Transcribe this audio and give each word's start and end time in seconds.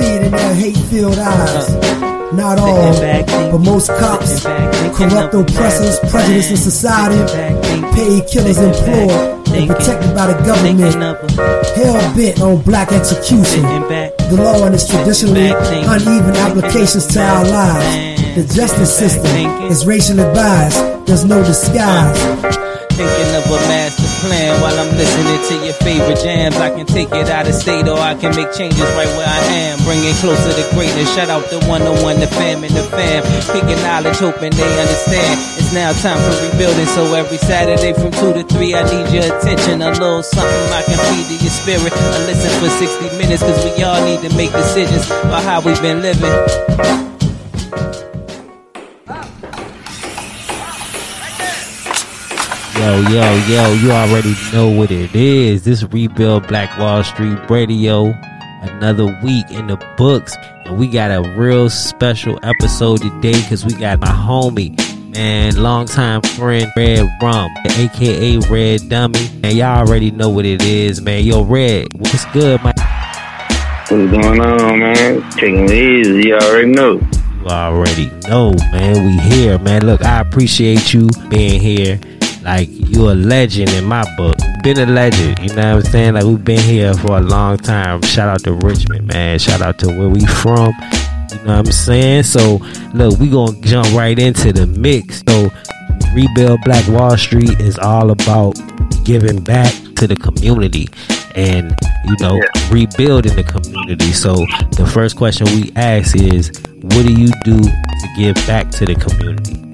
See 0.00 0.16
it 0.16 0.24
in 0.24 0.32
their 0.32 0.54
hate-filled 0.54 1.18
eyes. 1.18 1.70
Not 2.32 2.58
all, 2.58 2.92
but 3.50 3.58
most 3.58 3.88
cops, 3.88 4.42
corrupt 4.96 5.34
oppressors, 5.34 5.98
prejudice 6.10 6.50
in 6.50 6.56
society, 6.56 7.18
paid 7.94 8.26
killers 8.28 8.58
employed 8.58 9.10
and 9.50 9.68
protected 9.68 10.14
by 10.14 10.32
the 10.32 10.42
government, 10.44 10.80
hell 11.76 12.14
bent 12.14 12.40
on 12.40 12.62
black 12.62 12.92
execution. 12.92 13.62
The 13.62 14.36
law 14.36 14.64
and 14.64 14.74
its 14.74 14.88
traditionally 14.88 15.50
uneven 15.50 16.36
applications 16.36 17.06
to 17.08 17.20
our 17.20 17.44
lives. 17.44 18.36
The 18.36 18.54
justice 18.54 18.96
system 18.96 19.26
is 19.70 19.86
racially 19.86 20.24
biased. 20.34 21.06
There's 21.06 21.24
no 21.24 21.42
disguise. 21.42 22.69
Thinking 22.96 23.32
of 23.34 23.46
a 23.46 23.58
master 23.68 24.08
plan 24.26 24.60
while 24.60 24.76
I'm 24.78 24.92
listening 24.96 25.40
to 25.48 25.54
your 25.64 25.74
favorite 25.80 26.20
jams. 26.20 26.56
I 26.56 26.70
can 26.70 26.86
take 26.86 27.12
it 27.12 27.30
out 27.30 27.48
of 27.48 27.54
state 27.54 27.88
or 27.88 27.98
I 27.98 28.14
can 28.14 28.34
make 28.36 28.52
changes 28.52 28.80
right 28.98 29.08
where 29.16 29.26
I 29.26 29.40
am. 29.64 29.78
Bring 29.84 30.04
it 30.04 30.16
closer 30.20 30.52
to 30.52 30.64
greatness. 30.74 31.08
Shout 31.14 31.30
out 31.30 31.48
the 31.50 31.60
one 31.66 31.82
on 31.82 32.02
one, 32.02 32.20
the 32.20 32.26
fam 32.26 32.64
and 32.64 32.74
the 32.74 32.84
fam. 32.84 33.22
Picking 33.52 33.80
knowledge, 33.82 34.18
hoping 34.18 34.52
they 34.52 34.72
understand. 34.80 35.40
It's 35.56 35.72
now 35.72 35.92
time 35.92 36.18
for 36.20 36.34
rebuilding. 36.50 36.86
So 36.86 37.14
every 37.14 37.38
Saturday 37.38 37.92
from 37.94 38.12
2 38.12 38.34
to 38.34 38.44
3, 38.44 38.74
I 38.74 38.82
need 38.84 39.06
your 39.14 39.26
attention. 39.30 39.82
A 39.82 39.90
little 39.90 40.22
something 40.22 40.72
I 40.72 40.82
can 40.82 40.98
feed 41.10 41.26
to 41.30 41.36
your 41.42 41.54
spirit. 41.54 41.92
I 41.92 42.18
listen 42.26 42.52
for 42.60 42.68
60 42.68 43.16
minutes 43.18 43.42
cause 43.42 43.64
we 43.64 43.82
all 43.82 44.00
need 44.04 44.20
to 44.28 44.34
make 44.36 44.52
decisions 44.52 45.06
about 45.10 45.42
how 45.42 45.60
we've 45.60 45.80
been 45.80 46.02
living. 46.02 47.09
Yo, 52.80 52.98
yo, 53.10 53.36
yo, 53.46 53.72
you 53.74 53.90
already 53.90 54.34
know 54.54 54.70
what 54.70 54.90
it 54.90 55.14
is. 55.14 55.64
This 55.64 55.82
Rebuild 55.82 56.48
Black 56.48 56.78
Wall 56.78 57.04
Street 57.04 57.38
Radio. 57.50 58.06
Another 58.62 59.04
week 59.22 59.44
in 59.50 59.66
the 59.66 59.76
books. 59.98 60.34
And 60.64 60.78
we 60.78 60.88
got 60.88 61.10
a 61.10 61.20
real 61.36 61.68
special 61.68 62.40
episode 62.42 63.02
today 63.02 63.34
because 63.34 63.66
we 63.66 63.74
got 63.74 64.00
my 64.00 64.06
homie, 64.06 64.78
man, 65.12 65.62
longtime 65.62 66.22
friend, 66.22 66.72
Red 66.74 67.06
Rum, 67.20 67.50
aka 67.66 68.38
Red 68.48 68.88
Dummy. 68.88 69.28
And 69.44 69.52
y'all 69.52 69.86
already 69.86 70.10
know 70.10 70.30
what 70.30 70.46
it 70.46 70.62
is, 70.62 71.02
man. 71.02 71.22
Yo, 71.22 71.44
Red, 71.44 71.88
what's 71.96 72.24
good, 72.32 72.64
man? 72.64 72.72
What's 73.88 74.10
going 74.10 74.40
on, 74.40 74.78
man? 74.78 75.30
Taking 75.32 75.64
it 75.66 75.72
easy, 75.72 76.28
you 76.28 76.34
already 76.34 76.68
know. 76.68 76.98
You 77.40 77.46
already 77.46 78.10
know, 78.26 78.54
man. 78.72 79.04
We 79.04 79.22
here, 79.36 79.58
man. 79.58 79.84
Look, 79.84 80.02
I 80.02 80.20
appreciate 80.20 80.94
you 80.94 81.10
being 81.28 81.60
here. 81.60 82.00
Like 82.42 82.68
you 82.70 83.10
a 83.10 83.14
legend 83.14 83.70
in 83.70 83.84
my 83.84 84.04
book. 84.16 84.36
Been 84.62 84.78
a 84.78 84.86
legend, 84.86 85.38
you 85.40 85.48
know 85.54 85.76
what 85.76 85.84
I'm 85.86 85.90
saying? 85.92 86.14
Like 86.14 86.24
we've 86.24 86.44
been 86.44 86.60
here 86.60 86.94
for 86.94 87.18
a 87.18 87.20
long 87.20 87.58
time. 87.58 88.02
Shout 88.02 88.28
out 88.28 88.42
to 88.44 88.52
Richmond, 88.54 89.06
man. 89.06 89.38
Shout 89.38 89.60
out 89.60 89.78
to 89.80 89.88
where 89.88 90.08
we 90.08 90.24
from. 90.26 90.72
You 91.30 91.36
know 91.46 91.56
what 91.56 91.66
I'm 91.66 91.72
saying? 91.72 92.24
So 92.24 92.56
look, 92.94 93.18
we 93.18 93.28
gonna 93.30 93.60
jump 93.60 93.92
right 93.94 94.18
into 94.18 94.52
the 94.52 94.66
mix. 94.66 95.22
So 95.28 95.50
Rebuild 96.14 96.60
Black 96.64 96.86
Wall 96.88 97.16
Street 97.16 97.60
is 97.60 97.78
all 97.78 98.10
about 98.10 98.58
giving 99.04 99.40
back 99.42 99.72
to 99.96 100.06
the 100.06 100.16
community 100.16 100.88
and 101.36 101.74
you 102.06 102.16
know 102.20 102.34
Yeah. 102.36 102.72
rebuilding 102.72 103.36
the 103.36 103.44
community. 103.44 104.12
So 104.12 104.34
the 104.76 104.88
first 104.92 105.16
question 105.16 105.46
we 105.54 105.70
ask 105.76 106.16
is, 106.16 106.50
what 106.82 107.06
do 107.06 107.12
you 107.12 107.30
do 107.44 107.60
to 107.60 108.08
give 108.16 108.34
back 108.46 108.70
to 108.72 108.86
the 108.86 108.94
community? 108.94 109.69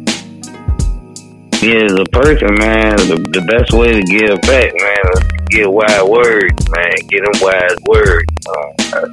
Yeah, 1.66 1.82
as 1.82 1.98
a 1.98 2.04
person, 2.14 2.54
man, 2.54 2.94
the, 3.10 3.18
the 3.34 3.42
best 3.50 3.74
way 3.74 3.98
to 3.98 4.02
give 4.06 4.38
back, 4.46 4.70
man, 4.70 5.02
is 5.10 5.22
get 5.50 5.66
wise 5.66 6.06
words, 6.06 6.62
man. 6.70 6.94
Get 7.10 7.26
them 7.26 7.42
wise 7.42 7.74
words. 7.90 8.30
Uh, 8.46 9.10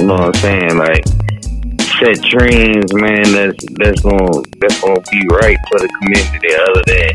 you 0.00 0.08
know 0.08 0.16
what 0.16 0.32
I'm 0.32 0.40
saying? 0.40 0.78
Like 0.80 1.04
set 2.00 2.16
dreams, 2.32 2.96
man. 2.96 3.28
That's 3.28 3.60
that's 3.76 4.00
gonna 4.00 4.40
that's 4.56 4.80
gonna 4.80 5.04
be 5.12 5.20
right 5.28 5.60
for 5.68 5.84
the 5.84 5.92
community. 6.00 6.48
Other 6.56 6.80
than 6.88 7.12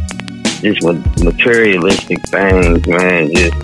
just 0.61 0.85
materialistic 1.25 2.21
things, 2.29 2.85
man. 2.85 3.33
Just 3.33 3.57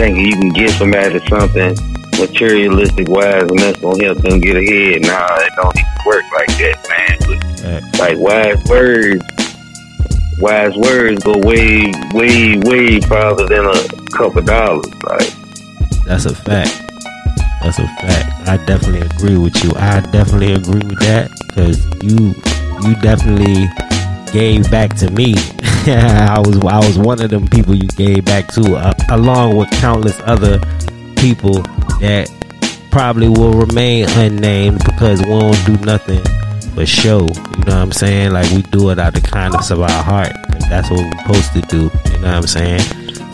thinking 0.00 0.24
you 0.24 0.32
can 0.32 0.48
give 0.56 0.72
somebody 0.80 1.20
something 1.28 1.76
materialistic 2.16 3.04
wise, 3.12 3.44
and 3.52 3.58
that's 3.60 3.84
gonna 3.84 4.00
help 4.02 4.24
them 4.24 4.40
get 4.40 4.56
ahead. 4.56 5.04
Nah, 5.04 5.28
it 5.44 5.52
don't 5.60 5.76
even 5.76 5.92
work 6.08 6.24
like 6.32 6.56
that, 6.56 6.80
man. 6.88 7.20
But 7.28 8.00
like 8.00 8.16
wise 8.16 8.64
words 8.64 9.20
wise 10.40 10.74
words 10.76 11.22
go 11.24 11.32
way 11.38 11.92
way 12.12 12.56
way 12.58 13.00
farther 13.00 13.46
than 13.46 13.66
a 13.66 13.88
couple 14.16 14.42
dollars 14.42 14.86
like 15.04 15.32
That's 16.04 16.26
a 16.26 16.34
fact. 16.34 16.92
That's 17.62 17.78
a 17.78 17.88
fact. 18.00 18.48
I 18.48 18.56
definitely 18.64 19.00
agree 19.00 19.36
with 19.36 19.62
you. 19.64 19.72
I 19.76 20.00
definitely 20.00 20.52
agree 20.52 20.86
with 20.86 21.00
that 21.00 21.30
because 21.48 21.84
you 22.02 22.34
you 22.86 22.94
definitely 23.02 23.68
gave 24.32 24.70
back 24.70 24.94
to 24.96 25.10
me. 25.10 25.34
I 25.86 26.38
was 26.38 26.58
I 26.58 26.78
was 26.78 26.98
one 26.98 27.20
of 27.20 27.30
them 27.30 27.48
people 27.48 27.74
you 27.74 27.88
gave 27.88 28.24
back 28.24 28.48
to, 28.54 28.76
uh, 28.76 28.94
along 29.10 29.56
with 29.56 29.70
countless 29.72 30.20
other 30.24 30.60
people 31.16 31.62
that 32.00 32.30
probably 32.90 33.28
will 33.28 33.52
remain 33.52 34.08
unnamed 34.10 34.84
because 34.84 35.20
we 35.20 35.26
don't 35.28 35.66
do 35.66 35.76
nothing 35.84 36.22
for 36.78 36.86
show. 36.86 37.20
You 37.20 37.64
know 37.64 37.74
what 37.74 37.90
I'm 37.90 37.92
saying? 37.92 38.32
Like 38.32 38.50
we 38.52 38.62
do 38.62 38.90
it 38.90 38.98
out 38.98 39.16
of 39.16 39.22
the 39.22 39.28
kindness 39.28 39.70
of 39.70 39.80
our 39.80 40.02
heart, 40.02 40.32
that's 40.70 40.90
what 40.90 41.00
we're 41.00 41.18
supposed 41.22 41.52
to 41.54 41.60
do. 41.62 41.82
You 42.12 42.18
know 42.20 42.28
what 42.28 42.34
I'm 42.34 42.46
saying? 42.46 42.80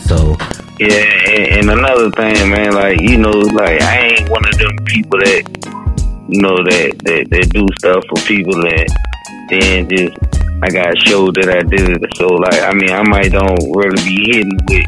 So 0.01 0.37
yeah 0.81 1.07
and, 1.31 1.71
and 1.71 1.71
another 1.71 2.11
thing 2.11 2.51
man 2.51 2.73
like 2.75 3.01
you 3.01 3.17
know 3.17 3.31
like 3.31 3.81
i 3.81 4.09
ain't 4.09 4.29
one 4.29 4.45
of 4.45 4.59
them 4.59 4.75
people 4.87 5.21
that 5.21 5.47
you 6.29 6.43
know 6.43 6.57
that 6.67 6.99
that, 7.05 7.31
that 7.31 7.49
do 7.55 7.65
stuff 7.79 8.03
for 8.11 8.19
people 8.27 8.59
and 8.67 8.89
then 9.49 9.89
just 9.89 10.19
i 10.65 10.69
gotta 10.69 10.97
show 11.07 11.31
that 11.31 11.47
i 11.49 11.63
did 11.63 11.95
it 11.95 12.17
so 12.17 12.27
like 12.27 12.61
i 12.63 12.73
mean 12.75 12.91
i 12.91 13.03
might 13.07 13.31
don't 13.31 13.55
really 13.71 14.03
be 14.03 14.35
hitting 14.35 14.59
with 14.67 14.85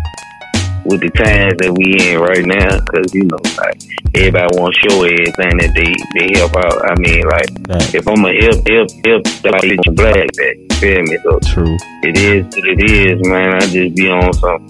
with 0.86 1.00
the 1.00 1.10
times 1.10 1.54
that 1.58 1.72
we 1.74 1.94
in 1.98 2.18
right 2.20 2.46
now 2.46 2.78
because 2.86 3.12
you 3.14 3.24
know 3.24 3.38
like 3.58 3.78
everybody 4.14 4.48
want 4.58 4.74
to 4.74 4.80
show 4.88 5.02
everything 5.02 5.54
that 5.58 5.72
they 5.74 5.90
they 6.16 6.38
help 6.38 6.54
out 6.56 6.78
i 6.90 6.94
mean 6.98 7.22
like 7.26 7.50
Right. 7.68 7.94
if 7.94 8.06
i'm 8.08 8.24
a 8.24 8.32
help 8.40 8.62
help 8.68 8.88
help 9.04 9.22
like 9.44 9.78
black 9.98 10.28
that 10.38 10.54
you 10.56 10.76
feel 10.78 11.02
me 11.02 11.16
so 11.24 11.38
true. 11.52 11.76
it 12.02 12.16
is 12.16 12.44
what 12.54 12.66
it 12.68 12.80
is, 12.90 13.16
man. 13.28 13.54
I 13.54 13.60
just 13.66 13.96
be 13.96 14.10
on 14.10 14.32
some, 14.34 14.66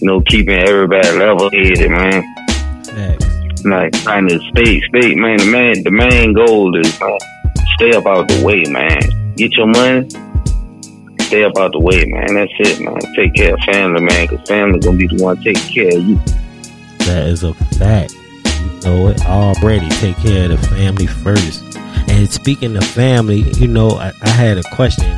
you 0.00 0.06
know, 0.08 0.20
keeping 0.22 0.58
everybody 0.58 1.10
level 1.18 1.50
headed, 1.50 1.90
man. 1.90 2.24
Facts. 2.84 3.64
Like 3.64 3.92
trying 4.02 4.28
to 4.28 4.38
stay, 4.50 4.80
stay, 4.88 5.14
man. 5.14 5.36
The 5.38 5.46
man, 5.46 5.82
the 5.84 5.90
main 5.90 6.32
goal 6.32 6.74
is 6.80 6.98
man, 7.00 7.18
stay 7.76 7.90
up 7.92 8.06
out 8.06 8.26
the 8.28 8.42
way, 8.42 8.64
man. 8.72 9.00
Get 9.36 9.52
your 9.52 9.66
money, 9.66 10.08
stay 11.28 11.44
up 11.44 11.56
out 11.58 11.72
the 11.72 11.78
way, 11.78 12.04
man. 12.06 12.34
That's 12.34 12.52
it, 12.58 12.80
man. 12.80 12.98
Take 13.14 13.34
care 13.34 13.54
of 13.54 13.60
family, 13.60 14.00
man, 14.00 14.26
because 14.26 14.48
family 14.48 14.80
gonna 14.80 14.96
be 14.96 15.06
the 15.06 15.22
one 15.22 15.36
taking 15.42 15.72
care 15.72 15.98
of 15.98 16.08
you. 16.08 16.16
That 17.04 17.26
is 17.28 17.42
a 17.42 17.54
fact. 17.54 18.14
You 18.14 18.80
know 18.80 19.08
it 19.08 19.24
already. 19.26 19.88
Take 20.00 20.16
care 20.16 20.50
of 20.50 20.60
the 20.60 20.68
family 20.68 21.06
first. 21.06 21.62
And 22.08 22.28
speaking 22.30 22.76
of 22.76 22.84
family, 22.84 23.42
you 23.58 23.68
know, 23.68 23.90
I, 23.90 24.12
I 24.22 24.28
had 24.30 24.56
a 24.56 24.62
question 24.74 25.14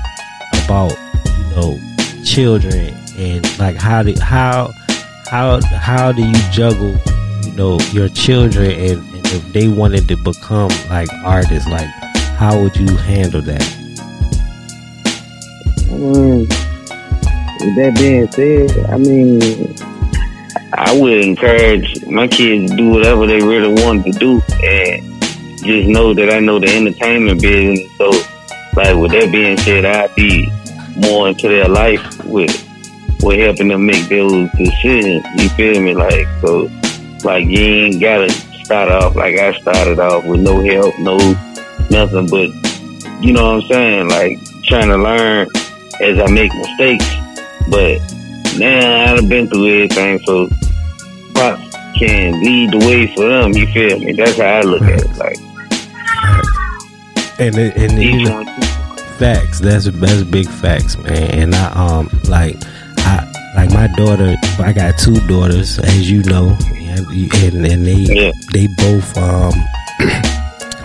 about, 0.65 0.93
you 1.39 1.57
know, 1.57 1.79
children 2.25 2.95
and 3.17 3.59
like 3.59 3.77
how 3.77 4.03
do 4.03 4.15
how 4.21 4.73
how 5.31 5.61
how 5.63 6.11
do 6.13 6.23
you 6.23 6.51
juggle, 6.51 6.97
you 7.45 7.53
know, 7.53 7.79
your 7.93 8.09
children 8.09 8.73
and, 8.73 9.15
and 9.15 9.27
if 9.27 9.53
they 9.53 9.69
wanted 9.69 10.09
to 10.09 10.17
become 10.17 10.71
like 10.89 11.09
artists, 11.25 11.69
like 11.69 11.89
how 12.37 12.61
would 12.61 12.77
you 12.77 12.97
handle 12.97 13.43
that? 13.43 13.80
Um, 15.91 16.47
with 17.61 17.77
that 17.77 17.97
being 17.99 18.31
said, 18.31 18.71
I 18.91 18.97
mean, 18.97 19.75
I 20.73 20.97
would 20.99 21.25
encourage 21.25 22.07
my 22.07 22.29
kids 22.29 22.71
to 22.71 22.77
do 22.77 22.91
whatever 22.91 23.27
they 23.27 23.41
really 23.41 23.83
want 23.83 24.05
to 24.05 24.13
do, 24.13 24.41
and 24.65 25.21
just 25.63 25.89
know 25.89 26.15
that 26.15 26.31
I 26.31 26.39
know 26.39 26.59
the 26.61 26.69
entertainment 26.69 27.43
business. 27.43 27.81
So, 27.99 28.11
like 28.77 28.97
with 28.97 29.11
that 29.13 29.31
being 29.33 29.57
said, 29.59 29.85
I'd 29.85 30.15
be 30.15 30.49
more 30.97 31.29
into 31.29 31.49
their 31.49 31.69
life 31.69 32.25
with 32.25 32.55
with 33.23 33.39
helping 33.41 33.69
them 33.69 33.85
make 33.85 34.09
those 34.09 34.49
decisions. 34.53 35.25
You 35.37 35.49
feel 35.51 35.83
me? 35.83 35.95
Like 35.95 36.27
so, 36.41 36.71
like 37.25 37.47
you 37.47 37.59
ain't 37.59 38.01
gotta 38.01 38.31
start 38.65 38.91
off 38.91 39.17
like 39.17 39.37
I 39.39 39.59
started 39.61 39.99
off 39.99 40.25
with 40.25 40.41
no 40.41 40.63
help, 40.63 40.97
no 41.01 41.17
nothing, 41.91 42.29
but 42.29 42.49
you 43.21 43.33
know 43.33 43.57
what 43.57 43.65
I'm 43.65 43.69
saying? 43.69 44.09
Like 44.09 44.39
trying 44.63 44.89
to 44.89 44.97
learn 44.97 45.49
as 46.01 46.19
I 46.19 46.31
make 46.31 46.53
mistakes. 46.55 47.07
But 47.69 47.99
now 48.59 49.15
I've 49.15 49.29
been 49.29 49.49
through 49.49 49.85
everything, 49.85 50.19
so 50.25 50.49
pops 51.35 51.71
can 51.99 52.43
lead 52.43 52.73
the 52.73 52.79
way 52.79 53.15
for 53.15 53.29
them. 53.29 53.53
You 53.53 53.67
feel 53.73 53.99
me? 53.99 54.13
That's 54.13 54.39
how 54.39 54.45
I 54.45 54.61
look 54.63 54.83
at 54.83 55.03
it. 55.03 55.17
Like, 55.17 55.37
and 57.39 57.57
and 57.57 58.03
you 58.03 58.25
know, 58.25 58.45
facts. 59.19 59.61
That's 59.61 59.85
that's 59.85 60.23
big 60.25 60.49
facts, 60.49 60.97
man. 60.99 61.31
And 61.31 61.55
I 61.55 61.73
um 61.73 62.11
like 62.29 62.57
I 62.99 63.31
like 63.57 63.71
my 63.71 63.89
daughter. 63.97 64.37
I 64.59 64.73
got 64.73 64.99
two 64.99 65.21
daughters, 65.27 65.79
as 65.79 66.11
you 66.11 66.23
know, 66.25 66.57
and 66.71 67.67
and 67.67 67.87
they 67.87 67.93
yeah. 67.93 68.33
they 68.53 68.67
both 68.67 69.17
um. 69.17 69.53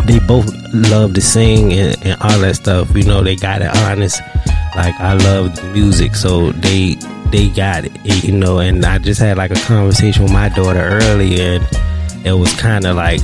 they 0.06 0.19
both 0.19 0.54
love 0.74 1.13
to 1.16 1.22
sing 1.22 1.74
and, 1.74 2.06
and, 2.06 2.22
all 2.22 2.40
that 2.40 2.56
stuff. 2.56 2.96
You 2.96 3.04
know, 3.04 3.24
they 3.24 3.36
got 3.36 3.62
it 3.62 3.75
honest. 3.78 4.22
Like 4.75 4.96
I 5.00 5.13
love 5.13 5.63
music, 5.74 6.16
so 6.16 6.52
they 6.52 6.96
they 7.31 7.50
got 7.50 7.86
it. 7.86 8.24
You 8.24 8.34
know, 8.34 8.60
and 8.60 8.86
I 8.86 8.98
just 8.98 9.19
had 9.19 9.38
like 9.38 9.52
a 9.52 9.60
conversation 9.62 10.24
with 10.24 10.34
my 10.34 10.50
daughter 10.50 10.80
earlier, 10.80 11.60
and 11.60 12.25
it 12.25 12.34
was 12.34 12.54
kind 12.56 12.86
of 12.86 12.96
like 12.96 13.22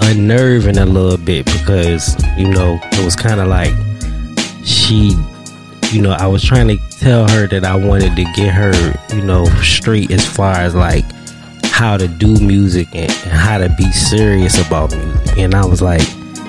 unnerving 0.00 0.78
a 0.78 0.86
little 0.86 1.18
bit 1.18 1.46
because 1.46 2.16
you 2.36 2.48
know 2.48 2.78
it 2.92 3.04
was 3.04 3.16
kind 3.16 3.40
of 3.40 3.48
like 3.48 3.72
she 4.64 5.12
you 5.90 6.02
know 6.02 6.12
i 6.12 6.26
was 6.26 6.42
trying 6.44 6.68
to 6.68 6.76
tell 6.90 7.28
her 7.30 7.46
that 7.46 7.64
i 7.64 7.74
wanted 7.74 8.14
to 8.14 8.24
get 8.34 8.52
her 8.52 8.72
you 9.14 9.22
know 9.22 9.46
straight 9.62 10.10
as 10.10 10.24
far 10.26 10.52
as 10.52 10.74
like 10.74 11.04
how 11.76 11.94
to 11.94 12.08
do 12.08 12.40
music 12.40 12.88
and, 12.94 13.12
how 13.12 13.58
to 13.58 13.68
be 13.76 13.92
serious 13.92 14.66
about 14.66 14.96
music. 14.96 15.36
And 15.36 15.54
i 15.54 15.62
was 15.62 15.82
like 15.82 16.00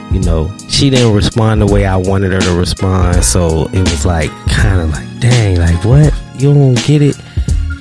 you 0.10 0.22
know 0.22 0.56
she 0.70 0.90
didn't 0.90 1.14
respond 1.14 1.62
the 1.62 1.66
way 1.66 1.86
i 1.86 1.98
wanted 1.98 2.32
her 2.32 2.40
to 2.40 2.54
respond. 2.54 3.26
So 3.26 3.68
it 3.74 3.80
was 3.80 4.06
like 4.06 4.30
kind 4.48 4.80
of 4.80 4.92
like 4.92 5.20
dang 5.20 5.58
like 5.58 5.84
what? 5.84 6.14
You 6.38 6.54
don't 6.54 6.82
get 6.86 7.02
it? 7.02 7.18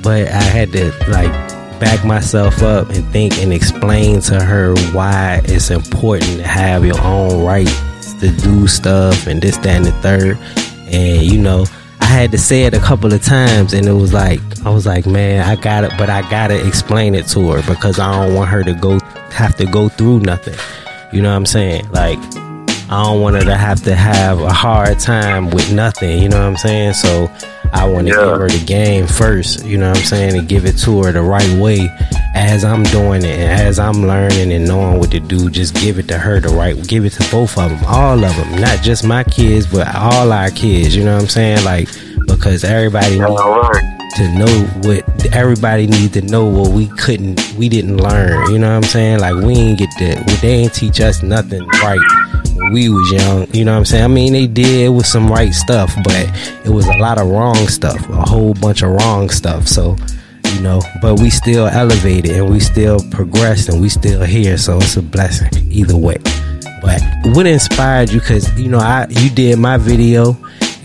But 0.03 0.27
i 0.27 0.43
had 0.43 0.73
to 0.73 0.93
like 1.09 1.31
back 1.79 2.05
myself 2.05 2.65
up 2.65 2.91
and 2.91 3.07
think 3.13 3.39
and 3.39 3.53
explain 3.53 4.21
to 4.23 4.43
her 4.43 4.75
why 4.93 5.41
it's 5.45 5.71
important 5.71 6.39
to 6.39 6.43
have 6.43 6.85
your 6.85 7.01
own 7.03 7.45
rights 7.45 8.13
to 8.15 8.29
do 8.39 8.67
stuff 8.67 9.29
and 9.29 9.41
this, 9.41 9.57
that, 9.59 9.69
and 9.69 9.85
the 9.85 9.93
third. 10.03 10.37
And 10.93 11.23
you 11.23 11.39
know, 11.39 11.65
had 12.17 12.31
to 12.33 12.39
say 12.39 12.65
it 12.65 12.73
a 12.73 12.81
couple 12.81 13.13
of 13.13 13.23
times, 13.23 13.75
and 13.75 13.87
it 13.87 13.93
was 13.93 14.13
like 14.13 14.41
I 14.65 14.71
was 14.71 14.87
like, 14.87 15.07
man, 15.07 15.47
I 15.47 15.55
got 15.55 15.85
it, 15.85 15.93
but 15.99 16.09
I 16.09 16.29
gotta 16.31 16.67
explain 16.67 17.15
it 17.15 17.27
to 17.29 17.51
her 17.51 17.63
because 17.73 17.99
I 17.99 18.11
don't 18.11 18.35
want 18.35 18.49
her 18.49 18.65
to 18.65 18.73
go 18.73 18.99
have 19.31 19.55
to 19.57 19.67
go 19.67 19.89
through 19.91 20.21
nothing. 20.21 20.57
You 21.13 21.21
know 21.21 21.31
what 21.31 21.37
I'm 21.37 21.47
saying? 21.47 21.91
Like, 21.91 22.19
I 22.89 23.03
don't 23.03 23.21
want 23.21 23.37
her 23.37 23.45
to 23.45 23.57
have 23.57 23.83
to 23.85 23.95
have 23.95 24.41
a 24.41 24.53
hard 24.53 24.99
time 24.99 25.51
with 25.51 25.71
nothing. 25.73 26.23
You 26.23 26.29
know 26.29 26.39
what 26.39 26.47
I'm 26.47 26.57
saying? 26.57 26.95
So 26.95 27.31
I 27.73 27.87
want 27.87 28.07
to 28.07 28.15
yeah. 28.15 28.21
give 28.21 28.39
her 28.39 28.49
the 28.49 28.65
game 28.65 29.07
first, 29.07 29.65
you 29.65 29.77
know 29.77 29.91
what 29.91 29.99
I'm 29.99 30.05
saying, 30.05 30.39
and 30.39 30.49
give 30.49 30.65
it 30.65 30.79
to 30.79 31.03
her 31.03 31.13
the 31.13 31.23
right 31.23 31.61
way 31.61 31.89
as 32.35 32.65
I'm 32.65 32.83
doing 32.85 33.25
it 33.25 33.39
and 33.39 33.61
as 33.61 33.79
I'm 33.79 34.07
learning 34.07 34.53
and 34.53 34.67
knowing 34.67 34.99
what 34.99 35.11
to 35.11 35.21
do. 35.21 35.51
Just 35.51 35.75
give 35.75 35.99
it 35.99 36.09
to 36.09 36.19
her 36.19 36.41
the 36.41 36.49
right, 36.49 36.77
give 36.87 37.05
it 37.05 37.11
to 37.15 37.31
both 37.31 37.59
of 37.59 37.71
them, 37.71 37.85
all 37.87 38.25
of 38.25 38.37
them, 38.37 38.61
not 38.61 38.83
just 38.83 39.05
my 39.05 39.23
kids, 39.25 39.67
but 39.67 39.95
all 39.95 40.33
our 40.33 40.51
kids. 40.51 40.97
You 40.97 41.05
know 41.05 41.15
what 41.15 41.23
I'm 41.23 41.29
saying? 41.29 41.65
Like 41.65 41.89
because 42.37 42.65
everybody 42.65 43.19
needs 43.19 44.17
to 44.17 44.29
know 44.39 44.67
what 44.83 45.35
everybody 45.35 45.87
needs 45.87 46.13
to 46.13 46.23
know 46.23 46.47
what 46.47 46.73
we 46.73 46.87
couldn't, 46.89 47.55
we 47.55 47.69
didn't 47.69 47.99
learn. 47.99 48.51
You 48.51 48.59
know 48.59 48.69
what 48.69 48.85
I'm 48.85 48.91
saying? 48.91 49.21
Like 49.21 49.35
we 49.35 49.55
ain't 49.55 49.79
get 49.79 49.91
that, 49.99 50.39
they 50.41 50.55
ain't 50.55 50.75
teach 50.75 51.01
us 51.01 51.23
nothing 51.23 51.67
right 51.67 52.01
when 52.55 52.73
we 52.73 52.89
was 52.89 53.11
young. 53.11 53.47
You 53.53 53.65
know 53.65 53.73
what 53.73 53.79
I'm 53.79 53.85
saying? 53.85 54.05
I 54.05 54.09
mean, 54.09 54.33
they 54.33 54.47
did 54.47 54.89
with 54.91 55.07
some 55.07 55.29
right 55.29 55.53
stuff, 55.53 55.95
but 56.05 56.31
it 56.65 56.71
was 56.71 56.87
a 56.87 56.97
lot 56.99 57.19
of 57.19 57.29
wrong 57.29 57.57
stuff, 57.69 58.09
a 58.09 58.23
whole 58.23 58.55
bunch 58.55 58.83
of 58.83 58.91
wrong 58.91 59.29
stuff. 59.31 59.67
So, 59.67 59.97
you 60.55 60.61
know, 60.61 60.81
but 61.03 61.21
we 61.21 61.31
still 61.31 61.67
elevated 61.67 62.33
and 62.33 62.51
we 62.51 62.61
still 62.61 63.01
progressed 63.11 63.69
and 63.69 63.81
we 63.81 63.89
still 63.89 64.23
here. 64.23 64.57
So 64.57 64.79
it's 64.79 64.97
a 64.97 65.03
blessing 65.03 65.51
either 65.71 65.97
way. 65.97 66.17
But 66.83 67.03
what 67.35 67.47
inspired 67.47 68.11
you? 68.11 68.21
Because 68.21 68.59
you 68.59 68.69
know, 68.69 68.79
I 68.79 69.07
you 69.11 69.31
did 69.31 69.59
my 69.59 69.77
video, 69.77 70.37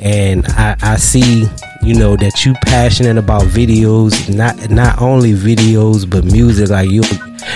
and 0.02 0.46
I, 0.48 0.76
I 0.82 0.96
see 0.98 1.46
you 1.84 1.96
know 1.96 2.16
that 2.16 2.46
you 2.46 2.54
passionate 2.66 3.18
about 3.18 3.44
videos, 3.44 4.34
not 4.34 4.70
not 4.70 5.02
only 5.02 5.34
videos 5.34 6.08
but 6.08 6.24
music. 6.26 6.70
Like 6.70 6.90
you, 6.90 7.02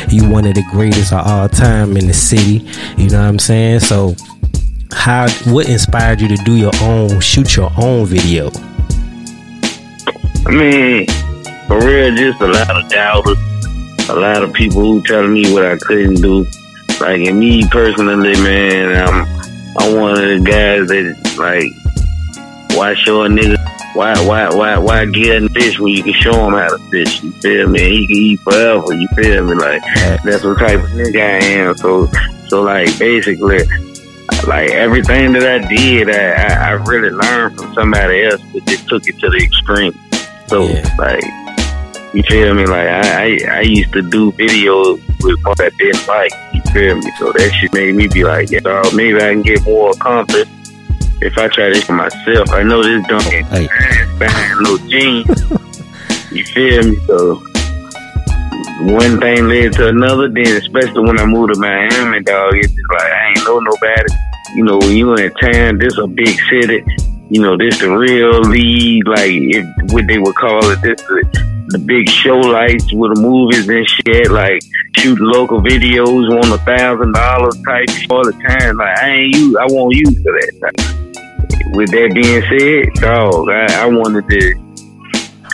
you 0.10 0.28
one 0.28 0.46
of 0.46 0.56
the 0.56 0.64
greatest 0.72 1.14
of 1.14 1.26
all 1.28 1.48
time 1.48 1.96
in 1.96 2.08
the 2.08 2.14
city. 2.14 2.66
You 2.98 3.10
know 3.10 3.20
what 3.20 3.28
I'm 3.28 3.40
saying? 3.40 3.82
So, 3.82 4.16
how 4.92 5.30
what 5.46 5.70
inspired 5.70 6.22
you 6.22 6.28
to 6.28 6.38
do 6.44 6.56
your 6.56 6.72
own, 6.82 7.20
shoot 7.20 7.56
your 7.56 7.72
own 7.78 8.08
video? 8.08 8.50
I 10.48 10.52
mean, 10.52 11.08
for 11.68 11.80
real, 11.86 12.16
just 12.16 12.42
a 12.42 12.48
lot 12.48 12.84
of 12.84 12.90
doubters, 12.90 13.38
a 14.10 14.16
lot 14.16 14.44
of 14.44 14.54
people 14.54 14.82
who 14.82 15.02
telling 15.04 15.34
me 15.34 15.54
what 15.54 15.66
I 15.66 15.78
couldn't 15.78 16.22
do. 16.22 16.46
Like, 17.00 17.22
and 17.28 17.40
me 17.40 17.68
personally, 17.70 18.34
man, 18.42 19.08
I'm 19.08 19.26
I'm 19.78 20.00
one 20.00 20.12
of 20.12 20.28
the 20.28 20.40
guys 20.44 20.88
that 20.88 21.36
like 21.38 21.85
why 22.75 22.94
show 22.95 23.24
a 23.24 23.27
nigga 23.27 23.57
why, 23.95 24.13
why, 24.27 24.50
why, 24.50 24.77
why 24.77 25.06
get 25.06 25.42
in 25.42 25.48
fish 25.50 25.80
when 25.80 25.94
you 25.94 26.04
can 26.04 26.13
show 26.16 26.33
him 26.33 26.54
how 26.54 26.68
to 26.68 26.77
fish? 26.89 27.24
You 27.24 27.31
feel 27.31 27.69
me? 27.69 27.80
he 27.80 28.07
can 28.07 28.16
eat 28.18 28.39
forever. 28.42 28.94
You 28.94 29.07
feel 29.16 29.45
me? 29.45 29.54
Like 29.54 29.81
that's 30.22 30.44
what 30.44 30.60
type 30.60 30.83
of 30.83 30.89
nigga 30.89 31.22
I 31.22 31.45
am. 31.45 31.77
So, 31.77 32.12
so 32.50 32.62
like 32.62 32.88
basically, 33.00 33.60
like 34.45 34.72
everything 34.72 35.32
that 35.32 35.48
I 35.48 35.65
did, 35.65 36.10
I, 36.10 36.32
I, 36.32 36.53
I 36.53 36.72
really 36.72 37.10
learned 37.10 37.58
from 37.58 37.74
somebody 37.74 38.25
else, 38.25 38.41
but 38.51 38.65
just 38.65 38.86
took 38.89 39.08
it 39.08 39.17
to 39.20 39.29
the 39.29 39.38
extreme. 39.38 39.94
So, 40.48 40.67
yeah. 40.67 40.94
like, 41.00 41.24
you 42.13 42.22
feel 42.24 42.53
me? 42.53 42.65
Like 42.65 42.89
I, 42.89 43.24
I, 43.24 43.58
I 43.60 43.62
used 43.62 43.94
to 43.94 44.01
do 44.01 44.34
videos 44.34 45.01
with 45.24 45.39
what 45.44 45.62
I 45.62 45.70
didn't 45.70 46.05
like. 46.05 46.32
You 46.53 46.62
feel 46.74 46.96
me? 46.98 47.12
So 47.17 47.32
that 47.32 47.51
shit 47.62 47.74
made 47.74 47.96
me 47.96 48.08
be 48.08 48.25
like, 48.25 48.51
yeah, 48.51 48.60
dog, 48.60 48.94
maybe 48.94 49.15
I 49.15 49.32
can 49.32 49.41
get 49.41 49.63
more 49.63 49.91
accomplished 49.91 50.51
if 51.25 51.38
I 51.39 51.48
try 51.48 51.70
this 51.70 51.84
for 51.84 51.94
myself, 51.94 52.51
I 52.51 52.62
know 52.62 52.84
this 52.84 53.05
don't 53.08 53.24
get 53.29 53.46
hey. 53.46 53.67
bad 54.20 54.58
little 54.58 54.77
jeans. 54.88 55.27
you 56.32 56.46
feel 56.46 56.84
me? 56.84 56.96
So 57.08 57.41
one 58.82 59.20
thing 59.20 59.48
led 59.48 59.74
to 59.74 59.88
another. 59.88 60.29
Then, 60.29 60.55
especially 60.55 61.01
when 61.01 61.20
I 61.20 61.25
moved 61.25 61.55
to 61.55 61.60
Miami, 61.60 62.22
dog, 62.22 62.55
it's 62.58 62.72
just 62.72 62.88
like 62.91 63.12
I 63.12 63.29
ain't 63.29 63.44
know 63.44 63.60
nobody. 63.60 64.13
You 64.55 64.63
know, 64.65 64.77
when 64.77 64.96
you 64.96 65.15
in 65.15 65.34
town, 65.34 65.79
this 65.79 65.98
a 65.98 66.05
big 66.05 66.38
city. 66.50 66.86
You 67.29 67.41
know, 67.41 67.58
this 67.58 67.79
the 67.79 67.89
real 67.89 68.41
lead, 68.41 69.08
like 69.08 69.91
what 69.91 70.05
they 70.05 70.20
would 70.20 70.36
call 70.36 70.70
it. 70.70 70.79
This 70.84 71.01
the, 71.01 71.65
the 71.70 71.79
big 71.79 72.08
show 72.08 72.38
lights 72.38 72.94
with 72.94 73.15
the 73.15 73.22
movies 73.22 73.67
and 73.67 73.88
shit. 73.88 74.29
Like 74.29 74.62
shoot 74.98 75.20
local 75.20 75.60
videos 75.60 76.29
on 76.29 76.53
a 76.53 76.58
thousand 76.60 77.13
dollars 77.13 77.60
type 77.67 77.89
all 78.12 78.24
the 78.24 78.34
time. 78.48 78.77
Like 78.77 78.98
I 79.00 79.10
ain't 79.10 79.36
you. 79.36 79.58
I 79.58 79.65
want 79.65 79.96
you 79.96 80.05
for 80.22 80.32
that 80.32 81.05
with 81.75 81.91
that 81.91 82.13
being 82.13 82.41
said, 82.48 83.01
dog, 83.01 83.50
I, 83.50 83.84
I 83.84 83.86
wanted 83.86 84.27
to 84.29 84.65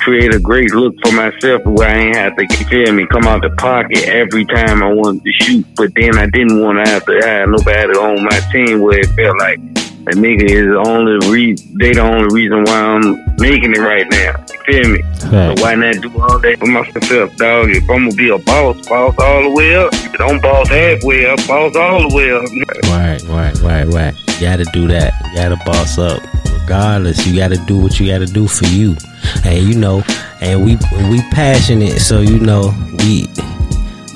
create 0.01 0.33
a 0.33 0.39
great 0.39 0.73
look 0.73 0.95
for 1.03 1.11
myself 1.11 1.63
where 1.65 1.87
I 1.87 1.97
ain't 1.97 2.15
have 2.15 2.35
to 2.35 2.47
feel 2.65 2.91
me 2.93 3.05
come 3.07 3.23
out 3.23 3.41
the 3.41 3.51
pocket 3.57 4.03
every 4.07 4.45
time 4.45 4.81
I 4.83 4.91
wanted 4.91 5.23
to 5.23 5.31
shoot. 5.43 5.65
But 5.75 5.93
then 5.95 6.17
I 6.17 6.27
didn't 6.27 6.61
want 6.61 6.83
to 6.83 6.91
have 6.91 7.05
to 7.05 7.19
have 7.23 7.49
nobody 7.49 7.93
on 7.93 8.23
my 8.23 8.39
team 8.51 8.81
where 8.81 8.99
it 8.99 9.07
felt 9.07 9.37
like 9.37 9.59
a 10.07 10.15
nigga 10.17 10.49
is 10.49 10.65
the 10.65 10.81
only 10.83 11.29
reason 11.29 11.77
they 11.77 11.93
the 11.93 12.01
only 12.01 12.33
reason 12.33 12.63
why 12.63 12.73
I'm 12.73 13.35
making 13.37 13.73
it 13.73 13.79
right 13.79 14.07
now. 14.09 14.43
You 14.49 14.81
feel 14.81 14.91
me? 14.91 15.01
Right. 15.29 15.57
So 15.57 15.63
why 15.63 15.75
not 15.75 16.01
do 16.01 16.09
all 16.19 16.39
that 16.39 16.57
for 16.59 16.65
myself, 16.65 17.35
dog? 17.37 17.69
If 17.69 17.83
I'm 17.83 18.09
gonna 18.09 18.15
be 18.15 18.29
a 18.29 18.39
boss, 18.39 18.87
boss 18.87 19.15
all 19.19 19.43
the 19.43 19.51
way 19.51 19.75
up. 19.75 19.91
Don't 20.17 20.41
boss 20.41 20.67
halfway 20.69 21.27
up, 21.27 21.37
boss 21.47 21.75
all 21.75 22.09
the 22.09 22.15
way 22.15 22.31
up. 22.31 22.41
Right, 22.89 23.21
right, 23.29 23.55
right, 23.61 23.87
right. 23.87 24.30
Gotta 24.41 24.65
do 24.73 24.87
that. 24.87 25.13
You 25.23 25.35
gotta 25.35 25.55
boss 25.65 25.99
up. 25.99 26.19
Regardless, 26.61 27.27
you 27.27 27.37
gotta 27.37 27.57
do 27.67 27.77
what 27.77 27.99
you 27.99 28.11
gotta 28.11 28.25
do 28.25 28.47
for 28.47 28.65
you. 28.65 28.97
And 29.45 29.67
you 29.67 29.77
know, 29.77 30.01
and 30.41 30.65
we 30.65 30.77
we 31.11 31.21
passionate, 31.29 31.99
so 31.99 32.21
you 32.21 32.39
know, 32.39 32.73
we 32.97 33.27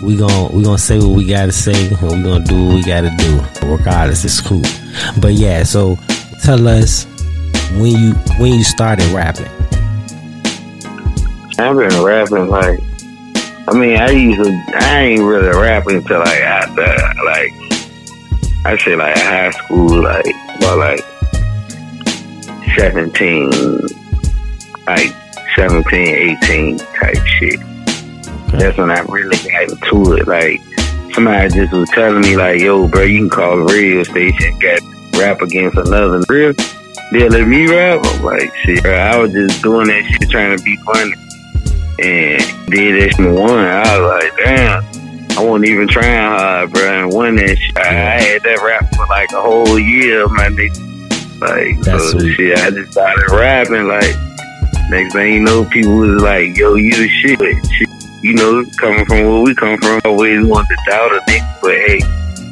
we 0.02 0.18
gonna 0.18 0.48
we 0.52 0.64
gonna 0.64 0.80
say 0.80 0.98
what 0.98 1.10
we 1.10 1.28
gotta 1.28 1.52
say, 1.52 1.90
and 1.90 2.02
we 2.02 2.24
gonna 2.24 2.44
do 2.44 2.66
what 2.66 2.74
we 2.74 2.84
gotta 2.84 3.12
do. 3.18 3.68
Regardless, 3.68 4.26
it's 4.26 4.42
cool. 4.42 4.64
But 5.22 5.34
yeah, 5.34 5.62
so 5.62 5.96
tell 6.44 6.68
us 6.68 7.06
when 7.74 7.92
you 7.92 8.14
when 8.40 8.56
you 8.56 8.64
started 8.64 9.06
rapping. 9.12 9.46
I've 11.60 11.78
been 11.78 12.04
rapping 12.04 12.48
like 12.48 12.80
I 13.68 13.78
mean 13.78 14.00
I 14.00 14.10
used 14.10 14.44
to 14.44 14.64
I 14.76 15.02
ain't 15.04 15.22
really 15.22 15.50
rapping 15.50 15.98
until 15.98 16.18
like 16.18 16.42
after 16.42 16.82
like 17.26 17.54
I 18.66 18.78
say 18.78 18.96
like 18.96 19.16
high 19.18 19.52
school 19.52 20.04
like 20.04 20.26
about 20.58 20.78
like 20.80 21.00
seventeen 22.76 23.52
like 24.88 25.14
17, 25.56 26.38
18 26.44 26.78
type 26.78 27.18
shit. 27.26 27.60
Okay. 27.60 28.58
That's 28.58 28.78
when 28.78 28.92
I 28.92 29.00
really 29.02 29.38
got 29.38 29.72
into 29.72 30.14
it. 30.14 30.28
Like 30.28 30.62
somebody 31.14 31.50
just 31.50 31.74
was 31.74 31.90
telling 31.90 32.22
me 32.22 32.36
like, 32.36 32.62
yo, 32.62 32.88
bro, 32.88 33.04
you 33.04 33.20
can 33.20 33.30
call 33.30 33.58
the 33.58 33.74
radio 33.74 34.04
station, 34.04 34.58
got 34.60 34.80
rap 35.20 35.42
against 35.42 35.78
another 35.78 36.22
real. 36.30 36.54
They 37.12 37.30
let 37.30 37.48
me 37.48 37.68
rap. 37.68 38.02
I'm 38.04 38.24
like, 38.24 38.54
shit, 38.58 38.84
bro, 38.84 38.94
I 38.94 39.18
was 39.18 39.32
just 39.32 39.64
doing 39.64 39.88
that 39.88 40.04
shit 40.04 40.30
trying 40.30 40.58
to 40.58 40.64
be 40.64 40.76
funny. 40.78 41.14
And 41.98 42.70
did 42.70 43.02
that 43.02 43.16
shit 43.16 43.32
one. 43.32 43.66
I 43.66 43.98
was 43.98 44.24
like, 44.24 44.38
damn, 44.44 44.84
I 45.38 45.44
wasn't 45.44 45.70
even 45.70 45.88
trying 45.88 46.30
hard, 46.30 46.72
bro, 46.72 47.04
and 47.04 47.14
won 47.14 47.36
that 47.36 47.58
shit. 47.58 47.78
I, 47.78 47.90
I 47.90 48.22
had 48.22 48.44
that 48.44 48.62
rap 48.64 48.90
for 48.96 49.06
like 49.08 49.32
a 49.32 49.42
whole 49.42 49.78
year, 49.78 50.28
my 50.30 50.48
nigga. 50.48 51.42
Like, 51.42 51.80
That's 51.82 52.12
so 52.12 52.20
sweet. 52.20 52.36
shit, 52.36 52.58
I 52.58 52.72
just 52.72 52.94
started 52.94 53.30
rapping, 53.32 53.88
like, 53.88 54.16
next 54.90 55.14
thing 55.14 55.34
you 55.34 55.40
know, 55.42 55.66
people 55.66 55.98
was 55.98 56.22
like, 56.22 56.56
yo, 56.58 56.76
you 56.76 56.92
the 56.92 57.10
shit. 57.10 57.40
shit 57.40 57.90
you 58.26 58.34
know, 58.34 58.66
coming 58.78 59.06
from 59.06 59.22
where 59.22 59.42
we 59.42 59.54
come 59.54 59.78
from, 59.78 60.02
I 60.04 60.10
always 60.10 60.48
wanted 60.48 60.70
to 60.70 60.90
doubt 60.90 61.12
a 61.12 61.20
nigga, 61.30 61.62
but 61.62 61.76
hey, 61.86 62.00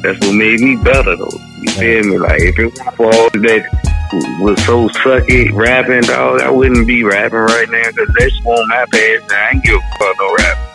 that's 0.02 0.24
what 0.24 0.36
made 0.36 0.60
me 0.60 0.76
better, 0.76 1.16
though. 1.16 1.40
You 1.58 1.68
feel 1.72 2.04
me? 2.04 2.18
Like, 2.18 2.42
if 2.42 2.58
it 2.60 2.66
wasn't 2.66 2.94
for 2.94 3.06
all 3.06 3.30
that 3.30 4.38
was 4.40 4.64
so 4.64 4.86
sucky 5.02 5.50
rapping, 5.52 6.02
dog, 6.02 6.42
I 6.42 6.50
wouldn't 6.50 6.86
be 6.86 7.02
rapping 7.02 7.38
right 7.38 7.68
now 7.68 7.90
because 7.90 8.14
that's 8.16 8.38
on 8.44 8.68
my 8.68 8.86
past. 8.92 9.32
I 9.32 9.50
ain't 9.54 9.64
give 9.64 9.74
a 9.74 9.98
fuck 9.98 10.16
no 10.20 10.34
rap. 10.38 10.73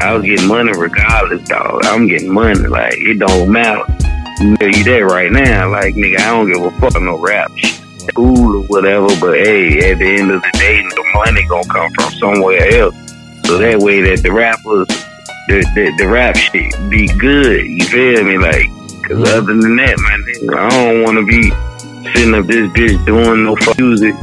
I 0.00 0.14
was 0.14 0.24
getting 0.24 0.46
money 0.46 0.72
regardless, 0.76 1.46
dog. 1.48 1.84
I'm 1.84 2.06
getting 2.06 2.32
money. 2.32 2.66
Like, 2.66 2.94
it 2.96 3.18
don't 3.18 3.50
matter. 3.50 3.82
You 4.40 4.84
that 4.84 5.08
right 5.10 5.32
now. 5.32 5.70
Like, 5.70 5.94
nigga, 5.94 6.20
I 6.20 6.30
don't 6.30 6.52
give 6.52 6.62
a 6.62 6.70
fuck 6.80 7.00
no 7.02 7.18
rap 7.18 7.50
School 7.58 8.56
or 8.56 8.62
whatever, 8.68 9.08
but 9.20 9.34
hey, 9.34 9.90
at 9.90 9.98
the 9.98 10.06
end 10.06 10.30
of 10.30 10.40
the 10.40 10.50
day, 10.58 10.80
the 10.80 11.04
money 11.14 11.44
gonna 11.48 11.68
come 11.68 11.90
from 11.92 12.12
somewhere 12.12 12.80
else. 12.80 12.94
So 13.44 13.58
that 13.58 13.80
way 13.80 14.00
that 14.02 14.22
the 14.22 14.32
rappers, 14.32 14.86
the, 15.48 15.66
the, 15.74 15.94
the 15.98 16.08
rap 16.08 16.36
shit 16.36 16.72
be 16.88 17.08
good. 17.18 17.66
You 17.66 17.84
feel 17.86 18.24
me? 18.24 18.38
Like, 18.38 18.68
cause 19.02 19.28
other 19.28 19.52
than 19.52 19.76
that, 19.76 19.96
man, 19.98 20.58
I 20.58 20.68
don't 20.70 21.02
want 21.02 21.18
to 21.18 21.26
be 21.26 21.50
sitting 22.14 22.34
up 22.34 22.46
this 22.46 22.70
bitch 22.70 23.04
doing 23.04 23.44
no 23.44 23.56
fuck 23.56 23.78
music 23.78 24.14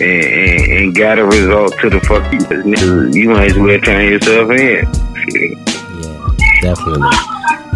and, 0.00 0.24
and, 0.24 0.72
and, 0.72 0.94
got 0.94 1.18
a 1.18 1.24
result 1.24 1.76
to 1.80 1.90
the 1.90 2.00
fuck 2.00 2.32
you. 2.32 3.10
You 3.12 3.30
might 3.30 3.50
as 3.50 3.58
well 3.58 3.80
turn 3.80 4.08
yourself 4.08 4.50
in. 4.50 4.84
Yeah, 6.02 6.30
definitely. 6.62 7.10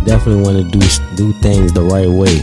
Definitely 0.04 0.42
want 0.42 0.72
to 0.72 0.78
do 0.78 0.80
do 1.16 1.32
things 1.40 1.72
the 1.72 1.82
right 1.82 2.08
way. 2.08 2.38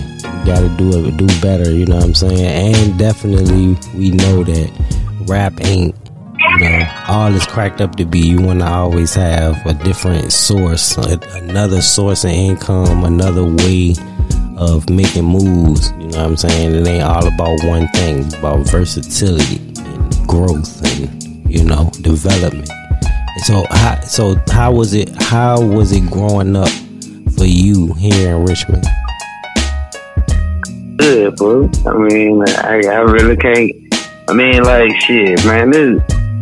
Got 0.45 0.61
to 0.61 0.69
do 0.77 1.05
it, 1.05 1.17
do 1.17 1.27
better. 1.41 1.71
You 1.71 1.85
know 1.85 1.97
what 1.97 2.05
I'm 2.05 2.15
saying? 2.15 2.75
And 2.75 2.97
definitely, 2.97 3.77
we 3.95 4.11
know 4.11 4.43
that 4.43 4.71
rap 5.27 5.53
ain't 5.61 5.95
you 6.39 6.59
know 6.59 7.03
all 7.07 7.33
it's 7.35 7.45
cracked 7.45 7.81
up 7.81 7.95
to 7.97 8.05
be. 8.05 8.19
You 8.19 8.41
want 8.41 8.59
to 8.59 8.67
always 8.67 9.13
have 9.15 9.65
a 9.65 9.73
different 9.73 10.31
source, 10.31 10.97
another 10.97 11.81
source 11.81 12.23
of 12.23 12.31
income, 12.31 13.03
another 13.03 13.45
way 13.45 13.95
of 14.57 14.89
making 14.89 15.25
moves. 15.25 15.91
You 15.91 15.97
know 15.97 16.05
what 16.05 16.17
I'm 16.17 16.37
saying? 16.37 16.75
It 16.75 16.87
ain't 16.87 17.03
all 17.03 17.25
about 17.25 17.63
one 17.63 17.87
thing. 17.89 18.19
It's 18.25 18.35
about 18.35 18.67
versatility 18.67 19.68
growth 20.27 20.81
and 20.83 21.51
you 21.51 21.63
know 21.63 21.89
development. 22.01 22.69
so 23.43 23.65
how 23.69 23.99
so 24.01 24.35
how 24.51 24.71
was 24.71 24.93
it 24.93 25.09
how 25.21 25.61
was 25.61 25.91
it 25.91 26.09
growing 26.09 26.55
up 26.55 26.69
for 27.35 27.45
you 27.45 27.93
here 27.93 28.35
in 28.35 28.45
Richmond? 28.45 28.85
Good, 30.97 31.35
bro. 31.37 31.69
I 31.85 31.93
mean, 31.97 32.43
I, 32.47 32.81
I 32.85 32.99
really 32.99 33.37
can't. 33.37 33.71
I 34.27 34.33
mean, 34.33 34.63
like 34.63 34.91
shit, 35.01 35.43
man. 35.45 35.71
This 35.71 36.01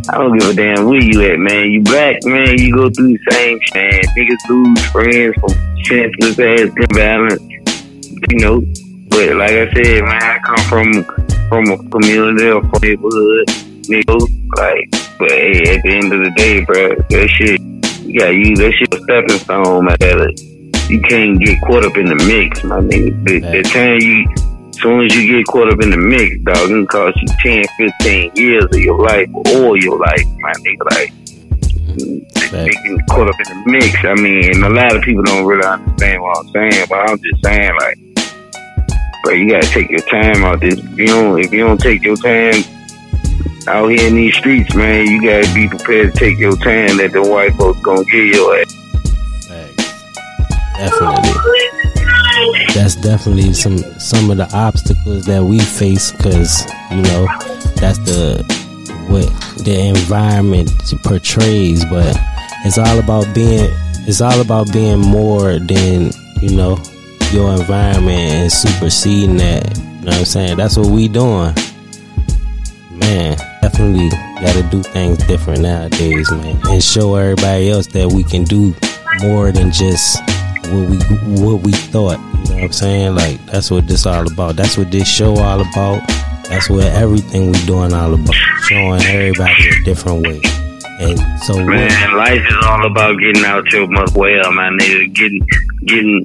I 0.10 0.18
don't 0.18 0.38
give 0.38 0.50
a 0.50 0.54
damn 0.54 0.86
where 0.86 1.02
you 1.02 1.22
at, 1.32 1.38
man. 1.38 1.72
You 1.72 1.84
black, 1.84 2.24
man. 2.26 2.58
You 2.58 2.74
go 2.74 2.90
through 2.90 3.18
the 3.18 3.32
same 3.32 3.60
shit. 3.62 4.06
Niggas 4.18 4.50
lose 4.50 4.86
friends 4.88 5.36
from 5.40 5.86
senseless 5.86 6.40
ass 6.40 6.88
violence 6.94 7.42
you 8.30 8.40
know. 8.40 8.62
But 9.10 9.36
like 9.36 9.52
I 9.52 9.72
said, 9.74 10.04
man, 10.04 10.22
I 10.22 10.40
come 10.40 10.58
from 10.70 11.37
from 11.50 11.70
a 11.72 11.78
community 11.90 12.48
or 12.48 12.62
from 12.62 12.80
neighborhood, 12.82 13.50
you 13.88 14.04
know. 14.08 14.28
Like, 14.56 14.90
but 15.20 15.32
hey, 15.32 15.76
at 15.76 15.84
the 15.84 15.92
end 15.92 16.14
of 16.14 16.24
the 16.24 16.32
day, 16.36 16.64
bro, 16.64 16.96
that 16.96 17.30
shit, 17.30 17.60
you 18.02 18.20
gotta 18.20 18.34
use 18.34 18.60
that 18.60 18.74
shit 18.74 18.94
a 18.94 19.00
stepping 19.04 19.40
stone, 19.40 19.86
man. 19.86 20.58
You 20.90 21.02
can't 21.02 21.40
get 21.40 21.60
caught 21.62 21.84
up 21.84 21.98
in 21.98 22.06
the 22.06 22.16
mix, 22.16 22.64
my 22.64 22.80
nigga. 22.80 23.12
The, 23.26 23.40
the 23.40 23.64
time 23.64 24.00
you, 24.00 24.24
as 24.70 24.80
soon 24.80 25.06
as 25.06 25.16
you 25.16 25.36
get 25.36 25.46
caught 25.48 25.72
up 25.72 25.82
in 25.82 25.90
the 25.90 25.98
mix, 25.98 26.32
dog, 26.44 26.70
it 26.70 26.74
can 26.74 26.88
cost 26.88 27.18
you 27.20 27.28
10, 27.44 27.92
15 28.00 28.32
years 28.36 28.66
of 28.66 28.80
your 28.80 28.98
life 29.04 29.28
or 29.52 29.78
your 29.78 30.00
life, 30.00 30.26
my 30.40 30.54
nigga. 30.64 30.84
Like, 30.92 31.12
they 32.52 32.70
get 32.70 33.08
caught 33.10 33.28
up 33.28 33.36
in 33.36 33.48
the 33.52 33.64
mix. 33.66 33.96
I 34.06 34.16
mean, 34.16 34.64
a 34.64 34.70
lot 34.70 34.96
of 34.96 35.02
people 35.02 35.24
don't 35.24 35.46
really 35.46 35.68
understand 35.68 36.22
what 36.22 36.38
I'm 36.38 36.48
saying, 36.54 36.86
but 36.88 37.10
I'm 37.10 37.20
just 37.20 37.44
saying, 37.44 37.72
like, 37.82 38.17
you 39.36 39.50
gotta 39.50 39.68
take 39.68 39.90
your 39.90 40.00
time 40.02 40.44
out 40.44 40.60
this. 40.60 40.80
If 40.80 40.98
you 40.98 41.08
don't, 41.08 41.40
if 41.40 41.52
you 41.52 41.60
don't 41.60 41.80
take 41.80 42.04
your 42.04 42.18
time 42.18 42.64
out 43.68 43.88
here 43.88 44.08
in 44.08 44.16
these 44.16 44.36
streets, 44.36 44.74
man, 44.76 45.08
you 45.08 45.22
gotta 45.22 45.54
be 45.54 45.68
prepared 45.68 46.14
to 46.14 46.20
take 46.20 46.38
your 46.38 46.56
time 46.58 46.98
that 46.98 47.12
the 47.14 47.22
white 47.22 47.54
folks 47.56 47.82
gonna 47.82 48.04
give 48.06 48.26
you 48.26 48.62
ass. 48.62 48.78
Definitely. 50.78 51.32
That's 52.76 52.96
definitely 52.96 53.54
some 53.54 53.80
some 54.00 54.30
of 54.30 54.38
the 54.38 54.48
obstacles 54.54 55.26
that 55.26 55.44
we 55.44 55.60
face 55.60 56.12
because 56.12 56.64
you 56.92 57.02
know 57.02 57.26
that's 57.76 57.98
the 58.00 58.46
what 59.10 59.26
the 59.64 59.90
environment 59.90 60.72
portrays, 61.04 61.84
but 61.86 62.16
it's 62.64 62.78
all 62.78 63.00
about 63.00 63.34
being 63.34 63.70
it's 64.08 64.22
all 64.22 64.40
about 64.40 64.72
being 64.72 65.00
more 65.00 65.58
than 65.58 66.12
you 66.42 66.56
know 66.56 66.76
your 67.32 67.52
environment 67.52 68.18
and 68.18 68.52
superseding 68.52 69.38
that. 69.38 69.78
You 69.78 69.84
know 69.84 70.12
what 70.12 70.20
I'm 70.20 70.26
saying? 70.26 70.58
That's 70.58 70.78
what 70.78 70.88
we 70.88 71.08
doing. 71.08 71.54
Man, 72.92 73.38
definitely 73.62 74.10
gotta 74.42 74.64
do 74.70 74.82
things 74.82 75.18
different 75.20 75.62
nowadays, 75.62 76.32
man. 76.32 76.60
And 76.68 76.84
show 76.84 77.16
everybody 77.16 77.70
else 77.70 77.88
that 77.88 78.12
we 78.12 78.24
can 78.24 78.44
do 78.44 78.74
more 79.22 79.52
than 79.52 79.72
just 79.72 80.20
what 80.68 80.90
we 80.90 80.98
what 81.42 81.62
we 81.62 81.72
thought. 81.72 82.20
You 82.20 82.50
know 82.50 82.56
what 82.56 82.64
I'm 82.64 82.72
saying? 82.72 83.16
Like 83.16 83.46
that's 83.46 83.72
what 83.72 83.88
this 83.88 84.06
all 84.06 84.32
about. 84.32 84.56
That's 84.56 84.78
what 84.78 84.92
this 84.92 85.08
show 85.08 85.38
all 85.38 85.62
about. 85.62 86.08
That's 86.50 86.70
what 86.70 86.86
everything 86.86 87.52
we 87.52 87.66
doing 87.66 87.94
all 87.94 88.14
about. 88.14 88.36
Showing 88.64 89.02
everybody 89.04 89.70
a 89.70 89.84
different 89.84 90.26
way. 90.26 90.42
And 91.00 91.20
so 91.44 91.54
Man, 91.64 92.18
life 92.18 92.42
is 92.48 92.66
all 92.66 92.86
about 92.86 93.20
getting 93.20 93.46
out 93.46 93.72
your 93.72 93.88
well, 93.88 94.52
my 94.54 94.70
nigga. 94.70 95.14
Getting 95.14 95.48
getting 95.86 96.24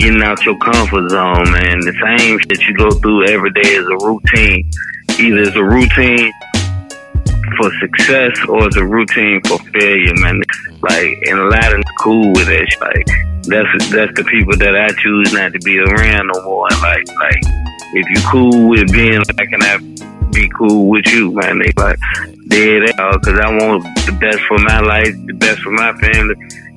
getting 0.00 0.22
out 0.22 0.42
your 0.44 0.56
comfort 0.58 1.10
zone, 1.10 1.52
man. 1.52 1.80
The 1.80 1.92
same 2.00 2.38
shit 2.40 2.60
you 2.66 2.74
go 2.74 2.90
through 2.90 3.28
every 3.28 3.52
day 3.52 3.68
is 3.68 3.84
a 3.84 3.98
routine. 4.00 4.64
Either 5.20 5.42
it's 5.44 5.56
a 5.56 5.64
routine 5.64 6.32
for 7.58 7.70
success 7.80 8.32
or 8.48 8.66
it's 8.66 8.76
a 8.76 8.84
routine 8.84 9.42
for 9.46 9.58
failure, 9.76 10.14
man. 10.16 10.40
Like, 10.80 11.12
and 11.28 11.38
a 11.38 11.48
lot 11.52 11.74
of 11.74 11.84
cool 12.00 12.32
with 12.32 12.46
that. 12.48 12.72
Like, 12.80 13.06
that's 13.44 13.90
that's 13.92 14.12
the 14.16 14.24
people 14.24 14.56
that 14.56 14.74
I 14.74 14.88
choose 15.02 15.32
not 15.34 15.52
to 15.52 15.58
be 15.60 15.78
around 15.78 16.30
no 16.32 16.42
more. 16.44 16.68
Like, 16.80 17.04
like 17.20 17.42
if 17.92 18.08
you 18.08 18.20
cool 18.32 18.70
with 18.70 18.90
being 18.92 19.20
like, 19.20 19.48
can 19.52 19.62
I 19.62 19.76
be 20.32 20.48
cool 20.56 20.88
with 20.88 21.06
you, 21.08 21.32
man? 21.32 21.58
They 21.58 21.72
like 21.76 22.00
dead 22.48 22.88
out 22.98 23.20
because 23.20 23.38
I 23.38 23.52
want 23.52 23.84
the 24.06 24.16
best 24.18 24.40
for 24.48 24.58
my 24.58 24.80
life, 24.80 25.12
the 25.26 25.34
best 25.34 25.60
for 25.60 25.72
my 25.72 25.92
family 25.98 26.36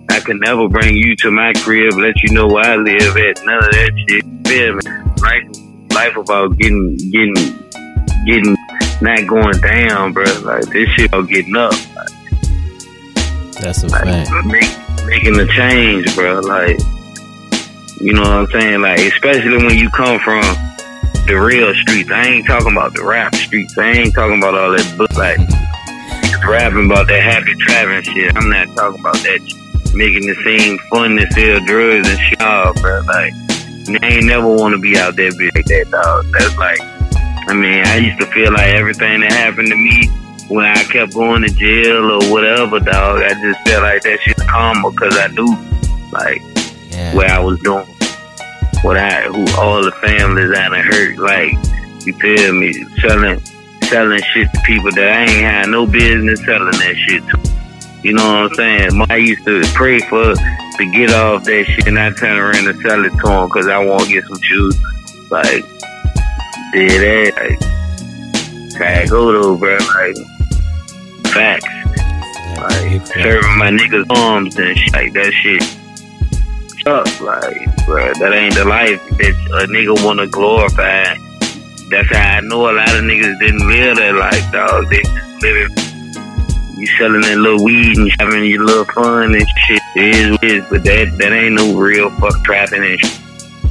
I 0.09 0.19
could 0.19 0.39
never 0.39 0.67
bring 0.69 0.95
you 0.95 1.15
to 1.17 1.31
my 1.31 1.53
crib, 1.53 1.93
let 1.95 2.21
you 2.23 2.33
know 2.33 2.47
where 2.47 2.65
I 2.65 2.75
live 2.75 3.17
at. 3.17 3.45
None 3.45 3.57
of 3.57 3.71
that 3.71 3.91
shit. 4.07 4.23
Feel 4.47 4.75
me? 4.75 4.81
Life, 5.21 5.95
life 5.95 6.17
about 6.17 6.57
getting, 6.57 6.97
getting, 6.97 7.33
getting, 8.25 8.55
not 9.01 9.27
going 9.27 9.59
down, 9.61 10.13
bro. 10.13 10.25
Like 10.41 10.65
this 10.67 10.89
shit 10.89 11.07
about 11.07 11.29
getting 11.29 11.55
up. 11.55 11.73
That's 13.59 13.83
a 13.83 13.87
like, 13.87 14.03
fact. 14.03 14.29
Make, 14.45 15.07
making 15.07 15.33
the 15.33 15.47
change, 15.55 16.13
bro. 16.15 16.39
Like, 16.41 16.79
you 17.99 18.13
know 18.13 18.21
what 18.21 18.31
I'm 18.31 18.47
saying? 18.47 18.81
Like, 18.81 18.99
especially 18.99 19.63
when 19.63 19.77
you 19.77 19.89
come 19.89 20.19
from 20.19 20.41
the 21.25 21.35
real 21.35 21.73
streets. 21.75 22.11
I 22.11 22.27
ain't 22.27 22.45
talking 22.45 22.73
about 22.73 22.93
the 22.93 23.03
rap 23.03 23.33
streets. 23.35 23.77
I 23.77 23.91
ain't 23.91 24.13
talking 24.13 24.39
about 24.39 24.55
all 24.55 24.71
that, 24.71 24.95
but 24.97 25.15
like, 25.15 25.39
rapping 26.45 26.85
about 26.85 27.07
that 27.07 27.21
happy 27.23 27.55
trapping 27.59 28.03
shit. 28.03 28.35
I'm 28.35 28.49
not 28.49 28.67
talking 28.75 28.99
about 28.99 29.15
that 29.15 29.39
shit. 29.47 29.62
Making 29.93 30.27
it 30.27 30.37
seem 30.43 30.77
fun 30.89 31.15
to 31.17 31.27
sell 31.31 31.59
drugs 31.65 32.07
and 32.09 32.19
shit, 32.19 32.41
oh, 32.41 32.73
bro. 32.81 33.01
Like, 33.01 33.33
I 34.01 34.07
ain't 34.07 34.25
never 34.25 34.47
want 34.47 34.75
to 34.75 34.81
be 34.81 34.97
out 34.97 35.15
there 35.15 35.31
be 35.31 35.51
like 35.55 35.65
that, 35.65 35.91
dog. 35.91 36.25
That's 36.31 36.57
like, 36.57 36.79
I 37.47 37.53
mean, 37.53 37.85
I 37.85 37.97
used 37.97 38.19
to 38.19 38.25
feel 38.27 38.51
like 38.53 38.73
everything 38.73 39.21
that 39.21 39.31
happened 39.31 39.67
to 39.67 39.75
me 39.75 40.07
when 40.47 40.65
I 40.65 40.83
kept 40.83 41.13
going 41.13 41.41
to 41.43 41.49
jail 41.49 42.11
or 42.11 42.31
whatever, 42.31 42.79
dog. 42.79 43.21
I 43.21 43.33
just 43.33 43.59
felt 43.67 43.83
like 43.83 44.01
that 44.03 44.19
shit's 44.21 44.43
karma 44.43 44.91
because 44.91 45.17
I 45.17 45.27
do, 45.29 45.45
like, 46.11 46.41
yeah. 46.91 47.15
where 47.15 47.29
I 47.29 47.39
was 47.39 47.59
doing, 47.61 47.85
what 48.83 48.97
I, 48.97 49.23
who 49.23 49.45
all 49.59 49.83
the 49.83 49.91
families 49.91 50.51
I 50.57 50.69
done 50.69 50.85
hurt, 50.85 51.17
like, 51.17 51.53
you 52.05 52.13
feel 52.13 52.53
me, 52.53 52.73
selling, 53.01 53.39
selling 53.83 54.21
shit 54.33 54.51
to 54.53 54.61
people 54.65 54.91
that 54.91 55.07
I 55.07 55.21
ain't 55.21 55.43
had 55.43 55.69
no 55.69 55.85
business 55.85 56.43
selling 56.45 56.71
that 56.71 56.95
shit 57.07 57.23
to. 57.27 57.62
You 58.03 58.11
know 58.11 58.43
what 58.43 58.51
I'm 58.51 58.55
saying? 58.55 59.05
I 59.09 59.15
used 59.15 59.45
to 59.45 59.61
pray 59.73 59.99
for 59.99 60.35
to 60.35 60.91
get 60.91 61.11
off 61.11 61.45
that 61.45 61.65
shit 61.65 61.87
and 61.87 61.97
I 61.97 62.11
turn 62.11 62.37
around 62.37 62.67
and 62.67 62.81
sell 62.81 63.05
it 63.05 63.11
to 63.11 63.31
him 63.31 63.47
because 63.47 63.67
I 63.67 63.83
want 63.83 64.03
to 64.03 64.09
get 64.09 64.25
some 64.25 64.41
shoes. 64.41 64.77
Like, 65.31 65.63
did 66.73 66.99
that. 66.99 67.61
Like, 68.73 68.81
I 68.81 69.05
go 69.07 69.31
though, 69.31 69.55
bro. 69.57 69.77
Like, 69.77 70.17
facts. 71.31 71.65
Like, 72.57 73.07
serving 73.07 73.57
my 73.57 73.71
niggas' 73.71 74.05
arms 74.17 74.57
and 74.57 74.77
shit. 74.77 74.93
Like, 74.93 75.13
that 75.13 75.31
shit 75.31 75.63
sucks. 76.83 77.21
Like, 77.21 77.85
bro, 77.85 78.13
that 78.15 78.33
ain't 78.33 78.55
the 78.55 78.65
life 78.65 79.01
that 79.17 79.63
a 79.63 79.67
nigga 79.71 80.03
want 80.05 80.19
to 80.19 80.27
glorify. 80.27 81.15
That's 81.89 82.13
how 82.13 82.37
I 82.37 82.41
know 82.41 82.69
a 82.69 82.73
lot 82.73 82.89
of 82.89 83.03
niggas 83.03 83.39
didn't 83.39 83.65
live 83.65 83.95
that 83.95 84.15
life, 84.15 84.51
dog. 84.51 84.89
They 84.89 85.01
just 85.03 85.41
living 85.41 85.92
you 86.83 86.97
selling 86.97 87.21
that 87.21 87.37
little 87.37 87.63
weed 87.63 87.97
and 87.97 88.11
having 88.19 88.43
your 88.43 88.65
little 88.65 88.85
fun 88.85 89.33
and 89.33 89.47
shit. 89.65 89.81
It 89.95 90.15
is 90.15 90.31
what 90.31 90.43
it 90.43 90.51
is, 90.51 90.65
but 90.69 90.83
that 90.83 91.15
that 91.19 91.31
ain't 91.31 91.55
no 91.55 91.77
real 91.79 92.09
fuck 92.19 92.43
trapping 92.43 92.83
and 92.83 92.99
shit. 92.99 93.19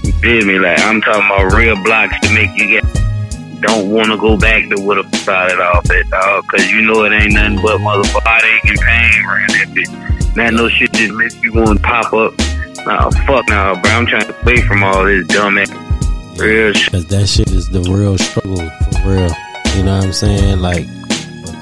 You 0.02 0.12
feel 0.24 0.46
me? 0.46 0.58
Like 0.58 0.80
I'm 0.80 1.00
talking 1.02 1.26
about 1.26 1.52
real 1.52 1.76
blocks 1.84 2.18
to 2.20 2.34
make 2.34 2.50
you 2.56 2.80
get 2.80 2.84
don't 3.60 3.90
want 3.90 4.08
to 4.08 4.16
go 4.16 4.36
back 4.36 4.68
to 4.70 4.82
what 4.82 4.98
I 4.98 5.08
started 5.18 5.60
off 5.60 5.88
at, 5.90 6.08
dog. 6.10 6.44
Cause 6.48 6.68
you 6.70 6.82
know 6.82 7.04
it 7.04 7.12
ain't 7.12 7.34
nothing 7.34 7.56
but 7.62 7.78
heartache 7.80 8.64
and 8.64 8.78
pain 8.80 9.24
around 9.24 9.50
that 9.50 9.68
bitch. 9.70 10.34
That 10.34 10.54
no 10.54 10.68
shit 10.68 10.92
just 10.92 11.12
makes 11.12 11.40
you 11.42 11.52
want 11.52 11.78
to 11.78 11.82
pop 11.82 12.12
up. 12.12 12.34
Nah, 12.86 13.10
fuck 13.26 13.48
nah, 13.48 13.80
bro. 13.80 13.90
I'm 13.92 14.06
trying 14.06 14.26
to 14.26 14.40
away 14.42 14.60
from 14.62 14.82
all 14.82 15.04
this 15.04 15.26
dumb 15.28 15.58
ass. 15.58 15.70
Real 16.40 16.72
shit. 16.72 16.90
Cause 16.90 17.06
that 17.06 17.28
shit 17.28 17.50
is 17.50 17.68
the 17.68 17.82
real 17.82 18.18
struggle, 18.18 18.56
for 18.56 19.08
real. 19.08 19.30
You 19.76 19.84
know 19.84 19.98
what 19.98 20.06
I'm 20.06 20.12
saying? 20.12 20.60
Like, 20.60 20.86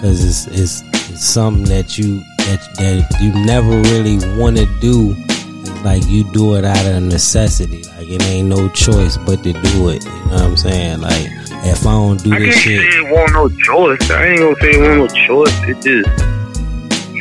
because 0.00 0.24
it's, 0.24 0.46
it's 0.58 0.89
something 1.20 1.64
that 1.64 1.98
you 1.98 2.20
that 2.38 2.68
that 2.76 3.20
you 3.20 3.32
never 3.44 3.68
really 3.92 4.18
want 4.38 4.56
to 4.56 4.66
do. 4.80 5.14
It's 5.60 5.84
like 5.84 6.06
you 6.06 6.24
do 6.32 6.56
it 6.56 6.64
out 6.64 6.86
of 6.86 7.02
necessity. 7.02 7.84
Like 7.96 8.08
it 8.08 8.22
ain't 8.24 8.48
no 8.48 8.68
choice 8.70 9.16
but 9.18 9.42
to 9.44 9.52
do 9.52 9.88
it. 9.90 10.04
You 10.04 10.10
know 10.10 10.26
what 10.26 10.42
I'm 10.42 10.56
saying? 10.56 11.00
Like 11.00 11.28
if 11.64 11.86
I 11.86 11.92
don't 11.92 12.22
do 12.22 12.32
I 12.32 12.38
this 12.38 12.56
shit, 12.56 12.80
I 12.80 12.90
can't 12.90 13.10
want 13.10 13.32
no 13.32 13.48
choice. 13.48 14.10
I 14.10 14.26
ain't 14.26 14.40
gonna 14.40 14.54
say 14.60 14.70
it 14.70 14.80
want 14.80 14.98
no 14.98 15.26
choice. 15.26 15.54
It 15.68 15.82
just 15.82 16.24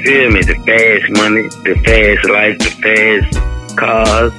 feel 0.03 0.31
me. 0.31 0.41
The 0.41 0.55
fast 0.65 1.11
money, 1.21 1.49
the 1.63 1.75
fast 1.83 2.29
life, 2.29 2.57
the 2.59 2.71
fast 2.81 3.77
cars. 3.77 4.31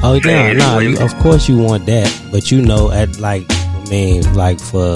Oh 0.00 0.20
yeah, 0.22 0.52
no, 0.52 0.78
nah, 0.78 1.04
of 1.04 1.14
course 1.18 1.48
you 1.48 1.58
want 1.58 1.86
that, 1.86 2.14
but 2.30 2.52
you 2.52 2.62
know, 2.62 2.92
at 2.92 3.18
like, 3.18 3.44
I 3.50 3.84
mean, 3.90 4.34
like 4.34 4.60
for 4.60 4.94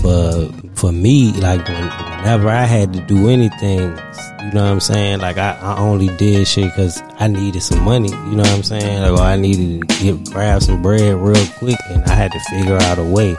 for 0.00 0.50
for 0.76 0.92
me, 0.92 1.32
like 1.32 1.66
when, 1.66 1.82
whenever 1.82 2.48
I 2.48 2.64
had 2.64 2.92
to 2.92 3.00
do 3.00 3.28
anything, 3.28 3.80
you 3.80 4.52
know 4.52 4.62
what 4.62 4.72
I'm 4.72 4.80
saying? 4.80 5.20
Like 5.20 5.38
I, 5.38 5.58
I 5.60 5.78
only 5.78 6.14
did 6.16 6.46
shit 6.46 6.66
because 6.66 7.02
I 7.18 7.28
needed 7.28 7.62
some 7.62 7.82
money. 7.82 8.10
You 8.10 8.36
know 8.36 8.42
what 8.42 8.52
I'm 8.52 8.62
saying? 8.62 9.02
Like 9.02 9.20
I 9.20 9.36
needed 9.36 9.88
to 9.88 9.96
get 10.02 10.32
grab 10.32 10.62
some 10.62 10.82
bread 10.82 11.16
real 11.16 11.46
quick, 11.58 11.78
and 11.88 12.04
I 12.04 12.14
had 12.14 12.30
to 12.32 12.40
figure 12.50 12.76
out 12.76 12.98
a 12.98 13.04
way. 13.04 13.36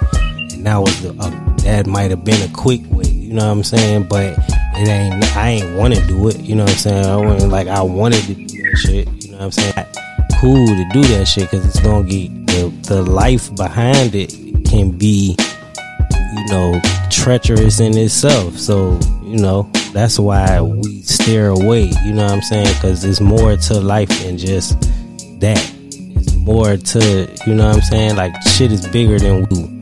And 0.53 0.65
that 0.65 0.77
was 0.77 1.01
the 1.01 1.15
uh, 1.19 1.55
that 1.63 1.85
might 1.85 2.09
have 2.09 2.25
been 2.25 2.41
a 2.49 2.53
quick 2.53 2.81
way. 2.89 3.07
You 3.07 3.33
know 3.33 3.45
what 3.45 3.51
I'm 3.51 3.63
saying? 3.63 4.07
But 4.09 4.37
it 4.73 4.87
ain't. 4.87 5.23
I 5.37 5.49
ain't 5.49 5.77
want 5.77 5.93
to 5.93 6.05
do 6.07 6.27
it. 6.29 6.39
You 6.39 6.55
know 6.55 6.63
what 6.63 6.71
I'm 6.71 6.77
saying? 6.77 7.05
I 7.05 7.17
wasn't 7.17 7.51
like 7.51 7.67
I 7.67 7.81
wanted 7.83 8.23
to 8.23 8.33
do 8.33 8.45
that 8.63 8.77
shit. 8.77 9.07
You 9.23 9.31
know 9.31 9.37
what 9.37 9.43
I'm 9.45 9.51
saying? 9.51 9.85
Cool 10.41 10.67
to 10.67 10.89
do 10.91 11.01
that 11.03 11.25
shit 11.25 11.49
because 11.49 11.65
it's 11.65 11.79
gonna 11.79 12.07
get 12.07 12.47
the 12.47 12.69
the 12.87 13.03
life 13.03 13.55
behind 13.55 14.15
it 14.15 14.33
can 14.65 14.91
be 14.91 15.37
know, 16.47 16.81
treacherous 17.09 17.79
in 17.79 17.97
itself. 17.97 18.57
So, 18.57 18.99
you 19.23 19.37
know, 19.37 19.69
that's 19.93 20.19
why 20.19 20.61
we 20.61 21.01
steer 21.01 21.49
away, 21.49 21.91
you 22.05 22.13
know 22.13 22.23
what 22.23 22.33
I'm 22.33 22.41
saying? 22.41 22.67
Because 22.75 23.01
there's 23.01 23.21
more 23.21 23.55
to 23.57 23.79
life 23.79 24.09
than 24.21 24.37
just 24.37 24.79
that. 25.39 25.73
It's 26.15 26.35
more 26.35 26.77
to, 26.77 27.35
you 27.45 27.55
know 27.55 27.67
what 27.67 27.75
I'm 27.75 27.81
saying? 27.81 28.15
Like 28.15 28.33
shit 28.43 28.71
is 28.71 28.87
bigger 28.87 29.19
than 29.19 29.47
we 29.49 29.77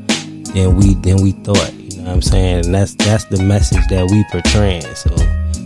than 0.54 0.76
we 0.76 0.94
than 0.96 1.22
we 1.22 1.32
thought. 1.32 1.74
You 1.74 1.98
know 1.98 2.04
what 2.04 2.14
I'm 2.14 2.22
saying? 2.22 2.66
And 2.66 2.76
that's 2.76 2.96
that's 2.96 3.26
the 3.26 3.42
message 3.42 3.86
that 3.90 4.10
we 4.10 4.24
portraying. 4.32 4.84
So 4.96 5.12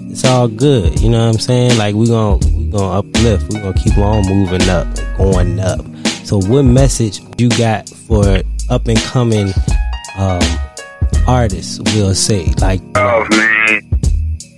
it's 0.10 0.26
all 0.26 0.48
good. 0.48 1.00
You 1.00 1.10
know 1.10 1.26
what 1.26 1.36
I'm 1.36 1.40
saying? 1.40 1.78
Like 1.78 1.96
we 1.96 2.08
gonna 2.08 2.38
we 2.56 2.70
gonna 2.70 3.00
uplift. 3.00 3.54
We 3.54 3.60
gonna 3.60 3.74
keep 3.74 3.98
on 3.98 4.26
moving 4.28 4.68
up, 4.70 4.88
going 5.18 5.60
up. 5.60 5.82
So 6.26 6.40
what 6.42 6.64
message 6.64 7.22
you 7.38 7.50
got 7.50 7.88
for 7.90 8.42
up 8.70 8.88
and 8.88 9.00
coming 9.00 9.54
um, 10.18 10.42
artists 11.30 11.80
will 11.94 12.16
say? 12.16 12.52
Like, 12.60 12.82
oh 12.96 13.26
man, 13.30 13.82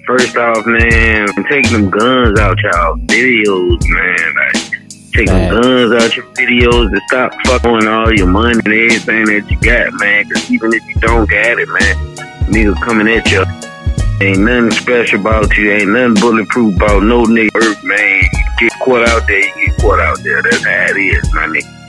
first 0.08 0.38
off, 0.38 0.66
man, 0.66 1.28
take 1.50 1.70
them 1.70 1.90
guns 1.90 2.40
out 2.40 2.58
y'all 2.64 2.96
videos, 3.08 3.80
man. 3.90 4.36
Like, 4.36 4.72
take 5.14 5.28
them 5.28 5.62
guns 5.62 5.92
out 6.02 6.16
your 6.16 6.26
videos 6.28 6.88
and 6.94 7.02
stop 7.08 7.34
fucking 7.46 7.88
all 7.88 8.14
your 8.14 8.28
money 8.28 8.62
and 8.64 8.68
everything 8.68 9.26
that 9.26 9.52
you 9.52 9.60
got, 9.60 9.92
man. 10.00 10.26
Because 10.30 10.50
even 10.50 10.74
if 10.74 10.88
you 10.88 10.96
don't 11.02 11.30
got 11.30 11.60
it, 11.60 11.68
man, 11.68 11.96
niggas 12.48 12.82
coming 12.82 13.08
at 13.10 13.30
you. 13.30 13.44
Ain't 14.26 14.40
nothing 14.40 14.72
special 14.72 15.20
about 15.20 15.58
you. 15.58 15.72
Ain't 15.72 15.90
nothing 15.90 16.14
bulletproof 16.22 16.76
about 16.78 17.04
no 17.04 17.24
nigga 17.24 17.50
earth, 17.56 17.84
man. 17.84 18.22
You 18.22 18.70
get 18.70 18.80
caught 18.80 19.10
out 19.10 19.28
there, 19.28 19.40
you 19.40 19.68
get 19.68 19.78
caught 19.82 20.00
out 20.00 20.20
there. 20.24 20.42
That's 20.42 20.64
how 20.64 20.86
it 20.90 20.98
is, 20.98 21.34
my 21.34 21.48
nigga. 21.48 21.82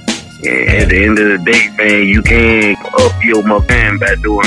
And 0.44 0.70
at 0.70 0.88
the 0.88 1.04
end 1.04 1.18
of 1.20 1.28
the 1.28 1.38
day, 1.50 1.68
man, 1.76 2.08
you 2.08 2.20
can't 2.20 2.76
up 2.94 3.12
your 3.22 3.44
my 3.46 3.64
man 3.68 3.96
by 3.98 4.16
doing 4.22 4.44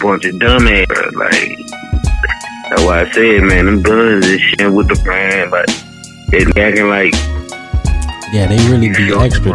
bunch 0.00 0.24
of 0.24 0.34
dumbass. 0.36 1.12
Like, 1.14 1.58
that's 2.70 2.82
why 2.84 3.02
I 3.02 3.10
said, 3.12 3.42
man, 3.42 3.66
them 3.66 3.82
guns 3.82 4.26
and 4.26 4.40
shit 4.40 4.72
with 4.72 4.88
the 4.88 5.00
brand, 5.02 5.50
like, 5.50 5.68
they 6.30 6.44
acting 6.60 6.88
like. 6.88 7.14
Yeah, 8.32 8.46
they 8.46 8.58
really 8.70 8.88
be 8.88 9.12
extra. 9.12 9.52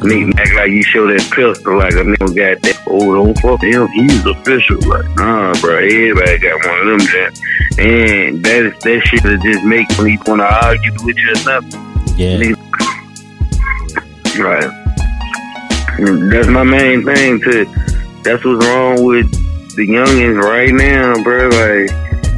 Nigga 0.00 0.32
act 0.38 0.54
like 0.54 0.70
you 0.70 0.82
show 0.82 1.06
that 1.06 1.20
pistol 1.30 1.76
like 1.76 1.92
a 1.92 1.96
nigga 1.96 2.34
got 2.34 2.62
that. 2.62 2.80
Oh, 2.86 3.12
don't 3.12 3.38
fuck 3.38 3.60
him. 3.62 3.86
He's 3.88 4.24
official. 4.24 4.80
Like, 4.88 5.04
nah, 5.16 5.52
bro. 5.60 5.76
Everybody 5.76 6.38
got 6.38 6.64
one 6.64 6.78
of 6.78 6.86
them. 6.86 7.04
That, 7.12 7.36
and 7.78 8.42
that 8.42 8.80
that 8.80 9.00
shit 9.04 9.22
that 9.24 9.42
just 9.42 9.62
make 9.62 9.86
me 10.00 10.16
want 10.26 10.40
to 10.40 10.48
argue 10.66 10.92
with 11.04 11.18
you 11.18 11.32
or 11.32 11.34
something. 11.36 11.80
Yeah. 12.16 12.40
Nigga, 12.40 12.56
right. 14.40 14.70
That's 16.30 16.48
my 16.48 16.62
main 16.62 17.04
thing. 17.04 17.40
To 17.42 17.66
that's 18.24 18.42
what's 18.42 18.64
wrong 18.64 19.04
with 19.04 19.28
the 19.76 19.86
youngins 19.86 20.42
right 20.42 20.72
now, 20.72 21.22
bro, 21.22 21.48
like 21.48 21.90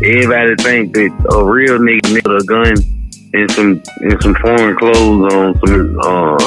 everybody 0.05 0.55
think 0.57 0.95
that 0.95 1.11
a 1.33 1.45
real 1.45 1.79
nigga 1.79 2.12
with 2.12 2.27
a 2.27 2.45
gun 2.45 2.75
and 3.33 3.51
some 3.53 3.83
and 4.01 4.23
some 4.23 4.35
foreign 4.37 4.77
clothes 4.77 5.33
on, 5.33 5.59
some 5.66 5.99
uh, 6.01 6.38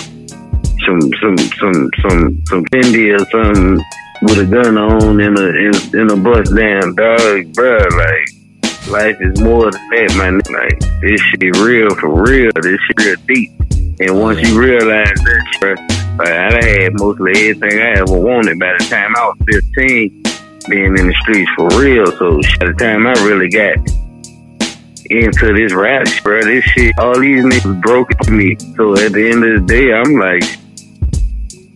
some 0.86 1.02
some 1.21 1.38
some 1.38 1.89
some 2.02 2.43
some 2.45 2.65
Fendi 2.65 3.13
or 3.13 3.26
something 3.32 3.84
with 4.21 4.39
a 4.39 4.45
gun 4.45 4.78
on 4.78 5.19
in 5.19 5.38
a 5.38 5.48
in, 5.48 6.00
in 6.00 6.12
a 6.12 6.17
bus 6.17 6.50
down, 6.52 6.95
dog, 6.95 7.54
bro, 7.54 7.78
like. 7.98 8.28
Life 8.88 9.17
is 9.19 9.41
more 9.41 9.71
than 9.71 9.89
that, 9.89 10.15
man. 10.15 10.36
Like 10.54 10.80
this 11.02 11.19
shit 11.19 11.58
real 11.58 11.89
for 11.95 12.21
real. 12.21 12.52
This 12.62 12.80
shit 12.82 13.00
real 13.00 13.15
deep. 13.26 13.50
And 14.00 14.21
once 14.21 14.39
you 14.48 14.62
realize 14.62 15.15
that, 15.15 15.58
bro, 15.60 15.74
like, 16.19 16.30
I 16.30 16.84
had 16.84 16.93
mostly 16.93 17.32
everything 17.32 17.80
I 17.82 17.98
ever 17.98 18.15
wanted 18.15 18.60
by 18.60 18.76
the 18.78 18.86
time 18.86 19.15
I 19.15 19.26
was 19.26 19.38
15 19.74 20.24
being 20.67 20.97
in 20.97 21.08
the 21.08 21.15
streets 21.21 21.49
for 21.56 21.67
real. 21.80 22.06
So 22.17 22.41
by 22.60 22.67
the 22.67 22.75
time 22.78 23.08
I 23.08 23.13
really 23.23 23.49
got 23.49 23.78
into 25.10 25.54
this 25.54 25.73
rap, 25.73 26.08
bro, 26.23 26.43
this 26.43 26.63
shit, 26.63 26.97
all 26.99 27.19
these 27.19 27.43
niggas 27.43 27.82
broke 27.82 28.10
me. 28.30 28.56
So 28.75 28.93
at 28.93 29.13
the 29.13 29.30
end 29.30 29.43
of 29.45 29.62
the 29.62 29.65
day, 29.67 29.93
I'm 29.93 30.15
like, 30.15 30.43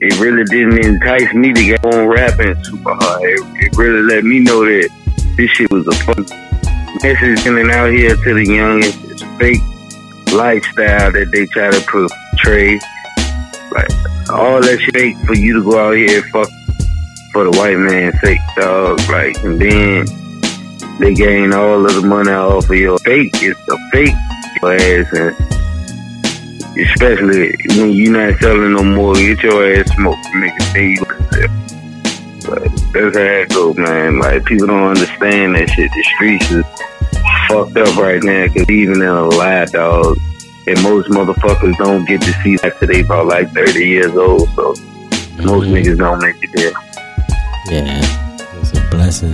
it 0.01 0.19
really 0.19 0.43
didn't 0.45 0.83
entice 0.83 1.33
me 1.33 1.53
to 1.53 1.63
get 1.63 1.85
on 1.85 2.07
rapping 2.07 2.61
super 2.63 2.95
hard. 2.95 3.21
It, 3.23 3.39
it 3.63 3.77
really 3.77 4.01
let 4.01 4.23
me 4.23 4.39
know 4.39 4.63
that 4.65 4.89
this 5.35 5.49
shit 5.51 5.69
was 5.71 5.87
a 5.87 5.91
fun 6.03 6.25
message 7.03 7.43
coming 7.43 7.69
out 7.71 7.91
here 7.91 8.15
to 8.15 8.33
the 8.33 8.45
youngest. 8.45 8.97
It's 9.05 9.23
fake 9.37 9.61
lifestyle 10.33 11.11
that 11.11 11.29
they 11.31 11.45
try 11.47 11.71
to 11.71 11.81
portray. 11.89 12.79
Like 13.71 14.29
all 14.29 14.61
that 14.61 14.79
shit 14.79 14.95
fake 14.95 15.17
for 15.25 15.35
you 15.35 15.61
to 15.61 15.63
go 15.63 15.77
out 15.79 15.95
here 15.95 16.21
and 16.21 16.31
fuck 16.31 16.49
for 17.39 17.49
the 17.49 17.57
white 17.57 17.77
man's 17.77 18.19
sake, 18.19 18.41
dog. 18.57 18.99
Like, 19.07 19.37
and 19.45 19.61
then 19.61 20.05
they 20.99 21.13
gain 21.13 21.53
all 21.53 21.85
of 21.85 21.93
the 21.95 22.01
money 22.05 22.31
off 22.31 22.69
of 22.69 22.75
your 22.75 22.97
fake. 22.99 23.31
It's 23.35 23.59
a 23.69 23.77
fake 23.91 24.13
ass 24.61 25.07
and 25.13 25.31
especially 26.77 27.55
when 27.77 27.91
you're 27.91 28.11
not 28.11 28.37
selling 28.41 28.73
no 28.73 28.83
more, 28.83 29.13
get 29.13 29.41
your 29.41 29.73
ass 29.73 29.89
smoked 29.95 30.17
make 30.35 30.51
it 30.53 30.63
stay 30.63 30.97
But 32.45 32.63
that's 32.91 33.15
how 33.15 33.23
it 33.23 33.49
go, 33.49 33.73
man. 33.75 34.19
Like 34.19 34.43
people 34.43 34.67
don't 34.67 34.89
understand 34.89 35.55
that 35.55 35.69
shit. 35.69 35.89
The 35.91 36.03
streets 36.15 36.51
is 36.51 36.65
fucked 37.47 37.77
up 37.77 37.95
right 37.95 38.21
now 38.21 38.47
because 38.47 38.69
even 38.69 38.95
in 38.95 39.07
a 39.07 39.29
lie, 39.29 39.63
dog, 39.63 40.17
and 40.67 40.83
most 40.83 41.09
motherfuckers 41.09 41.77
don't 41.77 42.03
get 42.03 42.21
to 42.21 42.33
see 42.43 42.57
that 42.57 42.77
today 42.81 42.99
about 42.99 43.27
like 43.27 43.49
30 43.51 43.79
years 43.79 44.13
old. 44.17 44.49
So 44.55 44.73
most 45.41 45.67
mm-hmm. 45.67 45.75
niggas 45.75 45.97
don't 45.99 46.21
make 46.21 46.35
it 46.43 46.49
there. 46.53 46.88
Yeah, 47.69 48.01
it's 48.61 48.75
a 48.75 48.81
blessing, 48.89 49.33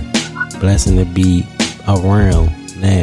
blessing 0.60 0.98
to 0.98 1.06
be 1.06 1.46
around 1.88 2.50
now 2.78 3.02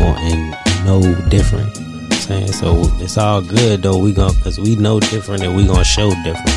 and 0.00 0.84
know 0.84 1.00
different. 1.30 1.74
You 1.78 1.86
know 1.86 1.92
what 1.92 2.12
I'm 2.12 2.20
saying 2.20 2.52
so 2.52 2.82
it's 2.98 3.16
all 3.16 3.40
good 3.40 3.82
though. 3.82 3.98
We 3.98 4.12
gonna 4.12 4.38
cause 4.42 4.60
we 4.60 4.76
know 4.76 5.00
different 5.00 5.42
and 5.42 5.56
we 5.56 5.66
gonna 5.66 5.84
show 5.84 6.10
different. 6.22 6.50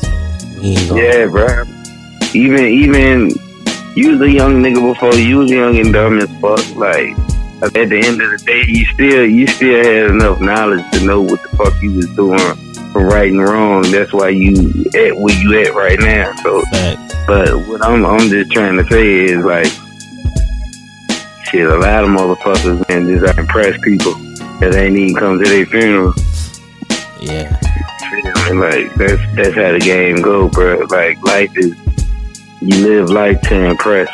So 0.00 0.60
we 0.62 0.68
ain't 0.68 0.88
gonna, 0.88 1.02
yeah, 1.02 1.26
bro. 1.26 1.64
Even 2.32 2.64
even 2.64 3.30
you 3.94 4.12
was 4.12 4.20
a 4.22 4.30
young 4.30 4.62
nigga 4.62 4.94
before 4.94 5.14
you 5.14 5.38
was 5.38 5.50
young 5.50 5.78
and 5.78 5.92
dumb 5.92 6.18
as 6.18 6.30
fuck. 6.40 6.76
Like 6.76 7.16
at 7.62 7.72
the 7.72 8.00
end 8.02 8.22
of 8.22 8.30
the 8.30 8.42
day, 8.46 8.64
you 8.66 8.86
still 8.86 9.26
you 9.26 9.46
still 9.46 9.84
had 9.84 10.10
enough 10.10 10.40
knowledge 10.40 10.84
to 10.92 11.04
know 11.04 11.20
what 11.20 11.42
the 11.42 11.48
fuck 11.56 11.74
you 11.82 11.92
was 11.96 12.08
doing 12.16 12.65
for 12.96 13.06
right 13.06 13.30
and 13.30 13.42
wrong. 13.42 13.82
That's 13.82 14.12
why 14.12 14.30
you 14.30 14.54
at 14.94 15.16
where 15.16 15.38
you 15.38 15.60
at 15.60 15.74
right 15.74 15.98
now. 16.00 16.34
So, 16.42 16.62
but 17.26 17.68
what 17.68 17.84
I'm 17.84 18.04
I'm 18.06 18.28
just 18.30 18.50
trying 18.50 18.76
to 18.78 18.86
say 18.90 19.24
is 19.24 19.44
like, 19.44 19.66
shit, 21.44 21.68
a 21.68 21.76
lot 21.76 22.04
of 22.04 22.10
motherfuckers 22.10 22.84
and 22.88 23.06
just 23.08 23.38
impress 23.38 23.78
people 23.82 24.14
that 24.60 24.74
ain't 24.74 24.96
even 24.96 25.14
come 25.14 25.38
to 25.42 25.48
their 25.48 25.66
funeral. 25.66 26.14
Yeah. 27.20 27.60
Like 28.54 28.94
that's 28.94 29.20
that's 29.34 29.54
how 29.54 29.72
the 29.72 29.80
game 29.82 30.22
go, 30.22 30.48
bro. 30.48 30.78
Like 30.88 31.20
life 31.22 31.50
is 31.56 31.74
you 32.62 32.86
live 32.86 33.10
life 33.10 33.40
to 33.42 33.64
impress. 33.66 34.08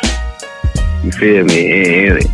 You 1.03 1.11
feel 1.11 1.45
me? 1.45 2.07
And, 2.07 2.25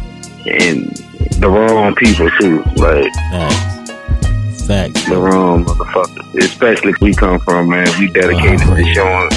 and 0.47 0.97
the 1.41 1.49
wrong 1.49 1.93
people 1.95 2.29
too. 2.39 2.63
Like 2.75 3.13
facts, 3.13 4.65
facts. 4.65 5.09
The 5.09 5.17
wrong 5.17 5.65
motherfuckers. 5.65 6.18
Especially 6.37 6.91
if 6.91 7.01
we 7.01 7.13
come 7.13 7.39
from 7.39 7.69
man. 7.69 7.87
We 7.99 8.07
dedicated 8.11 8.61
oh, 8.63 8.75
to 8.75 8.93
showing. 8.93 9.29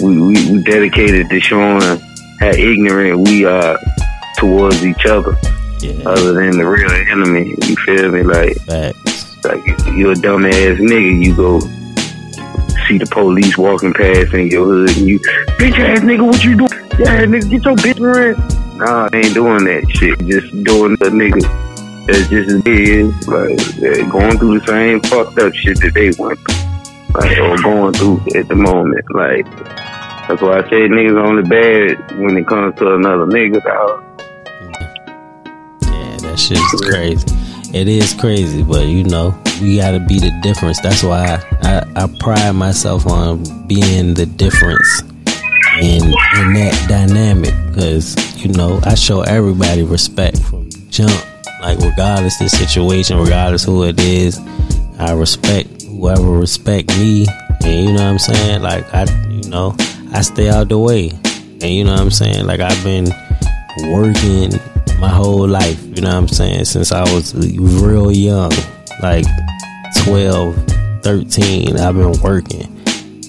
We, 0.00 0.20
we 0.20 0.52
we 0.52 0.62
dedicated 0.62 1.28
to 1.30 1.40
showing 1.40 2.00
how 2.40 2.50
ignorant 2.50 3.26
we 3.28 3.44
are 3.44 3.78
towards 4.36 4.84
each 4.84 5.06
other. 5.06 5.36
Yeah. 5.80 6.08
Other 6.08 6.32
than 6.34 6.58
the 6.58 6.66
real 6.66 6.90
enemy, 6.90 7.54
you 7.62 7.76
feel 7.76 8.10
me? 8.10 8.22
Like, 8.22 8.56
facts. 8.62 9.44
like 9.44 9.64
you're 9.96 10.12
a 10.12 10.14
dumbass 10.14 10.78
nigga. 10.78 11.24
You 11.24 11.36
go 11.36 11.60
see 12.88 12.98
the 12.98 13.06
police 13.10 13.56
walking 13.56 13.92
past 13.92 14.34
in 14.34 14.48
your 14.48 14.64
hood, 14.64 14.96
and 14.96 15.08
you 15.08 15.18
bitch 15.58 15.78
ass 15.78 16.00
nigga, 16.00 16.26
what 16.26 16.44
you 16.44 16.56
doing? 16.56 16.70
Yeah, 16.98 17.24
nigga, 17.24 17.50
get 17.50 17.64
your 17.64 17.76
bitch 17.76 18.00
around. 18.00 18.78
Nah, 18.78 19.08
I 19.12 19.16
ain't 19.16 19.34
doing 19.34 19.64
that 19.64 19.90
shit. 19.90 20.18
Just 20.26 20.50
doing 20.64 20.96
the 20.96 21.10
nigga 21.10 21.67
that's 22.08 22.28
just 22.28 22.48
as 22.66 23.28
like 23.28 24.10
going 24.10 24.38
through 24.38 24.58
the 24.58 24.64
same 24.66 25.00
fucked 25.02 25.38
up 25.38 25.52
shit 25.52 25.78
that 25.80 25.92
they 25.92 26.10
went 26.18 26.38
through, 26.40 27.20
like 27.20 27.38
or 27.38 27.62
going 27.62 27.92
through 27.92 28.18
at 28.34 28.48
the 28.48 28.54
moment. 28.54 29.04
Like 29.10 29.44
that's 30.26 30.40
why 30.40 30.58
I 30.58 30.62
say 30.70 30.88
niggas 30.88 31.22
only 31.22 31.42
bad 31.42 32.18
when 32.18 32.38
it 32.38 32.46
comes 32.46 32.76
to 32.78 32.94
another 32.94 33.26
nigga. 33.26 33.62
Dog. 33.62 34.04
Yeah, 35.82 36.16
that 36.22 36.38
shit's 36.38 36.80
crazy. 36.80 37.26
It 37.76 37.86
is 37.86 38.14
crazy, 38.14 38.62
but 38.62 38.86
you 38.86 39.04
know 39.04 39.38
we 39.60 39.76
gotta 39.76 40.00
be 40.00 40.18
the 40.18 40.32
difference. 40.42 40.80
That's 40.80 41.02
why 41.02 41.38
I, 41.62 41.82
I, 41.94 42.04
I 42.04 42.14
pride 42.20 42.52
myself 42.52 43.06
on 43.06 43.66
being 43.66 44.14
the 44.14 44.24
difference 44.24 45.02
in 45.82 46.04
in 46.04 46.54
that 46.54 46.86
dynamic 46.88 47.54
because 47.66 48.16
you 48.42 48.50
know 48.52 48.80
I 48.84 48.94
show 48.94 49.20
everybody 49.20 49.82
respect 49.82 50.38
from 50.38 50.70
jump 50.88 51.27
like 51.60 51.78
regardless 51.78 52.40
of 52.40 52.50
the 52.50 52.56
situation 52.56 53.18
regardless 53.18 53.64
who 53.64 53.84
it 53.84 54.00
is 54.00 54.38
I 54.98 55.12
respect 55.12 55.82
whoever 55.82 56.30
respect 56.30 56.88
me 56.98 57.26
and 57.64 57.88
you 57.88 57.92
know 57.92 58.04
what 58.04 58.12
I'm 58.12 58.18
saying 58.18 58.62
like 58.62 58.94
I 58.94 59.04
you 59.28 59.48
know 59.48 59.76
I 60.12 60.22
stay 60.22 60.48
out 60.48 60.68
the 60.68 60.78
way 60.78 61.10
and 61.10 61.64
you 61.64 61.84
know 61.84 61.92
what 61.92 62.00
I'm 62.00 62.10
saying 62.10 62.46
like 62.46 62.60
I've 62.60 62.82
been 62.84 63.06
working 63.92 64.52
my 65.00 65.08
whole 65.08 65.46
life 65.46 65.82
you 65.84 66.02
know 66.02 66.08
what 66.08 66.16
I'm 66.16 66.28
saying 66.28 66.64
since 66.64 66.92
I 66.92 67.02
was 67.14 67.34
real 67.34 68.10
young 68.10 68.52
like 69.02 69.26
12 70.04 70.56
13 71.02 71.78
I've 71.78 71.94
been 71.94 72.20
working 72.20 72.78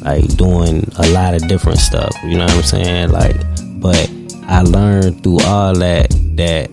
like 0.01 0.25
doing 0.37 0.87
a 0.97 1.07
lot 1.09 1.33
of 1.33 1.47
different 1.47 1.79
stuff. 1.79 2.11
You 2.23 2.37
know 2.37 2.45
what 2.45 2.55
I'm 2.55 2.63
saying? 2.63 3.09
Like, 3.11 3.35
but 3.81 4.09
I 4.47 4.61
learned 4.61 5.23
through 5.23 5.39
all 5.41 5.73
that 5.75 6.09
that 6.35 6.69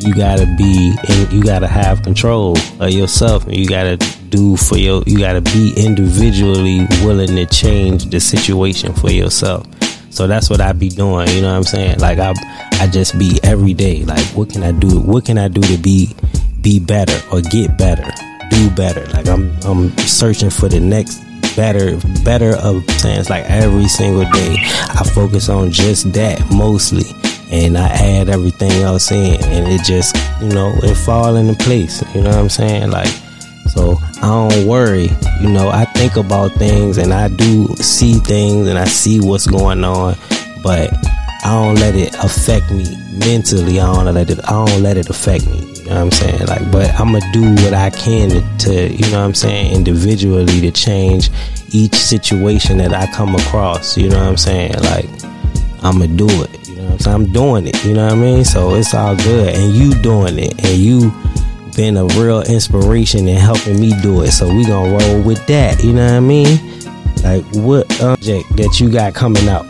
you 0.00 0.14
gotta 0.14 0.46
be 0.56 0.94
and 1.08 1.32
you 1.32 1.42
gotta 1.42 1.66
have 1.66 2.02
control 2.02 2.56
of 2.80 2.90
yourself 2.90 3.44
and 3.44 3.56
you 3.56 3.68
gotta 3.68 3.96
do 4.28 4.56
for 4.56 4.78
your 4.78 5.02
you 5.06 5.18
gotta 5.18 5.40
be 5.40 5.72
individually 5.76 6.86
willing 7.02 7.36
to 7.36 7.46
change 7.46 8.06
the 8.06 8.20
situation 8.20 8.92
for 8.92 9.10
yourself. 9.10 9.66
So 10.10 10.26
that's 10.26 10.50
what 10.50 10.60
i 10.60 10.72
be 10.72 10.88
doing 10.88 11.28
you 11.28 11.42
know 11.42 11.50
what 11.50 11.56
i'm 11.56 11.62
saying? 11.64 11.98
Like 12.00 12.18
i 12.18 12.34
i 12.74 12.86
just 12.86 13.18
be 13.18 13.38
every 13.42 13.74
day 13.74 14.04
like 14.04 14.24
what 14.34 14.50
can 14.50 14.62
i 14.62 14.72
do 14.72 15.00
what 15.00 15.24
can 15.24 15.38
i 15.38 15.48
do 15.48 15.60
to 15.60 15.78
be 15.78 16.14
be 16.60 16.80
better 16.80 17.18
or 17.32 17.40
get 17.40 17.76
better 17.78 18.10
do 18.50 18.70
better? 18.70 19.06
Like 19.12 19.28
i'm 19.28 19.56
i'm 19.64 19.96
searching 19.98 20.50
for 20.50 20.68
the 20.68 20.80
next 20.80 21.20
better, 21.56 21.98
better 22.24 22.56
of 22.56 22.88
saying 22.90 23.24
like 23.28 23.44
every 23.44 23.88
single 23.88 24.24
day. 24.30 24.56
I 24.60 25.04
focus 25.14 25.48
on 25.48 25.70
just 25.70 26.12
that 26.12 26.40
mostly, 26.50 27.04
and 27.50 27.76
I 27.76 27.88
add 27.88 28.28
everything 28.28 28.72
else 28.82 29.10
in, 29.10 29.42
and 29.44 29.68
it 29.68 29.84
just 29.84 30.16
you 30.40 30.48
know 30.48 30.72
it 30.82 30.94
fall 30.94 31.36
into 31.36 31.54
place. 31.62 32.02
You 32.14 32.22
know 32.22 32.30
what 32.30 32.38
I'm 32.38 32.48
saying? 32.48 32.90
Like 32.90 33.12
so 33.68 33.98
I 34.22 34.48
don't 34.48 34.66
worry. 34.66 35.08
You 35.40 35.48
know 35.48 35.68
I 35.68 35.84
think 35.84 36.16
about 36.16 36.52
things 36.52 36.98
and 36.98 37.12
I 37.12 37.28
do 37.28 37.68
see 37.76 38.14
things 38.14 38.66
and 38.66 38.78
I 38.78 38.84
see 38.86 39.20
what's 39.20 39.46
going 39.46 39.84
on, 39.84 40.16
but 40.62 40.90
I 41.42 41.54
don't 41.54 41.76
let 41.76 41.94
it 41.94 42.14
affect 42.22 42.70
me 42.70 42.84
mentally. 43.12 43.80
I 43.80 43.92
don't 43.92 44.12
let 44.12 44.28
it. 44.28 44.40
I 44.44 44.52
don't 44.64 44.82
let 44.82 44.96
it 44.96 45.08
affect 45.08 45.46
me. 45.46 45.60
You 45.60 45.84
know 45.86 45.94
what 45.94 46.02
I'm 46.02 46.10
saying? 46.10 46.46
Like, 46.46 46.70
but 46.70 46.90
I'm 47.00 47.12
gonna 47.12 47.32
do 47.32 47.54
what 47.64 47.72
I 47.72 47.90
can 47.90 48.28
to, 48.30 48.58
to, 48.66 48.92
you 48.92 49.10
know 49.10 49.20
what 49.20 49.26
I'm 49.26 49.34
saying, 49.34 49.74
individually 49.74 50.60
to 50.60 50.70
change 50.70 51.30
each 51.72 51.94
situation 51.94 52.78
that 52.78 52.92
I 52.92 53.06
come 53.12 53.34
across. 53.34 53.96
You 53.96 54.10
know 54.10 54.18
what 54.18 54.28
I'm 54.28 54.36
saying? 54.36 54.74
Like, 54.74 55.08
I'm 55.82 55.98
gonna 55.98 56.08
do 56.08 56.28
it. 56.28 56.59
You 56.80 56.86
know 56.86 56.92
what 56.92 57.06
I'm 57.06 57.12
saying? 57.12 57.26
I'm 57.26 57.32
doing 57.34 57.66
it. 57.66 57.84
You 57.84 57.92
know 57.92 58.04
what 58.04 58.14
I 58.14 58.16
mean? 58.16 58.42
So 58.42 58.74
it's 58.74 58.94
all 58.94 59.14
good, 59.14 59.54
and 59.54 59.74
you 59.74 59.92
doing 60.00 60.38
it, 60.38 60.64
and 60.64 60.78
you 60.78 61.12
been 61.76 61.98
a 61.98 62.06
real 62.18 62.40
inspiration 62.40 63.28
in 63.28 63.36
helping 63.36 63.78
me 63.78 63.92
do 64.00 64.22
it. 64.22 64.30
So 64.30 64.48
we 64.48 64.64
gonna 64.64 64.90
roll 64.90 65.22
with 65.22 65.46
that. 65.46 65.84
You 65.84 65.92
know 65.92 66.06
what 66.06 66.14
I 66.14 66.20
mean? 66.20 66.80
Like, 67.22 67.44
what 67.56 68.02
object 68.02 68.56
that 68.56 68.80
you 68.80 68.90
got 68.90 69.12
coming 69.12 69.46
out? 69.46 69.66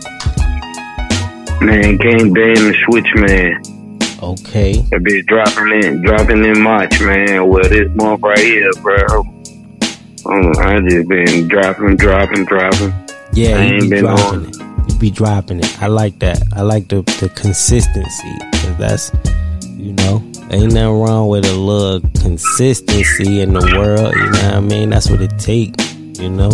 Man, 1.61 1.96
Game 1.96 2.33
Day 2.33 2.51
and 2.51 2.70
the 2.70 2.77
Switch 2.87 3.12
Man. 3.16 3.61
Okay. 4.23 4.75
That 4.92 5.03
be 5.03 5.20
dropping 5.23 5.83
in, 5.83 6.03
dropping 6.03 6.44
in 6.44 6.62
March, 6.62 7.01
man. 7.01 7.49
Well, 7.49 7.68
this 7.68 7.88
month 7.96 8.23
right 8.23 8.38
here, 8.38 8.70
bro. 8.83 9.18
Um, 10.27 10.53
I 10.61 10.81
just 10.88 11.09
been 11.09 11.49
dropping, 11.49 11.96
dropping, 11.96 12.44
dropping. 12.44 12.94
Yeah, 13.33 13.59
I 13.59 13.64
you 13.64 13.90
be 13.90 13.99
dropping 13.99 14.25
on. 14.25 14.44
it. 14.46 14.70
Be 14.98 15.11
dropping 15.11 15.61
it. 15.61 15.83
I 15.83 15.87
like 15.87 16.18
that. 16.18 16.42
I 16.55 16.62
like 16.62 16.88
the 16.88 17.03
the 17.20 17.31
consistency. 17.35 18.38
Cause 18.53 18.76
that's, 18.79 19.12
you 19.66 19.92
know, 19.92 20.22
ain't 20.50 20.72
nothing 20.72 21.00
wrong 21.00 21.29
with 21.29 21.46
a 21.46 21.55
little 21.55 22.00
consistency 22.20 23.40
in 23.40 23.55
the 23.55 23.61
world. 23.79 24.14
You 24.14 24.24
know 24.24 24.31
what 24.31 24.55
I 24.55 24.61
mean? 24.61 24.90
That's 24.90 25.09
what 25.09 25.20
it 25.20 25.38
takes. 25.38 25.94
You 25.94 26.31
know. 26.31 26.50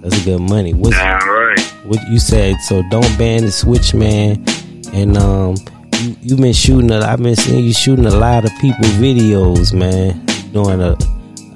That's 0.00 0.22
a 0.22 0.24
good 0.24 0.40
money. 0.40 0.74
What's, 0.74 0.96
All 0.96 1.04
right. 1.04 1.60
What 1.84 1.98
you 2.08 2.18
said? 2.18 2.60
So 2.60 2.82
don't 2.88 3.18
ban 3.18 3.42
the 3.42 3.50
switch, 3.50 3.94
man. 3.94 4.44
And 4.92 5.16
um, 5.16 5.56
you 6.00 6.16
you 6.22 6.36
been 6.36 6.52
shooting. 6.52 6.90
A, 6.90 7.00
I've 7.00 7.22
been 7.22 7.36
seeing 7.36 7.64
you 7.64 7.72
shooting 7.72 8.06
a 8.06 8.14
lot 8.14 8.44
of 8.44 8.52
people 8.60 8.84
videos, 9.00 9.74
man. 9.74 10.24
You're 10.52 10.64
doing 10.64 10.80
a 10.80 10.96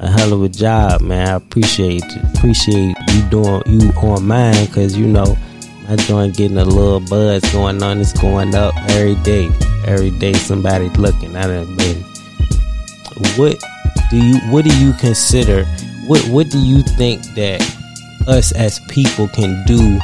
a 0.01 0.11
hell 0.11 0.33
of 0.33 0.43
a 0.43 0.49
job, 0.49 1.01
man. 1.01 1.29
I 1.29 1.33
appreciate 1.35 2.03
appreciate 2.35 2.97
you 3.13 3.23
doing 3.31 3.63
you 3.67 3.91
on 4.03 4.27
mine, 4.27 4.67
cause 4.69 4.97
you 4.97 5.07
know 5.07 5.37
my 5.89 5.97
joint 5.97 6.37
getting 6.37 6.59
a 6.59 6.65
little 6.65 7.01
buzz 7.01 7.43
going 7.53 7.83
on. 7.83 8.01
It's 8.01 8.13
going 8.13 8.55
up 8.55 8.75
every 8.91 9.17
day. 9.17 9.51
Every 9.87 10.11
day 10.11 10.33
somebody 10.33 10.89
looking. 10.91 11.37
I 11.37 11.47
done 11.47 11.77
been. 11.77 12.03
What 13.37 13.63
do 14.11 14.17
you 14.17 14.39
What 14.51 14.65
do 14.65 14.77
you 14.79 14.93
consider? 14.95 15.65
What 16.07 16.21
What 16.29 16.51
do 16.51 16.59
you 16.59 16.83
think 16.83 17.23
that 17.35 17.61
us 18.27 18.53
as 18.53 18.81
people 18.89 19.29
can 19.29 19.65
do 19.67 19.99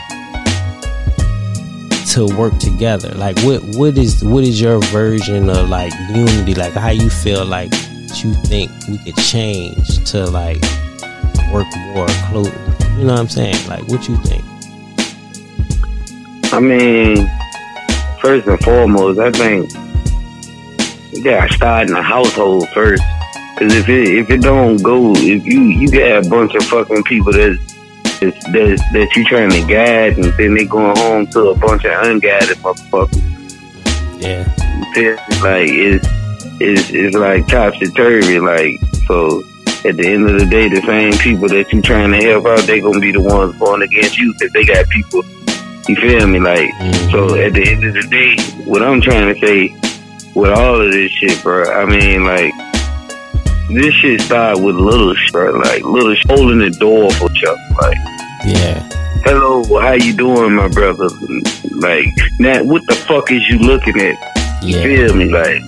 to 2.12 2.27
work 2.37 2.57
together 2.59 3.11
like 3.11 3.38
what 3.41 3.62
what 3.77 3.97
is 3.97 4.25
what 4.25 4.43
is 4.43 4.61
your 4.61 4.81
version 4.87 5.49
of 5.51 5.69
like 5.69 5.93
unity 6.11 6.55
like 6.55 6.73
how 6.73 6.88
you 6.88 7.09
feel 7.09 7.45
like 7.45 7.71
you 8.25 8.35
think 8.35 8.71
we 8.88 8.99
could 8.99 9.17
change 9.17 10.05
to 10.11 10.27
like 10.27 10.61
work 11.53 11.67
more 11.95 12.09
close? 12.31 12.53
You 12.97 13.05
know 13.05 13.12
what 13.12 13.21
I'm 13.21 13.29
saying? 13.29 13.69
Like, 13.69 13.87
what 13.88 14.09
you 14.09 14.17
think? 14.19 14.45
I 16.51 16.61
mean, 16.61 17.29
first 18.21 18.47
and 18.47 18.59
foremost, 18.61 19.19
I 19.19 19.31
think 19.31 19.71
you 21.13 21.23
gotta 21.23 21.53
start 21.53 21.89
in 21.89 21.95
the 21.95 22.03
household 22.03 22.69
first. 22.71 23.03
Cause 23.59 23.75
if 23.75 23.89
it 23.89 24.09
if 24.17 24.31
it 24.31 24.41
don't 24.41 24.83
go, 24.83 25.13
if 25.17 25.45
you 25.45 25.63
you 25.63 25.91
got 25.91 26.25
a 26.25 26.29
bunch 26.31 26.55
of 26.55 26.65
fucking 26.65 27.03
people 27.05 27.33
that 27.33 27.59
that 28.21 28.89
that 28.93 29.17
you 29.17 29.25
trying 29.25 29.51
to 29.51 29.61
guide, 29.67 30.17
and 30.17 30.33
then 30.39 30.55
they 30.55 30.65
going 30.65 30.97
home 30.97 31.27
to 31.29 31.51
a 31.51 31.55
bunch 31.57 31.85
of 31.85 31.93
unguided 32.07 32.57
motherfuckers. 32.59 33.25
Yeah, 34.21 34.45
like 35.43 35.69
it's 35.69 36.07
it's 36.61 36.91
it's 36.91 37.17
like 37.17 37.47
topsy 37.47 37.87
turvy. 37.93 38.41
Like 38.41 38.81
so, 39.07 39.43
at 39.85 39.97
the 39.97 40.07
end 40.07 40.31
of 40.31 40.39
the 40.39 40.47
day, 40.47 40.69
the 40.69 40.81
same 40.83 41.13
people 41.15 41.49
that 41.49 41.73
you 41.73 41.83
trying 41.83 42.13
to 42.13 42.19
help 42.19 42.47
out, 42.47 42.61
they 42.61 42.81
gonna 42.81 43.01
be 43.01 43.13
the 43.13 43.21
ones 43.21 43.57
going 43.59 43.83
against 43.83 44.17
you 44.17 44.33
because 44.33 44.53
they 44.53 44.65
got 44.65 44.89
people. 44.89 45.23
You 45.88 45.96
feel 45.96 46.27
me? 46.27 46.38
Like 46.38 46.70
mm-hmm. 46.74 47.11
so, 47.11 47.35
at 47.37 47.55
the 47.55 47.66
end 47.66 47.85
of 47.85 47.94
the 47.94 48.07
day, 48.09 48.37
what 48.64 48.83
I'm 48.83 49.01
trying 49.01 49.33
to 49.33 49.40
say 49.40 49.74
with 50.35 50.51
all 50.51 50.81
of 50.81 50.92
this 50.92 51.11
shit, 51.11 51.42
bro. 51.42 51.64
I 51.64 51.87
mean, 51.87 52.24
like 52.24 52.53
this 53.70 53.94
shit 53.94 54.20
started 54.20 54.62
with 54.62 54.77
little 54.77 55.14
shit, 55.14 55.33
bro. 55.33 55.53
Like 55.53 55.83
little 55.85 56.14
shit, 56.14 56.31
holding 56.31 56.59
the 56.59 56.70
door 56.70 57.11
for 57.12 57.31
Chuck. 57.31 57.59
Like, 57.81 57.96
yeah. 58.44 58.87
Hello, 59.24 59.64
how 59.81 59.94
you 59.94 60.14
doing, 60.14 60.55
my 60.55 60.68
brother? 60.68 61.09
Like, 61.72 62.07
now 62.38 62.62
what 62.64 62.87
the 62.87 62.94
fuck 62.94 63.33
is 63.33 63.48
you 63.48 63.59
looking 63.59 63.98
at? 64.01 64.62
You 64.62 64.77
yeah. 64.77 64.83
feel 64.83 65.16
me? 65.16 65.31
Like, 65.31 65.62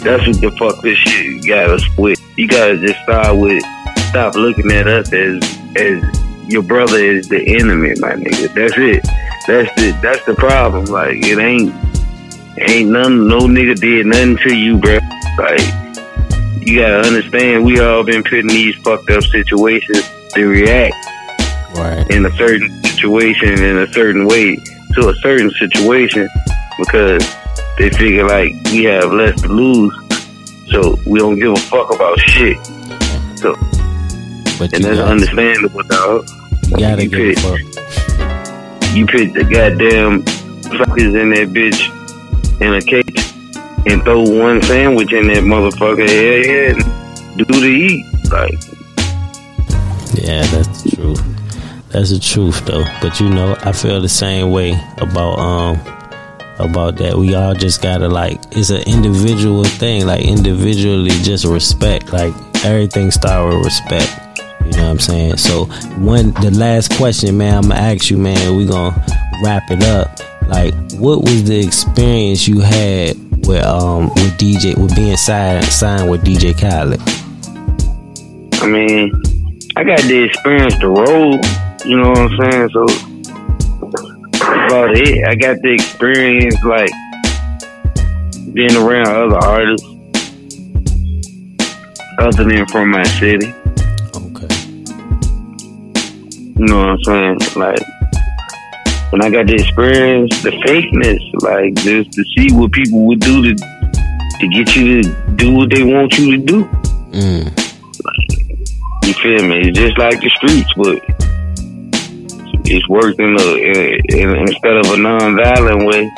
that's 0.00 0.26
what 0.26 0.40
the 0.40 0.54
fuck 0.58 0.82
this 0.82 0.96
shit 0.96 1.46
got 1.46 1.70
us 1.70 1.84
with. 1.98 2.18
You 2.38 2.48
gotta 2.48 2.78
just 2.78 3.02
start 3.02 3.36
with 3.36 3.62
stop 4.08 4.34
looking 4.34 4.72
at 4.72 4.86
us 4.86 5.12
as 5.12 5.42
as 5.76 6.27
your 6.48 6.62
brother 6.62 6.98
is 6.98 7.28
the 7.28 7.56
enemy, 7.60 7.94
my 7.98 8.12
nigga. 8.12 8.52
That's 8.54 8.74
it. 8.76 9.04
That's 9.46 9.74
the 9.76 9.98
that's 10.02 10.24
the 10.24 10.34
problem. 10.34 10.86
Like, 10.86 11.16
it 11.18 11.38
ain't 11.38 11.72
ain't 12.58 12.90
none, 12.90 13.28
no 13.28 13.40
nigga 13.40 13.78
did 13.78 14.06
nothing 14.06 14.36
to 14.38 14.54
you, 14.54 14.78
bro. 14.78 14.98
Like, 15.38 15.60
you 16.66 16.80
gotta 16.80 17.06
understand, 17.06 17.64
we 17.64 17.80
all 17.80 18.02
been 18.02 18.22
put 18.22 18.40
in 18.40 18.46
these 18.48 18.74
fucked 18.76 19.10
up 19.10 19.22
situations 19.24 20.10
to 20.34 20.46
react 20.46 20.94
right. 21.76 22.06
in 22.10 22.26
a 22.26 22.36
certain 22.36 22.82
situation 22.84 23.62
in 23.62 23.78
a 23.78 23.92
certain 23.92 24.26
way 24.26 24.56
to 24.94 25.08
a 25.08 25.14
certain 25.16 25.50
situation 25.50 26.28
because 26.78 27.24
they 27.78 27.90
figure 27.90 28.26
like 28.26 28.52
we 28.72 28.84
have 28.84 29.12
less 29.12 29.40
to 29.42 29.48
lose, 29.48 29.94
so 30.70 30.98
we 31.06 31.18
don't 31.18 31.38
give 31.38 31.52
a 31.52 31.56
fuck 31.56 31.94
about 31.94 32.18
shit. 32.18 32.58
So, 33.38 33.54
but 34.58 34.72
and 34.74 34.84
that's 34.84 34.98
understandable, 34.98 35.82
dog. 35.84 36.28
You 36.68 36.76
gotta 36.76 37.04
you 37.04 37.10
give 37.10 37.44
a 37.44 37.56
fuck. 37.56 38.94
You 38.94 39.06
put 39.06 39.32
the 39.32 39.44
goddamn 39.44 40.22
fuckers 40.22 41.20
in 41.20 41.30
that 41.30 41.48
bitch 41.48 41.94
in 42.60 42.74
a 42.74 42.80
cage 42.80 43.28
and 43.86 44.02
throw 44.02 44.22
one 44.22 44.60
sandwich 44.62 45.12
in 45.12 45.28
that 45.28 45.44
motherfucker 45.44 46.08
head 46.08 46.46
yeah, 46.46 46.70
and 46.70 47.38
do 47.38 47.44
the 47.44 47.66
eat. 47.66 48.04
Like, 48.30 48.52
yeah, 50.14 50.44
that's 50.46 50.82
the 50.82 50.96
truth. 50.96 51.22
That's 51.90 52.10
the 52.10 52.18
truth, 52.18 52.66
though. 52.66 52.84
But 53.00 53.20
you 53.20 53.30
know, 53.30 53.56
I 53.62 53.72
feel 53.72 54.00
the 54.00 54.08
same 54.08 54.50
way 54.50 54.78
about 54.98 55.38
um 55.38 55.80
about 56.58 56.96
that. 56.96 57.16
We 57.16 57.34
all 57.34 57.54
just 57.54 57.80
gotta 57.80 58.08
like 58.08 58.40
it's 58.50 58.70
an 58.70 58.82
individual 58.86 59.64
thing. 59.64 60.06
Like 60.06 60.24
individually, 60.24 61.10
just 61.22 61.44
respect. 61.44 62.12
Like 62.12 62.34
everything 62.64 63.10
start 63.10 63.54
with 63.54 63.64
respect. 63.64 64.27
You 64.68 64.76
know 64.76 64.84
what 64.84 64.90
I'm 64.90 64.98
saying? 64.98 65.36
So 65.38 65.64
one, 65.96 66.32
the 66.34 66.50
last 66.50 66.92
question, 66.96 67.38
man, 67.38 67.56
I'm 67.56 67.68
gonna 67.68 67.74
ask 67.76 68.10
you, 68.10 68.18
man. 68.18 68.56
We 68.56 68.66
gonna 68.66 68.94
wrap 69.42 69.70
it 69.70 69.82
up. 69.84 70.20
Like, 70.46 70.74
what 70.92 71.22
was 71.22 71.44
the 71.44 71.58
experience 71.58 72.46
you 72.46 72.60
had 72.60 73.16
with 73.46 73.64
um 73.64 74.08
with 74.10 74.36
DJ 74.38 74.76
with 74.76 74.94
being 74.94 75.16
signed 75.16 75.64
signed 75.64 76.10
with 76.10 76.22
DJ 76.22 76.52
Khaled? 76.52 77.00
I 78.62 78.66
mean, 78.66 79.12
I 79.76 79.84
got 79.84 80.00
the 80.02 80.24
experience 80.24 80.78
to 80.80 80.88
roll. 80.88 81.40
You 81.86 81.96
know 81.96 82.10
what 82.10 82.18
I'm 82.18 82.50
saying? 82.50 82.68
So 82.70 82.86
about 84.68 84.96
it. 84.96 85.26
I 85.26 85.34
got 85.34 85.56
the 85.62 85.72
experience 85.72 86.62
like 86.62 86.90
being 88.52 88.76
around 88.76 89.06
other 89.06 89.36
artists 89.36 89.86
other 92.18 92.44
than 92.44 92.66
from 92.66 92.90
my 92.90 93.04
city. 93.04 93.54
You 96.58 96.66
know 96.66 96.78
what 96.78 96.88
I'm 96.88 96.98
saying? 97.04 97.38
Like 97.56 97.80
when 99.10 99.22
I 99.22 99.30
got 99.30 99.46
the 99.46 99.54
experience, 99.54 100.42
the 100.42 100.50
fakeness, 100.50 101.22
like 101.40 101.74
just 101.76 102.12
to 102.12 102.24
see 102.36 102.52
what 102.54 102.72
people 102.72 103.06
would 103.06 103.20
do 103.20 103.42
to 103.42 103.54
to 103.54 104.48
get 104.48 104.76
you 104.76 105.02
to 105.02 105.34
do 105.36 105.54
what 105.54 105.70
they 105.70 105.82
want 105.82 106.18
you 106.18 106.36
to 106.36 106.44
do. 106.44 106.64
Mm. 107.14 107.46
Like, 108.04 109.06
you 109.06 109.14
feel 109.14 109.48
me? 109.48 109.68
It's 109.68 109.78
just 109.78 109.98
like 109.98 110.20
the 110.20 110.30
streets, 110.36 110.72
but 110.76 111.00
it's 112.66 112.88
worked 112.88 113.18
in 113.18 113.36
a 113.38 113.46
in, 114.14 114.36
instead 114.36 114.76
of 114.76 114.92
a 114.92 114.96
non-violent 114.96 115.86
way. 115.86 116.10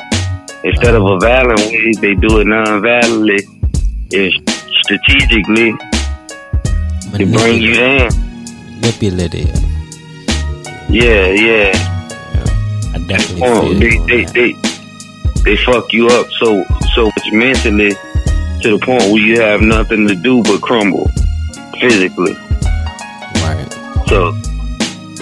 Instead 0.63 0.95
of 0.95 1.03
a 1.03 1.19
violent 1.19 1.59
way, 1.59 1.93
they 2.01 2.13
do 2.15 2.39
it 2.39 2.47
non-violently 2.47 3.39
and 4.13 4.33
strategically 4.83 5.73
to 7.17 7.25
bring 7.25 7.61
you 7.61 7.73
down. 7.75 8.09
Manipulative. 8.81 9.70
Yeah, 10.91 11.27
yeah 11.27 11.91
definitely 13.11 13.41
oh, 13.43 13.73
they, 13.73 13.97
they, 14.05 14.25
they, 14.31 14.53
they 15.43 15.57
fuck 15.57 15.91
you 15.91 16.07
up 16.07 16.27
so 16.39 16.63
so 16.93 17.05
much 17.05 17.31
mentally 17.31 17.91
to 18.61 18.77
the 18.77 18.79
point 18.83 19.03
where 19.03 19.21
you 19.21 19.39
have 19.39 19.61
nothing 19.61 20.07
to 20.07 20.15
do 20.15 20.43
but 20.43 20.61
crumble 20.61 21.09
physically. 21.79 22.33
Right. 23.41 23.67
So, 24.07 24.33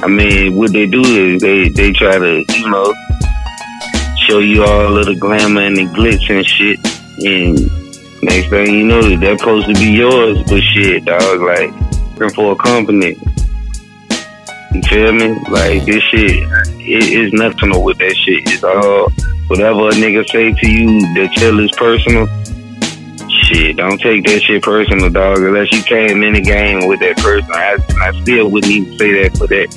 I 0.03 0.08
mean, 0.08 0.55
what 0.55 0.73
they 0.73 0.86
do 0.86 1.01
is 1.01 1.41
they 1.41 1.69
they 1.69 1.91
try 1.93 2.17
to 2.17 2.43
you 2.47 2.69
know 2.69 2.93
show 4.27 4.39
you 4.39 4.63
all 4.63 4.97
of 4.97 5.05
the 5.05 5.15
glamour 5.15 5.62
and 5.62 5.77
the 5.77 5.86
glitz 5.86 6.29
and 6.29 6.45
shit, 6.45 6.79
and 7.25 8.23
next 8.23 8.49
thing 8.49 8.73
you 8.73 8.86
know, 8.86 9.15
they're 9.17 9.38
supposed 9.38 9.67
to 9.67 9.73
be 9.73 9.91
yours, 9.91 10.43
but 10.47 10.62
shit, 10.62 11.05
dog, 11.05 11.41
like 11.41 11.71
working 12.17 12.36
for 12.36 12.51
a 12.51 12.55
company 12.58 13.15
you 14.73 14.82
feel 14.84 15.12
me? 15.12 15.29
Like 15.49 15.86
this 15.86 16.03
shit, 16.03 16.43
it 16.77 17.03
is 17.10 17.34
nothing 17.34 17.84
with 17.84 17.97
that 17.97 18.15
shit. 18.15 18.43
It's 18.47 18.63
all 18.63 19.10
whatever 19.47 19.89
a 19.89 19.91
nigga 19.91 20.27
say 20.29 20.53
to 20.53 20.69
you, 20.69 21.01
the 21.15 21.29
chill 21.34 21.60
is 21.60 21.71
personal. 21.71 22.27
Shit, 23.45 23.77
don't 23.77 23.99
take 23.99 24.25
that 24.25 24.41
shit 24.41 24.62
personal, 24.62 25.10
dog. 25.10 25.39
Unless 25.39 25.71
you 25.71 25.82
came 25.84 26.21
in 26.21 26.34
the 26.34 26.41
game 26.41 26.88
with 26.88 26.99
that 26.99 27.17
person, 27.17 27.49
I, 27.51 27.77
I 27.99 28.21
still 28.21 28.51
wouldn't 28.51 28.71
even 28.71 28.97
say 28.99 29.23
that 29.23 29.38
for 29.38 29.47
that. 29.47 29.75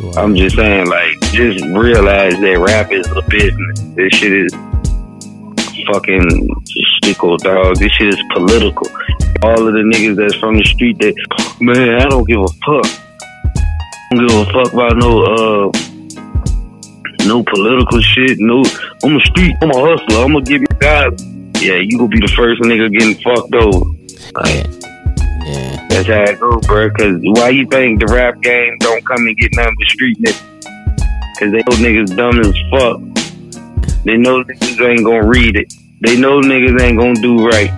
Wow. 0.00 0.22
I'm 0.22 0.36
just 0.36 0.54
saying, 0.54 0.86
like, 0.86 1.20
just 1.32 1.64
realize 1.74 2.38
that 2.38 2.58
rap 2.60 2.92
is 2.92 3.08
a 3.08 3.22
business. 3.28 3.80
This 3.96 4.12
shit 4.12 4.32
is 4.32 4.54
fucking 5.90 6.48
stickle, 7.02 7.36
dog. 7.38 7.76
This 7.78 7.90
shit 7.92 8.14
is 8.14 8.22
political. 8.32 8.86
All 9.42 9.66
of 9.66 9.74
the 9.74 9.82
niggas 9.82 10.14
that's 10.14 10.36
from 10.36 10.56
the 10.58 10.64
street, 10.64 10.98
that 10.98 11.14
man, 11.60 12.00
I 12.00 12.08
don't 12.08 12.26
give 12.28 12.40
a 12.40 12.48
fuck 12.64 13.07
don't 14.10 14.26
give 14.26 14.36
a 14.36 14.44
fuck 14.52 14.72
about 14.72 14.96
no 14.96 15.22
uh 15.22 15.72
no 17.26 17.42
political 17.42 18.00
shit. 18.00 18.38
No, 18.38 18.64
I'm 19.04 19.16
a 19.16 19.20
street. 19.20 19.54
I'm 19.60 19.70
a 19.70 19.78
hustler. 19.78 20.24
I'm 20.24 20.32
gonna 20.32 20.44
give 20.44 20.62
you 20.62 20.66
guys. 20.78 21.12
Yeah, 21.60 21.76
you 21.76 21.98
gonna 21.98 22.08
be 22.08 22.20
the 22.20 22.32
first 22.34 22.62
nigga 22.62 22.90
getting 22.90 23.16
fucked 23.16 23.54
over. 23.54 23.84
Like, 24.34 24.64
yeah. 25.44 25.86
That's 25.88 26.08
how 26.08 26.22
it 26.22 26.40
go, 26.40 26.58
bro. 26.60 26.90
Cause 26.90 27.20
why 27.22 27.50
you 27.50 27.66
think 27.66 28.00
the 28.00 28.06
rap 28.06 28.40
game 28.40 28.78
don't 28.78 29.04
come 29.04 29.26
and 29.26 29.36
get 29.36 29.54
none 29.56 29.68
of 29.68 29.74
the 29.78 29.86
street 29.86 30.18
niggas? 30.18 30.48
Cause 31.38 31.52
they 31.52 31.58
know 31.58 31.76
niggas 31.76 32.16
dumb 32.16 32.40
as 32.40 32.56
fuck. 32.70 34.04
They 34.04 34.16
know 34.16 34.42
niggas 34.42 34.88
ain't 34.88 35.04
gonna 35.04 35.26
read 35.26 35.56
it. 35.56 35.72
They 36.00 36.16
know 36.16 36.40
niggas 36.40 36.80
ain't 36.80 36.98
gonna 36.98 37.14
do 37.20 37.46
right. 37.46 37.70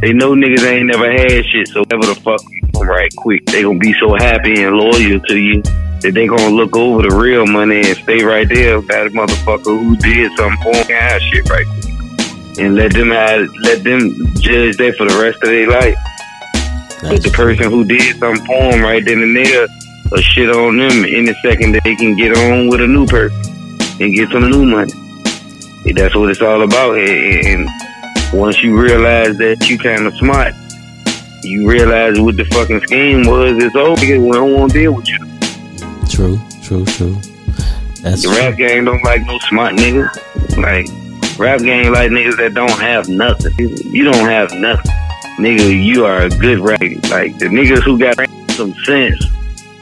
They 0.00 0.12
know 0.12 0.32
niggas 0.32 0.64
ain't 0.64 0.86
never 0.86 1.10
had 1.10 1.44
shit, 1.46 1.68
so 1.68 1.80
whatever 1.80 2.06
the 2.06 2.20
fuck 2.20 2.40
you 2.52 2.58
right 2.84 3.12
quick. 3.16 3.44
They 3.46 3.62
gonna 3.62 3.78
be 3.78 3.92
so 3.94 4.14
happy 4.14 4.62
and 4.62 4.76
loyal 4.76 5.20
to 5.20 5.36
you 5.36 5.62
that 6.00 6.12
they 6.14 6.26
gonna 6.26 6.54
look 6.54 6.76
over 6.76 7.02
the 7.02 7.16
real 7.16 7.46
money 7.46 7.78
and 7.78 7.96
stay 7.98 8.22
right 8.22 8.48
there 8.48 8.80
by 8.80 9.04
the 9.04 9.10
motherfucker 9.10 9.64
who 9.64 9.96
did 9.96 10.30
some 10.36 10.56
form 10.58 10.76
of 10.76 11.22
shit 11.22 11.48
right 11.50 11.66
quick. 11.66 12.58
And 12.58 12.76
let 12.76 12.92
them 12.92 13.10
have, 13.10 13.48
let 13.62 13.82
them 13.82 14.10
judge 14.38 14.76
that 14.78 14.94
for 14.96 15.08
the 15.08 15.18
rest 15.20 15.42
of 15.42 15.48
their 15.48 15.68
life. 15.68 15.96
Nice. 17.02 17.12
But 17.12 17.22
the 17.22 17.30
person 17.30 17.70
who 17.70 17.84
did 17.84 18.18
some 18.18 18.36
form 18.46 18.80
right 18.82 19.04
then 19.04 19.22
and 19.22 19.36
there, 19.36 19.66
a 20.12 20.22
shit 20.22 20.50
on 20.50 20.78
them 20.78 21.04
in 21.04 21.24
the 21.24 21.34
second 21.42 21.72
that 21.72 21.84
they 21.84 21.94
can 21.94 22.16
get 22.16 22.36
on 22.36 22.68
with 22.68 22.80
a 22.80 22.86
new 22.86 23.06
person 23.06 23.36
and 24.00 24.14
get 24.14 24.30
some 24.30 24.48
new 24.50 24.64
money. 24.64 24.92
And 25.86 25.96
that's 25.96 26.14
what 26.14 26.30
it's 26.30 26.42
all 26.42 26.62
about. 26.62 26.98
And 26.98 27.68
once 28.32 28.62
you 28.62 28.78
realize 28.78 29.36
that 29.38 29.68
you 29.68 29.78
kind 29.78 30.06
of 30.06 30.14
smart, 30.16 30.54
you 31.42 31.68
realize 31.68 32.20
what 32.20 32.36
the 32.36 32.44
fucking 32.46 32.80
scheme 32.82 33.26
was, 33.26 33.62
it's 33.62 33.74
over. 33.76 34.00
We 34.00 34.32
don't 34.32 34.52
want 34.52 34.72
to 34.72 34.78
deal 34.78 34.94
with 34.94 35.08
you. 35.08 35.18
True, 36.08 36.38
true, 36.62 36.84
true. 36.84 37.14
That's 38.02 38.22
the 38.22 38.28
rap 38.28 38.56
game 38.56 38.84
don't 38.84 39.02
like 39.02 39.24
no 39.26 39.38
smart 39.48 39.74
niggas. 39.74 40.08
Like 40.56 40.86
rap 41.38 41.60
game 41.60 41.92
like 41.92 42.10
niggas 42.10 42.36
that 42.36 42.54
don't 42.54 42.70
have 42.80 43.08
nothing. 43.08 43.52
You 43.58 44.04
don't 44.04 44.28
have 44.28 44.52
nothing, 44.52 44.92
nigga. 45.38 45.84
You 45.84 46.04
are 46.04 46.22
a 46.22 46.28
good 46.28 46.60
rap. 46.60 46.80
Like 46.80 47.38
the 47.38 47.46
niggas 47.46 47.82
who 47.82 47.98
got 47.98 48.16
some 48.52 48.74
sense. 48.84 49.24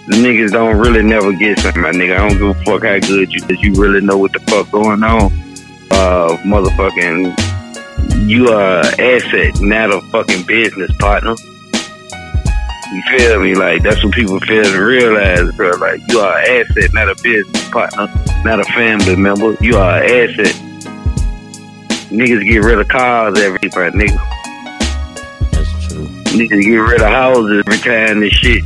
The 0.07 0.17
niggas 0.17 0.53
don't 0.53 0.79
really 0.79 1.03
never 1.03 1.33
get 1.33 1.59
something, 1.59 1.83
my 1.83 1.91
nigga. 1.91 2.17
I 2.19 2.29
don't 2.29 2.39
give 2.39 2.57
a 2.57 2.65
fuck 2.65 2.85
how 2.85 2.99
good 3.01 3.33
you, 3.33 3.41
cause 3.41 3.57
you 3.61 3.75
really 3.75 4.01
know 4.01 4.17
what 4.17 4.33
the 4.33 4.39
fuck 4.41 4.71
going 4.71 5.03
on. 5.03 5.33
Uh, 5.91 6.37
motherfucking, 6.45 7.35
you 8.17 8.49
are 8.49 8.81
an 8.81 9.01
asset, 9.01 9.61
not 9.61 9.93
a 9.93 10.01
fucking 10.13 10.45
business 10.47 10.91
partner. 10.99 11.35
You 12.93 13.03
feel 13.19 13.41
me? 13.41 13.55
Like 13.55 13.83
that's 13.83 14.03
what 14.03 14.15
people 14.15 14.41
fail 14.41 14.65
to 14.65 14.79
realize, 14.79 15.55
bro. 15.57 15.71
Like 15.71 16.01
you 16.09 16.21
are 16.21 16.39
an 16.39 16.67
asset, 16.67 16.95
not 16.95 17.09
a 17.11 17.17
business 17.23 17.69
partner, 17.71 18.09
not 18.45 18.61
a 18.61 18.65
family 18.73 19.17
member. 19.17 19.57
You 19.61 19.77
are 19.77 20.03
an 20.03 20.31
asset. 20.31 20.55
Niggas 22.11 22.49
get 22.49 22.63
rid 22.63 22.79
of 22.79 22.89
cars 22.89 23.39
every 23.39 23.69
time, 23.71 23.93
nigga. 23.93 24.17
That's 25.51 25.89
true. 25.89 26.07
Niggas 26.07 26.63
get 26.63 26.77
rid 26.77 27.01
of 27.03 27.09
houses 27.09 27.63
every 27.67 27.79
time 27.79 28.21
this 28.21 28.33
shit. 28.33 28.65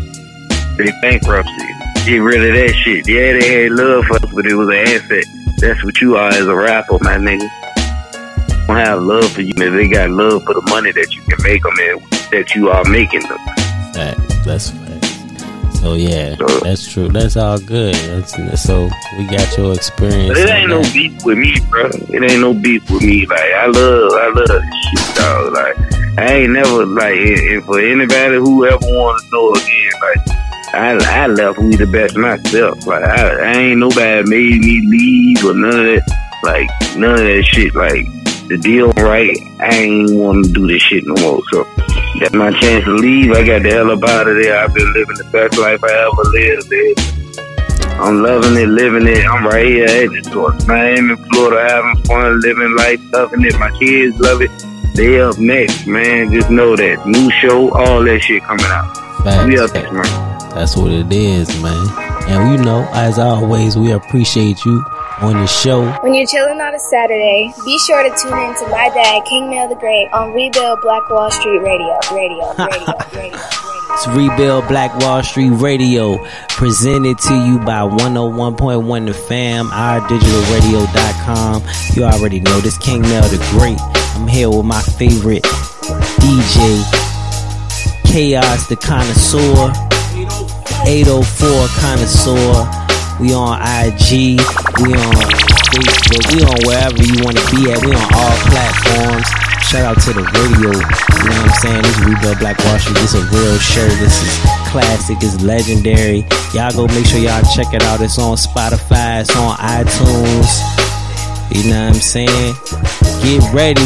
They 0.77 0.93
bankruptcy. 1.03 1.53
Get 2.05 2.19
rid 2.19 2.47
of 2.47 2.55
that 2.55 2.75
shit. 2.85 3.09
Yeah, 3.09 3.33
they 3.39 3.65
had 3.65 3.73
love 3.73 4.05
for 4.05 4.17
us, 4.17 4.33
but 4.33 4.47
it 4.47 4.55
was 4.55 4.69
an 4.69 4.75
asset. 4.75 5.25
That's 5.59 5.83
what 5.85 6.01
you 6.01 6.17
are 6.17 6.29
as 6.29 6.47
a 6.47 6.55
rapper, 6.55 6.99
my 7.01 7.17
nigga. 7.17 7.49
Don't 8.71 8.87
have 8.87 9.03
love 9.03 9.33
for 9.33 9.43
you, 9.43 9.53
man. 9.57 9.75
They 9.75 9.89
got 9.89 10.11
love 10.11 10.45
for 10.45 10.55
the 10.55 10.63
money 10.71 10.93
that 10.93 11.13
you 11.13 11.21
can 11.23 11.43
make 11.43 11.61
them 11.65 11.75
and 11.81 12.01
that 12.31 12.55
you 12.55 12.71
are 12.71 12.85
making 12.85 13.27
them. 13.27 13.39
Fact. 13.93 14.21
That's 14.45 14.71
fact. 14.71 15.75
So 15.79 15.95
yeah, 15.95 16.37
so, 16.37 16.47
that's 16.61 16.87
true. 16.87 17.09
That's 17.09 17.37
all 17.37 17.59
good. 17.59 17.97
That's, 17.97 18.63
so 18.63 18.89
we 19.19 19.27
got 19.27 19.59
your 19.59 19.75
experience. 19.75 20.29
But 20.29 20.39
it 20.39 20.51
ain't 20.51 20.69
no 20.69 20.83
beef 20.95 21.25
with 21.25 21.39
me, 21.39 21.59
bro. 21.69 21.91
It 21.91 22.23
ain't 22.23 22.41
no 22.41 22.55
beef 22.55 22.89
with 22.89 23.03
me. 23.03 23.27
Like 23.27 23.41
I 23.41 23.67
love, 23.67 24.13
I 24.13 24.29
love 24.39 24.47
this 24.47 24.85
shit, 24.87 25.17
dog. 25.17 25.53
Like 25.53 25.77
I 26.21 26.33
ain't 26.35 26.53
never 26.53 26.87
like, 26.87 27.19
and 27.19 27.65
for 27.65 27.81
anybody 27.81 28.37
who 28.37 28.67
ever 28.67 28.79
want 28.79 29.21
to 29.21 29.31
know 29.33 29.51
again, 29.51 29.91
like 29.99 31.03
I, 31.03 31.25
I 31.25 31.27
left 31.27 31.59
we 31.59 31.75
the 31.75 31.89
best 31.89 32.17
myself. 32.17 32.87
Like 32.87 33.03
I, 33.03 33.51
I 33.51 33.53
ain't 33.53 33.81
nobody 33.81 34.23
made 34.31 34.61
me 34.61 34.87
leave 34.87 35.45
or 35.45 35.55
none 35.55 35.75
of 35.75 36.05
that. 36.07 36.31
Like 36.45 36.71
none 36.97 37.15
of 37.15 37.19
that 37.19 37.43
shit. 37.43 37.75
Like 37.75 38.07
the 38.51 38.59
deal 38.59 38.91
right. 38.99 39.39
I 39.61 39.75
ain't 39.77 40.11
want 40.11 40.45
to 40.45 40.53
do 40.53 40.67
this 40.67 40.83
shit 40.83 41.05
no 41.07 41.15
more. 41.23 41.41
So 41.53 41.63
that's 42.19 42.35
my 42.35 42.51
chance 42.59 42.85
to 42.85 42.95
leave. 42.95 43.31
I 43.31 43.47
got 43.47 43.63
the 43.63 43.71
hell 43.71 43.93
up 43.93 44.03
out 44.03 44.27
of 44.27 44.35
there. 44.43 44.59
I've 44.59 44.75
been 44.75 44.93
living 44.93 45.17
the 45.17 45.29
best 45.31 45.57
life 45.57 45.79
I 45.85 45.93
ever 46.11 46.27
lived. 46.35 46.69
Man. 46.69 46.95
I'm 48.03 48.23
loving 48.23 48.57
it, 48.61 48.67
living 48.67 49.07
it. 49.07 49.25
I'm 49.25 49.47
right 49.47 49.67
here 49.67 49.85
at 49.85 50.11
the 50.11 50.31
source. 50.33 50.67
Miami, 50.67 51.15
Florida, 51.31 51.63
having 51.71 52.03
fun, 52.05 52.41
living 52.41 52.75
life, 52.77 53.01
loving 53.13 53.45
it. 53.45 53.57
My 53.61 53.71
kids 53.79 54.19
love 54.19 54.43
it. 54.43 54.51
They 54.97 55.21
up 55.21 55.39
next, 55.39 55.87
man. 55.87 56.33
Just 56.33 56.51
know 56.51 56.75
that 56.75 57.07
new 57.07 57.31
show, 57.31 57.71
all 57.71 58.03
that 58.03 58.21
shit 58.21 58.43
coming 58.43 58.67
out. 58.67 58.97
Facts. 59.23 59.47
We 59.47 59.61
up 59.61 59.73
next, 59.73 59.93
man. 59.93 60.51
That's 60.51 60.77
what 60.77 60.91
it 60.91 61.13
is, 61.13 61.49
man. 61.63 61.87
And 62.27 62.59
you 62.59 62.65
know, 62.65 62.89
as 62.95 63.21
always, 63.21 63.77
we 63.77 63.93
appreciate 63.93 64.65
you 64.65 64.85
on 65.21 65.35
the 65.35 65.47
show. 65.47 65.91
When 66.03 66.15
you're 66.15 66.27
chilling 66.27 66.61
on 66.61 66.75
a 66.75 66.79
Saturday, 66.79 67.53
be 67.65 67.79
sure 67.79 68.03
to 68.03 68.09
tune 68.17 68.39
in 68.39 68.55
to 68.57 68.69
my 68.69 68.91
dad, 68.95 69.25
King 69.27 69.51
Mail 69.51 69.69
the 69.69 69.75
Great, 69.75 70.09
on 70.13 70.33
Rebuild 70.33 70.81
Black 70.81 71.09
Wall 71.11 71.31
Street 71.31 71.59
Radio. 71.59 71.99
Radio, 72.13 72.53
radio, 72.59 72.95
radio. 73.15 73.39
It's 73.93 74.07
Rebuild 74.09 74.69
Black 74.69 74.97
Wall 75.01 75.23
Street 75.23 75.51
Radio, 75.51 76.25
presented 76.49 77.19
to 77.19 77.35
you 77.35 77.59
by 77.59 77.81
101.1 77.81 79.07
The 79.07 79.15
Fam, 79.15 79.67
ourdigitalradio.com. 79.67 81.63
You 81.95 82.05
already 82.05 82.41
know 82.41 82.61
this 82.61 82.79
King 82.79 83.03
Mail 83.03 83.23
the 83.23 83.39
Great. 83.51 83.79
I'm 84.15 84.29
here 84.29 84.49
with 84.49 84.65
my 84.65 84.81
favorite 84.81 85.43
DJ, 86.23 86.83
Chaos 88.05 88.67
the 88.69 88.77
Connoisseur. 88.77 89.73
804 90.87 91.67
Connoisseur. 91.81 92.80
We 93.21 93.35
on 93.35 93.61
IG. 93.61 94.41
We 94.81 94.97
on 94.97 95.13
Facebook. 95.77 96.25
We 96.33 96.41
on 96.41 96.57
wherever 96.65 96.97
you 96.97 97.21
want 97.21 97.37
to 97.37 97.45
be 97.53 97.69
at. 97.69 97.85
We 97.85 97.93
on 97.93 98.09
all 98.17 98.37
platforms. 98.49 99.29
Shout 99.69 99.85
out 99.85 100.01
to 100.09 100.17
the 100.17 100.25
radio. 100.25 100.73
You 100.73 101.29
know 101.29 101.37
what 101.37 101.53
I'm 101.53 101.61
saying? 101.61 101.83
This 101.83 101.99
is 101.99 102.05
Rebuild 102.09 102.39
Black 102.41 102.57
Wall. 102.65 102.79
This 102.97 103.13
is 103.13 103.21
a 103.21 103.25
real 103.29 103.59
show. 103.59 103.87
This 104.01 104.25
is 104.25 104.41
classic. 104.73 105.19
It's 105.21 105.43
legendary. 105.43 106.25
Y'all 106.55 106.73
go 106.73 106.87
make 106.97 107.05
sure 107.05 107.21
y'all 107.21 107.45
check 107.55 107.75
it 107.75 107.83
out. 107.83 108.01
It's 108.01 108.19
on 108.19 108.37
Spotify. 108.37 109.21
It's 109.21 109.37
on 109.37 109.55
iTunes. 109.59 110.51
You 111.53 111.69
know 111.69 111.87
what 111.87 111.97
I'm 111.97 112.01
saying? 112.01 112.55
Get 113.21 113.45
ready. 113.53 113.85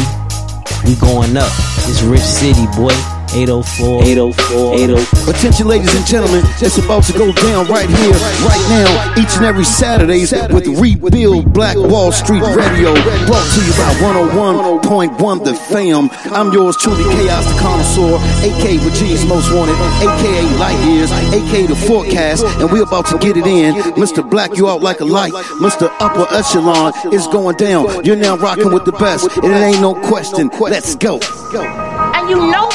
We 0.87 0.95
going 0.95 1.35
up. 1.35 1.51
It's 1.91 2.01
Rich 2.03 2.21
City, 2.23 2.65
boy. 2.77 2.95
804, 3.33 4.03
804, 4.03 4.75
804. 4.75 5.33
Attention, 5.33 5.67
ladies 5.67 5.93
and 5.95 6.05
gentlemen, 6.05 6.43
it's 6.61 6.77
about 6.77 7.03
to 7.03 7.13
go 7.13 7.31
down 7.33 7.67
right 7.67 7.89
here, 7.89 8.15
right 8.45 8.65
now, 8.69 9.13
each 9.17 9.35
and 9.37 9.45
every 9.45 9.63
Saturdays 9.63 10.31
with 10.51 10.67
Rebuild 10.79 11.51
Black 11.53 11.77
Wall 11.77 12.11
Street 12.11 12.41
Radio, 12.41 12.93
brought 13.25 13.47
to 13.53 13.59
you 13.65 13.73
by 13.73 13.91
101.1 14.01 15.43
The 15.43 15.53
Fam. 15.53 16.09
I'm 16.33 16.53
yours 16.53 16.77
truly, 16.77 17.03
Chaos 17.15 17.45
the 17.51 17.59
Connoisseur, 17.59 18.17
aka 18.45 18.77
Virginia's 18.77 19.25
Most 19.25 19.53
Wanted, 19.53 19.75
aka 20.01 20.43
Light 20.57 20.79
Years, 20.87 21.11
aka 21.11 21.65
The 21.65 21.75
Forecast, 21.75 22.45
and 22.61 22.71
we're 22.71 22.83
about 22.83 23.07
to 23.07 23.17
get 23.17 23.37
it 23.37 23.47
in. 23.47 23.75
Mr. 23.95 24.27
Black, 24.27 24.55
you 24.55 24.69
out 24.69 24.81
like 24.81 24.99
a 25.01 25.05
light. 25.05 25.33
Mr. 25.61 25.89
Upper 25.99 26.27
Echelon 26.33 26.93
is 27.13 27.27
going 27.27 27.57
down. 27.57 28.03
You're 28.05 28.15
now 28.15 28.37
rocking 28.37 28.71
with 28.73 28.85
the 28.85 28.93
best, 28.93 29.29
and 29.37 29.51
it 29.51 29.57
ain't 29.57 29.81
no 29.81 29.93
question. 29.93 30.49
Let's 30.59 30.95
go. 30.95 31.19
And 31.55 32.29
you 32.29 32.37
know 32.51 32.69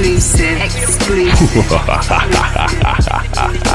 Exclusive. 0.00 0.58
Exclusive. 0.62 1.60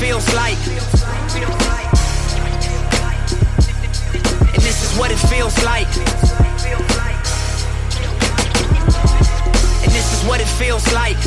feels 0.00 0.32
like. 0.34 0.56
And 4.54 4.62
this 4.62 4.82
is 4.82 4.98
what 4.98 5.10
it 5.10 5.18
feels 5.28 5.62
like. 5.62 5.86
And 9.84 9.92
this 9.92 10.08
is 10.14 10.24
what 10.26 10.40
it 10.40 10.48
feels 10.48 10.90
like. 10.94 11.18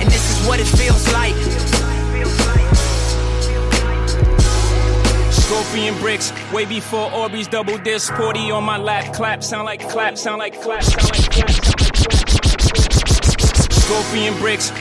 And 0.00 0.10
this 0.10 0.24
is 0.32 0.48
what 0.48 0.58
it 0.58 0.66
feels 0.66 1.12
like. 1.12 1.36
Scorpion 5.32 5.94
bricks, 6.00 6.32
way 6.52 6.64
before 6.64 7.08
Orbeez 7.10 7.48
double 7.48 7.78
disc, 7.78 8.12
Porty 8.14 8.52
on 8.52 8.64
my 8.64 8.76
lap, 8.76 9.14
clap, 9.14 9.44
sound 9.44 9.66
like 9.66 9.88
clap, 9.88 10.18
sound 10.18 10.40
like 10.40 10.60
clap, 10.60 10.82
sound 10.82 11.08
like 11.10 11.30
clap. 11.30 11.50
Sound 11.52 11.78
like 11.78 11.90
clap. 12.10 12.90
Scorpion 13.90 14.38
bricks, 14.38 14.70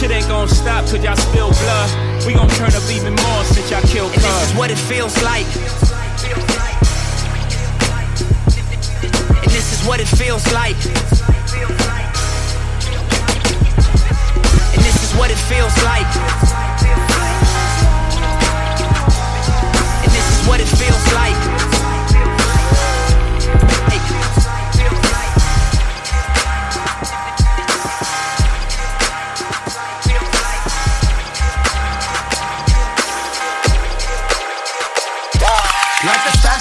Shit 0.00 0.12
ain't 0.12 0.28
gonna 0.28 0.48
stop 0.48 0.86
till 0.86 1.02
y'all 1.04 1.14
spill 1.14 1.50
blood. 1.50 1.90
We 2.26 2.32
gon' 2.32 2.48
turn 2.48 2.72
up 2.72 2.82
even 2.90 3.14
more 3.14 3.44
since 3.44 3.70
y'all 3.70 3.82
killed 3.82 4.10
And 4.14 4.22
this 4.22 4.50
is 4.50 4.56
what 4.56 4.70
it 4.70 4.78
feels 4.78 5.14
like. 5.22 5.44
And 9.44 9.52
this 9.52 9.74
is 9.76 9.86
what 9.86 10.00
it 10.00 10.08
feels 10.08 10.50
like. 10.54 10.76
And 14.72 14.80
this 14.80 15.04
is 15.04 15.12
what 15.18 15.30
it 15.30 15.36
feels 15.36 15.76
like. 15.84 16.08
And 20.00 20.12
this 20.16 20.40
is 20.40 20.48
what 20.48 20.60
it 20.60 20.68
feels 20.80 21.12
like. 21.12 21.69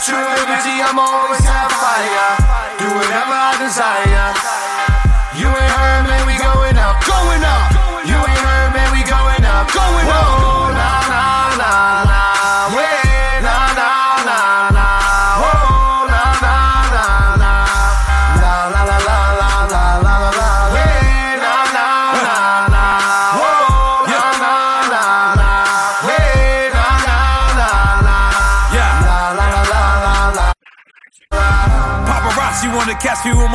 Of 0.09 0.15
Liberty, 0.15 0.81
I'm 0.81 0.97
always 0.97 1.45
have 1.45 1.71
fire. 1.71 2.33
Do 2.79 2.85
whatever 2.97 3.29
I 3.29 3.53
desire. 3.61 4.08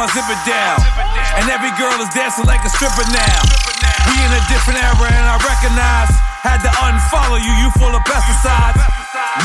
My 0.04 0.12
zipper 0.12 0.36
down. 0.44 0.76
And 1.40 1.48
every 1.48 1.72
girl 1.80 1.96
is 1.96 2.12
dancing 2.12 2.44
like 2.44 2.60
a 2.60 2.68
stripper 2.76 3.08
now. 3.08 3.40
We 4.04 4.20
in 4.20 4.32
a 4.36 4.42
different 4.52 4.76
era 4.76 5.08
and 5.08 5.24
I 5.32 5.40
recognize. 5.40 6.12
Had 6.44 6.60
to 6.60 6.68
unfollow 6.84 7.40
you, 7.40 7.48
you 7.56 7.72
full 7.80 7.88
of 7.88 8.04
pesticides. 8.04 8.76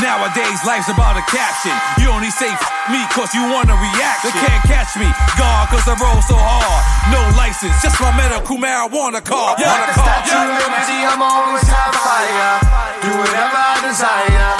Nowadays, 0.04 0.60
life's 0.68 0.92
about 0.92 1.16
a 1.16 1.24
caption. 1.32 1.72
You 2.04 2.12
only 2.12 2.28
say 2.28 2.52
f- 2.52 2.68
me 2.92 3.00
cause 3.16 3.32
you 3.32 3.40
want 3.48 3.72
a 3.72 3.78
reaction. 3.80 4.36
They 4.36 4.36
can't 4.36 4.64
catch 4.68 5.00
me, 5.00 5.08
gone 5.40 5.72
cause 5.72 5.88
I 5.88 5.96
roll 5.96 6.20
so 6.28 6.36
hard. 6.36 6.84
No 7.08 7.24
license, 7.40 7.80
just 7.80 7.96
my 8.04 8.12
medical 8.20 8.60
marijuana 8.60 9.24
card. 9.24 9.64
Like 9.64 9.64
Wanna 9.64 9.88
the 9.88 9.96
call, 9.96 10.12
Statue 10.12 10.44
of 10.44 10.60
Liberty, 10.60 11.00
I'm 11.08 11.24
always 11.24 11.68
have 11.72 11.96
fire. 11.96 12.52
Do 13.00 13.10
whatever 13.16 13.56
I 13.64 13.76
desire. 13.80 14.52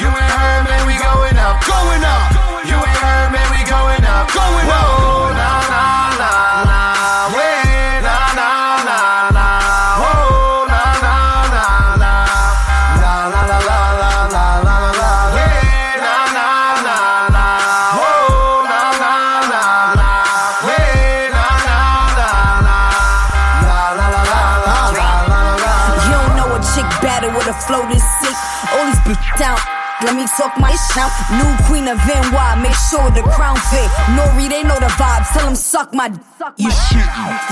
You 0.00 0.08
ain't 0.08 0.32
heard, 0.40 0.64
man, 0.64 0.82
we 0.88 0.96
going 0.96 1.36
up, 1.36 1.60
going 1.68 2.00
up. 2.00 2.35
You 2.66 2.74
ain't 2.74 2.98
heard 2.98 3.30
me, 3.30 3.38
we 3.54 3.62
going 3.70 4.04
up. 4.04 4.26
Going 4.34 4.66
Whoa, 4.66 5.30
up. 5.30 5.38
La, 5.38 5.62
la, 5.70 6.18
la, 6.18 6.34
la. 6.66 6.82
Wait, 7.30 8.02
la, 8.02 8.18
la, 8.34 8.50
la, 8.82 9.30
la. 9.30 9.48
Whoa, 10.02 10.66
la, 10.66 10.82
la, 11.06 11.14
la, 11.54 11.66
la. 12.02 12.26
La, 13.02 13.14
la, 13.30 13.42
la, 13.46 13.58
la, 13.70 13.80
la, 14.02 14.14
la, 14.34 14.46
la, 14.66 14.78
la. 14.98 15.10
Wait, 15.36 16.02
la, 16.02 16.18
la, 16.36 16.50
la, 16.86 16.98
la. 17.36 17.46
Whoa, 17.98 18.66
la, 18.66 18.82
la, 19.02 19.14
la, 19.52 19.64
la. 20.02 20.10
Wait, 20.66 21.30
la, 21.30 21.46
You 26.02 26.10
don't 26.18 26.34
know 26.34 26.50
a 26.50 26.60
chick 26.74 26.88
better 27.00 27.30
with 27.30 27.46
a 27.46 27.54
flow 27.54 27.86
this 27.86 28.02
sick. 28.18 28.34
All 28.74 28.84
these 28.90 28.98
bitches 29.06 29.40
out 29.40 29.75
let 30.04 30.12
me 30.12 30.28
talk 30.36 30.52
my 30.60 30.76
shit 30.76 31.00
now. 31.00 31.08
New 31.40 31.48
queen 31.64 31.88
of 31.88 31.96
NY, 32.04 32.50
make 32.60 32.76
sure 32.92 33.08
the 33.16 33.24
crown 33.32 33.56
fit. 33.72 33.88
Nori, 34.12 34.44
they 34.44 34.60
know 34.60 34.76
the 34.76 34.92
vibes. 35.00 35.32
Tell 35.32 35.48
them 35.48 35.56
suck 35.56 35.96
my. 35.96 36.12
You 36.60 36.68
shit. 36.68 37.00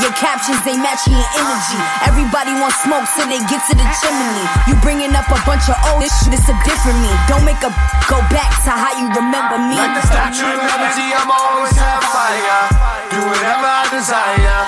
Your 0.04 0.12
captions, 0.12 0.60
they 0.60 0.76
matching 0.76 1.16
your 1.16 1.30
energy. 1.40 1.80
Everybody 2.04 2.52
wants 2.60 2.76
smoke, 2.84 3.08
so 3.16 3.24
they 3.24 3.40
get 3.48 3.64
to 3.68 3.74
the 3.74 3.86
chimney. 3.96 4.44
You 4.68 4.76
bringing 4.84 5.16
up 5.16 5.24
a 5.32 5.40
bunch 5.48 5.72
of 5.72 5.76
old 5.88 6.04
shit, 6.04 6.36
it's 6.36 6.44
a 6.52 6.56
different 6.68 7.00
me. 7.00 7.08
Don't 7.32 7.48
make 7.48 7.60
a 7.64 7.72
go 8.12 8.20
back 8.28 8.52
to 8.68 8.72
how 8.76 8.92
you 8.92 9.08
remember 9.08 9.56
me. 9.56 9.80
Like 9.80 9.96
the 9.96 10.04
Statue 10.04 10.44
of 10.44 10.60
Liberty, 10.60 11.16
I'm 11.16 11.32
always 11.32 11.76
have 11.80 12.04
fire. 12.12 12.60
Do 13.08 13.24
whatever 13.24 13.68
I 13.72 13.88
desire. 13.88 14.60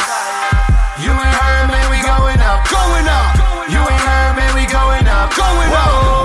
You 1.05 1.13
ain't 1.13 1.37
heard, 1.45 1.69
man, 1.69 1.87
we 1.93 2.01
going 2.01 2.41
up, 2.41 2.65
going 2.73 3.05
up. 3.05 3.37
You 3.69 3.85
ain't 3.85 4.01
heard, 4.01 4.33
man, 4.33 4.53
we 4.57 4.65
going 4.65 5.05
up, 5.05 5.29
going 5.37 5.73
up. 5.77 6.16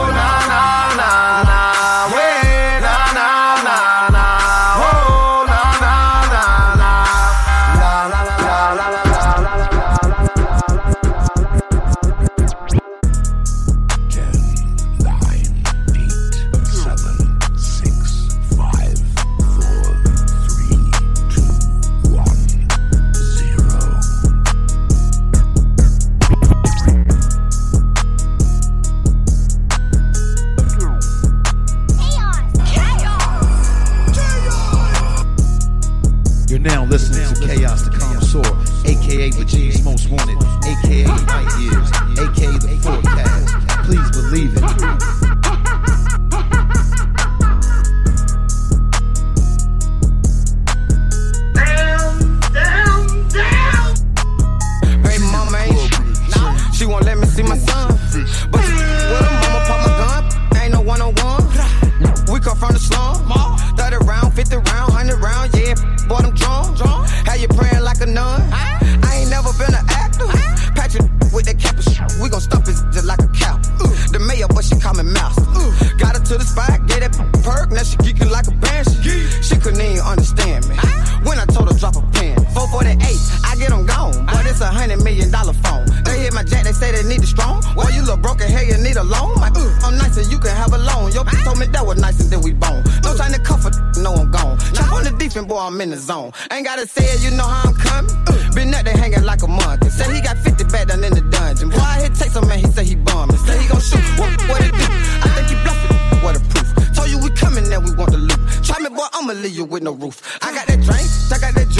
I'm 95.71 95.79
in 95.79 95.89
the 95.91 95.97
zone. 95.97 96.33
Ain't 96.51 96.65
gotta 96.65 96.85
say 96.85 97.05
it, 97.15 97.23
you 97.23 97.31
know 97.31 97.47
how 97.47 97.69
I'm 97.69 97.75
coming. 97.75 98.11
Been 98.53 98.73
out 98.73 98.83
there 98.83 98.97
hanging 98.97 99.23
like 99.23 99.41
a 99.41 99.47
monkey. 99.47 99.87
Say 99.87 100.13
he 100.13 100.19
got 100.19 100.37
50 100.37 100.65
back 100.65 100.87
down 100.87 101.01
in 101.01 101.13
the 101.15 101.21
dungeon. 101.21 101.69
Boy, 101.69 101.79
I 101.79 102.01
hit 102.01 102.13
take 102.13 102.31
some 102.31 102.45
man, 102.49 102.59
he 102.59 102.67
say 102.67 102.83
he 102.83 102.95
bumming. 102.95 103.37
Say 103.47 103.57
he 103.57 103.69
gon' 103.69 103.79
shoot, 103.79 104.03
what, 104.19 104.27
what 104.51 104.59
it 104.59 104.75
do? 104.75 104.83
I 105.23 105.31
think 105.31 105.47
he 105.47 105.55
bluffing, 105.63 105.95
what 106.27 106.35
a 106.35 106.43
proof. 106.51 106.67
Told 106.93 107.07
you 107.07 107.19
we 107.23 107.29
coming 107.39 107.71
and 107.71 107.85
we 107.87 107.95
want 107.95 108.11
the 108.11 108.17
loot. 108.17 108.41
Try 108.67 108.83
me, 108.83 108.89
boy, 108.89 109.07
I'ma 109.13 109.31
leave 109.31 109.55
you 109.55 109.63
with 109.63 109.81
no 109.81 109.93
roof. 109.93 110.19
I 110.43 110.51
got 110.51 110.67
that 110.67 110.83
drink, 110.83 111.07
I 111.31 111.39
got 111.39 111.55
that 111.55 111.70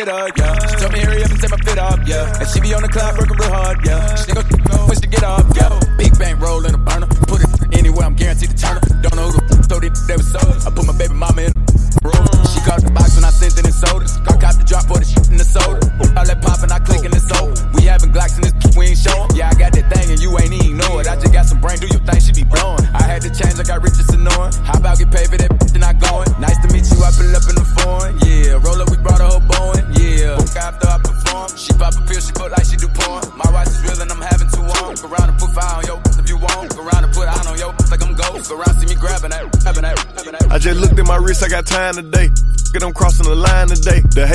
hit 0.00 0.08
her, 0.08 0.28
yeah. 0.36 0.66
She 0.68 0.76
told 0.76 0.92
me 0.92 1.00
hurry 1.00 1.22
up 1.24 1.30
and 1.30 1.40
take 1.40 1.50
my 1.50 1.56
fit 1.58 1.78
up, 1.78 2.00
yeah. 2.06 2.38
And 2.40 2.48
she 2.48 2.60
be 2.60 2.72
on 2.74 2.82
the 2.82 2.88
clock 2.88 3.16
working 3.18 3.29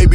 today. 0.08 0.15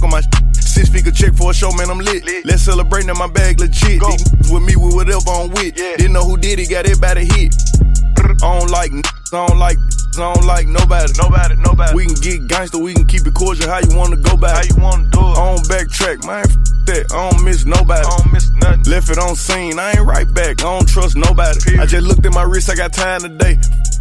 my 0.09 0.21
Six 0.71 0.87
figure 0.89 1.11
check 1.11 1.33
for 1.33 1.51
a 1.51 1.53
show, 1.53 1.71
man, 1.73 1.89
I'm 1.89 1.99
lit. 1.99 2.23
lit. 2.23 2.45
Let's 2.45 2.63
celebrate 2.63 3.05
in 3.07 3.17
my 3.17 3.27
bag 3.27 3.59
legit. 3.59 3.99
Go. 3.99 4.09
These 4.09 4.51
with 4.51 4.63
me 4.63 4.75
with 4.77 4.95
whatever 4.95 5.29
I'm 5.29 5.49
with. 5.51 5.77
Yeah. 5.77 5.97
Didn't 5.97 6.13
know 6.13 6.23
who 6.23 6.37
did 6.37 6.59
it, 6.59 6.69
got 6.69 6.85
everybody 6.85 7.25
hit. 7.25 7.53
I 8.17 8.59
don't 8.59 8.69
like, 8.69 8.91
I 9.33 9.47
don't 9.47 9.59
like, 9.59 9.77
I 10.17 10.33
don't 10.33 10.45
like 10.45 10.67
nobody. 10.67 11.13
Nobody, 11.17 11.55
nobody. 11.55 11.95
We 11.95 12.05
can 12.05 12.15
get 12.15 12.47
gangster, 12.47 12.77
we 12.79 12.93
can 12.93 13.05
keep 13.05 13.25
it 13.25 13.33
cordial. 13.33 13.69
How 13.69 13.79
you 13.79 13.95
wanna 13.95 14.17
go 14.17 14.35
back? 14.35 14.57
How 14.57 14.75
you 14.75 14.83
wanna 14.83 15.07
do 15.09 15.19
it? 15.19 15.37
I 15.39 15.55
don't 15.55 15.63
backtrack, 15.71 16.27
man. 16.27 16.43
F 16.43 16.85
that. 16.85 17.13
I 17.13 17.29
don't 17.29 17.43
miss 17.45 17.65
nobody. 17.65 18.03
I 18.05 18.17
don't 18.17 18.33
miss 18.33 18.49
nothing. 18.51 18.83
Left 18.91 19.09
it 19.09 19.17
on 19.19 19.35
scene, 19.35 19.79
I 19.79 19.91
ain't 19.91 20.05
right 20.05 20.27
back. 20.33 20.59
I 20.59 20.67
don't 20.67 20.87
trust 20.87 21.15
nobody. 21.15 21.59
Period. 21.61 21.81
I 21.81 21.85
just 21.85 22.03
looked 22.03 22.25
at 22.25 22.33
my 22.33 22.43
wrist, 22.43 22.69
I 22.69 22.75
got 22.75 22.91
time 22.91 23.21
today. 23.21 23.57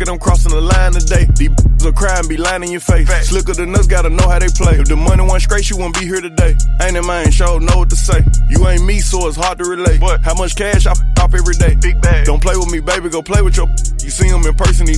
I'm 0.09 0.19
crossing 0.19 0.51
the 0.51 0.61
line 0.61 0.93
today. 0.93 1.29
These 1.37 1.51
will 1.85 1.93
cry 1.93 2.19
and 2.19 2.27
be 2.27 2.39
lying 2.39 2.65
in 2.65 2.71
your 2.73 2.81
face. 2.81 3.07
Fact. 3.07 3.27
Slicker 3.27 3.53
than 3.53 3.77
us, 3.77 3.87
gotta 3.87 4.09
know 4.09 4.27
how 4.27 4.39
they 4.39 4.49
play. 4.49 4.81
If 4.81 4.89
the 4.89 4.97
money 4.97 5.23
went 5.23 5.43
straight, 5.43 5.69
you 5.69 5.77
wouldn't 5.77 6.01
be 6.01 6.07
here 6.07 6.23
today. 6.23 6.57
Ain't 6.81 6.97
it 6.97 7.05
man, 7.05 7.31
sure 7.31 7.61
know 7.61 7.85
what 7.85 7.91
to 7.91 7.97
say. 7.97 8.25
You 8.49 8.67
ain't 8.67 8.83
me, 8.85 9.01
so 9.01 9.29
it's 9.29 9.37
hard 9.37 9.59
to 9.59 9.65
relate. 9.69 10.01
But 10.01 10.23
how 10.25 10.35
much 10.35 10.57
cash 10.57 10.87
I 10.87 10.93
f 10.93 11.01
off 11.21 11.35
every 11.35 11.55
day? 11.55 11.77
Big 11.77 12.01
bag. 12.01 12.25
Don't 12.25 12.41
play 12.41 12.57
with 12.57 12.73
me, 12.73 12.81
baby, 12.81 13.11
go 13.11 13.21
play 13.23 13.43
with 13.43 13.57
your. 13.57 13.69
You 14.01 14.09
see 14.09 14.27
him 14.27 14.41
in 14.47 14.55
person, 14.55 14.89
he 14.89 14.97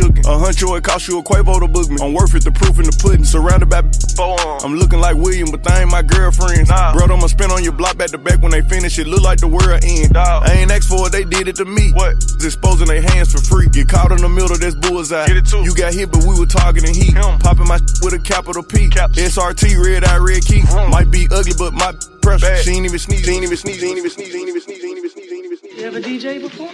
be 0.00 0.20
shookin'. 0.20 0.24
A 0.26 0.38
huncho, 0.38 0.76
it 0.78 0.84
cost 0.84 1.08
you 1.08 1.18
a 1.18 1.22
Quavo 1.22 1.60
to 1.60 1.68
book 1.68 1.90
me. 1.90 1.98
I'm 2.00 2.12
worth 2.14 2.34
it, 2.34 2.44
the 2.44 2.52
proof 2.52 2.78
in 2.78 2.84
the 2.84 2.96
pudding. 3.02 3.24
Surrounded 3.24 3.68
by 3.68 3.82
four 4.16 4.38
I'm 4.64 4.74
looking 4.74 5.00
like 5.00 5.16
William, 5.16 5.50
but 5.50 5.62
they 5.64 5.82
ain't 5.82 5.90
my 5.90 6.02
girlfriends. 6.02 6.68
Nah. 6.68 6.92
Bro, 6.92 7.14
I'ma 7.14 7.26
spin 7.26 7.50
on 7.50 7.62
your 7.62 7.72
block 7.72 7.96
back 7.98 8.10
to 8.10 8.18
back 8.18 8.40
when 8.42 8.52
they 8.52 8.62
finish. 8.62 8.98
It 8.98 9.06
look 9.06 9.22
like 9.22 9.40
the 9.40 9.48
world 9.48 9.80
end. 9.82 10.14
Dog. 10.14 10.48
I 10.48 10.52
ain't 10.52 10.70
asked 10.70 10.88
for 10.88 11.06
it, 11.06 11.12
they 11.12 11.24
did 11.24 11.48
it 11.48 11.56
to 11.56 11.64
me. 11.64 11.92
What? 11.92 12.16
Exposing 12.40 12.88
their 12.88 13.02
hands 13.02 13.32
for 13.32 13.40
free. 13.40 13.68
Get 13.68 13.88
caught 13.88 14.12
in 14.12 14.18
the 14.18 14.28
middle, 14.28 14.56
that's 14.56 14.74
bullseye. 14.74 15.26
Get 15.26 15.36
it 15.36 15.46
too. 15.46 15.62
You 15.62 15.74
got 15.74 15.92
hit, 15.92 16.10
but 16.10 16.24
we 16.24 16.38
were 16.38 16.46
targeting 16.46 16.94
heat. 16.94 17.14
Him. 17.14 17.38
Popping 17.38 17.66
my 17.66 17.78
with 18.02 18.14
a 18.14 18.20
capital 18.22 18.62
P. 18.62 18.88
Caps. 18.88 19.18
SRT, 19.18 19.76
red 19.82 20.04
eye, 20.04 20.16
red 20.16 20.44
key. 20.44 20.60
Mm. 20.60 20.90
Might 20.90 21.10
be 21.10 21.28
ugly, 21.30 21.52
but 21.58 21.72
my 21.72 21.92
pressure. 22.22 22.46
Bad. 22.46 22.64
She 22.64 22.72
ain't 22.72 22.84
even 22.84 22.98
sneeze, 22.98 23.24
she 23.24 23.30
ain't 23.32 23.44
even 23.44 23.56
sneeze, 23.56 23.80
she 23.80 23.86
ain't 23.86 23.98
even 23.98 24.10
sneeze, 24.10 24.30
she 24.30 24.38
ain't 24.38 24.48
even 24.48 24.60
sneeze, 24.60 24.80
she 24.80 24.86
ain't 24.86 24.98
even 24.98 25.10
sneeze, 25.10 25.28
she 25.28 25.34
ain't 25.34 25.44
even 25.46 25.58
sneeze. 25.58 25.78
You 25.78 25.86
ever 25.86 26.00
DJ 26.00 26.40
before? 26.40 26.70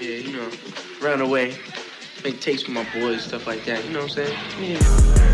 Yeah, 0.00 0.16
you 0.16 0.36
know, 0.36 0.50
run 1.02 1.20
away, 1.20 1.54
make 2.24 2.40
tapes 2.40 2.62
for 2.62 2.70
my 2.70 2.84
boys, 2.94 3.22
stuff 3.24 3.46
like 3.46 3.64
that. 3.66 3.84
You 3.84 3.90
know 3.92 4.00
what 4.00 4.18
I'm 4.18 4.24
saying? 4.24 4.38
Yeah, 4.58 5.24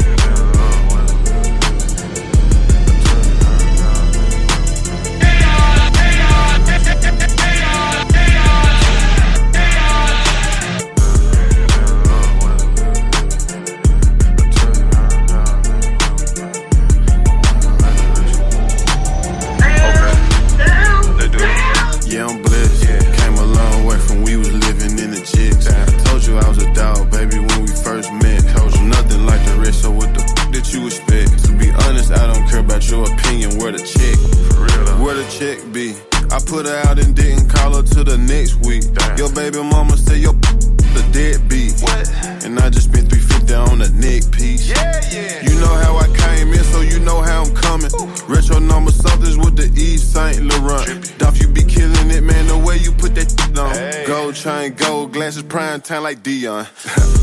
nothing 29.70 29.70
like 29.70 29.70
the 29.70 29.76
rest, 29.76 29.82
so 29.82 29.90
what 29.90 30.14
the 30.14 30.20
fuck 30.20 30.52
did 30.52 30.72
you 30.72 30.86
expect? 30.86 31.44
To 31.44 31.52
be 31.52 31.70
honest, 31.86 32.12
I 32.12 32.32
don't 32.32 32.48
care 32.48 32.60
about 32.60 32.88
your 32.90 33.04
opinion. 33.04 33.58
Where 33.58 33.72
the 33.72 33.78
check? 33.78 34.16
For 34.54 34.64
real 34.64 34.84
though. 34.84 35.04
Where 35.04 35.14
the 35.14 35.26
check 35.30 35.58
be? 35.72 35.94
I 36.30 36.38
put 36.38 36.66
her 36.66 36.76
out 36.86 36.98
and 36.98 37.14
didn't 37.14 37.48
call 37.48 37.74
her 37.76 37.82
till 37.82 38.04
the 38.04 38.18
next 38.18 38.56
week. 38.66 38.84
Your 39.18 39.32
baby 39.32 39.62
mama 39.62 39.96
say 39.96 40.18
your 40.18 40.34
the 40.34 41.02
deadbeat. 41.12 41.80
What? 41.82 42.06
And 42.44 42.58
I 42.58 42.70
just 42.70 42.90
spent 42.90 43.10
350 43.10 43.54
on 43.54 43.82
a 43.82 43.90
neck 43.90 44.30
piece. 44.32 44.68
Yeah, 44.68 45.00
yeah. 45.10 45.42
You 45.42 45.54
know 45.60 45.74
how 45.82 45.96
I 45.98 46.06
came 46.14 46.52
in, 46.52 46.64
so 46.64 46.80
you 46.80 46.98
know 47.00 47.20
how 47.20 47.44
I'm 47.44 47.54
coming. 47.54 47.90
Ooh. 47.94 48.10
Retro 48.26 48.58
number 48.58 48.90
somethings 48.90 49.38
with 49.38 49.56
the 49.56 49.66
Yves 49.70 50.02
Saint 50.02 50.42
Laurent. 50.42 51.18
Duff, 51.18 51.40
you 51.40 51.48
be 51.48 51.62
killing 51.62 52.10
it, 52.10 52.22
man. 52.22 52.46
The 52.46 52.58
way 52.58 52.78
you 52.78 52.92
put 52.92 53.14
that 53.14 53.30
on. 53.58 53.74
Hey. 53.74 54.04
Gold 54.06 54.34
chain, 54.34 54.74
gold 54.74 55.12
glasses, 55.12 55.42
prime 55.42 55.80
time 55.80 56.02
like 56.02 56.22
Deion. 56.22 56.66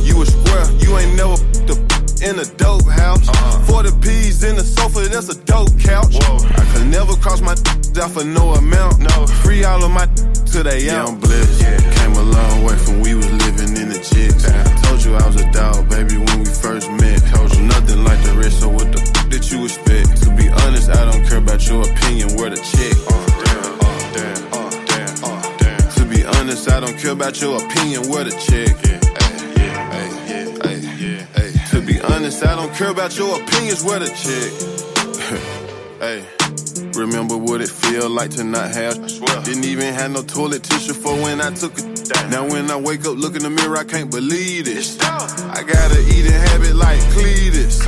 you 0.06 0.22
a 0.22 0.26
square, 0.26 0.68
you 0.80 0.98
ain't 0.98 1.16
never 1.16 1.36
the 1.68 2.07
in 2.22 2.38
a 2.40 2.46
dope 2.58 2.86
house. 2.86 3.28
Uh-huh. 3.28 3.82
40 3.84 3.92
P's 4.02 4.44
in 4.44 4.56
the 4.56 4.64
sofa, 4.64 5.08
that's 5.10 5.30
a 5.30 5.38
dope 5.46 5.74
couch. 5.80 6.14
Whoa. 6.14 6.38
I 6.38 6.64
could 6.74 6.88
never 6.88 7.16
cross 7.18 7.42
my 7.42 7.56
out 7.98 8.12
for 8.12 8.24
no 8.24 8.54
amount. 8.54 9.00
No. 9.00 9.26
Free 9.42 9.64
all 9.64 9.84
of 9.84 9.90
my 9.92 10.06
to 10.54 10.64
they 10.64 10.86
yeah, 10.86 11.06
I'm 11.06 11.20
blessed. 11.20 11.62
Yeah. 11.62 11.78
Came 11.96 12.14
a 12.14 12.22
long 12.22 12.64
way 12.64 12.76
from 12.76 13.02
we 13.02 13.16
was 13.16 13.32
living 13.32 13.76
in 13.76 13.90
the 13.90 14.00
chicks. 14.00 14.44
Damn. 14.44 14.84
Told 14.84 15.04
you 15.04 15.08
you 15.08 15.16
I 15.16 15.26
was 15.26 15.42
a 15.42 15.52
dog, 15.52 15.90
baby, 15.90 16.18
when 16.18 16.40
we 16.40 16.46
first 16.46 16.92
met. 16.92 17.20
Told 17.34 17.56
you 17.56 17.64
nothing 17.64 18.04
like 18.04 18.22
the 18.24 18.34
rest, 18.34 18.60
so 18.60 18.70
what 18.70 18.92
the 18.92 19.00
f 19.00 19.30
did 19.30 19.50
you 19.50 19.64
expect? 19.64 20.22
To 20.24 20.30
be 20.36 20.50
honest, 20.50 20.90
I 20.90 21.04
don't 21.10 21.24
care 21.26 21.40
about 21.40 21.66
your 21.68 21.82
opinion, 21.88 22.36
where 22.36 22.50
the 22.50 22.60
check. 22.60 22.96
Uh, 23.08 23.26
damn, 23.46 23.74
uh, 23.88 24.00
damn, 24.16 24.42
uh, 24.54 24.70
damn, 24.92 25.16
uh, 25.24 25.58
damn. 25.58 25.92
To 25.98 26.04
be 26.06 26.26
honest, 26.26 26.70
I 26.70 26.80
don't 26.80 26.98
care 27.00 27.12
about 27.12 27.40
your 27.42 27.56
opinion, 27.64 28.10
where 28.10 28.26
the 28.26 28.36
check. 28.48 28.67
Don't 32.68 32.78
care 32.78 32.90
about 32.90 33.18
your 33.18 33.42
opinions, 33.42 33.84
where 33.84 34.00
the 34.00 34.10
check. 34.24 35.44
Hey. 36.00 36.24
Remember 36.94 37.36
what 37.36 37.60
it 37.60 37.70
feel 37.70 38.08
like 38.08 38.30
to 38.32 38.44
not 38.44 38.70
have. 38.70 39.00
I 39.04 39.08
swear. 39.08 39.44
Didn't 39.44 39.66
even 39.66 39.96
have 39.96 40.12
no 40.12 40.22
toilet 40.22 40.62
tissue 40.62 40.94
for 40.94 41.16
when 41.24 41.42
I 41.42 41.50
took 41.50 41.74
it. 41.76 42.12
Damn. 42.14 42.30
Now 42.30 42.48
when 42.48 42.70
I 42.70 42.76
wake 42.76 43.04
up, 43.08 43.18
look 43.18 43.36
in 43.36 43.42
the 43.42 43.50
mirror, 43.50 43.78
I 43.78 43.84
can't 43.84 44.12
believe 44.12 44.66
this. 44.66 45.00
I 45.00 45.64
got 45.64 45.92
a 45.92 46.02
eating 46.02 46.32
habit 46.32 46.76
like 46.76 47.00
Cletus. 47.16 47.82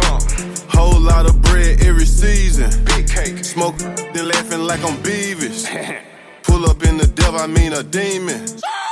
Whole 0.74 1.00
lot 1.00 1.30
of 1.30 1.40
bread 1.44 1.84
every 1.84 2.08
season. 2.08 2.72
Big 2.86 3.08
cake. 3.08 3.46
Smoke 3.46 3.78
then 3.78 4.28
laughing 4.28 4.62
like 4.62 4.84
I'm 4.84 4.98
Beavis. 5.04 5.70
Pull 6.44 6.66
up 6.66 6.82
in 6.84 6.98
the 6.98 7.06
devil, 7.06 7.40
I 7.40 7.46
mean 7.46 7.74
a 7.74 7.84
demon. 7.84 8.44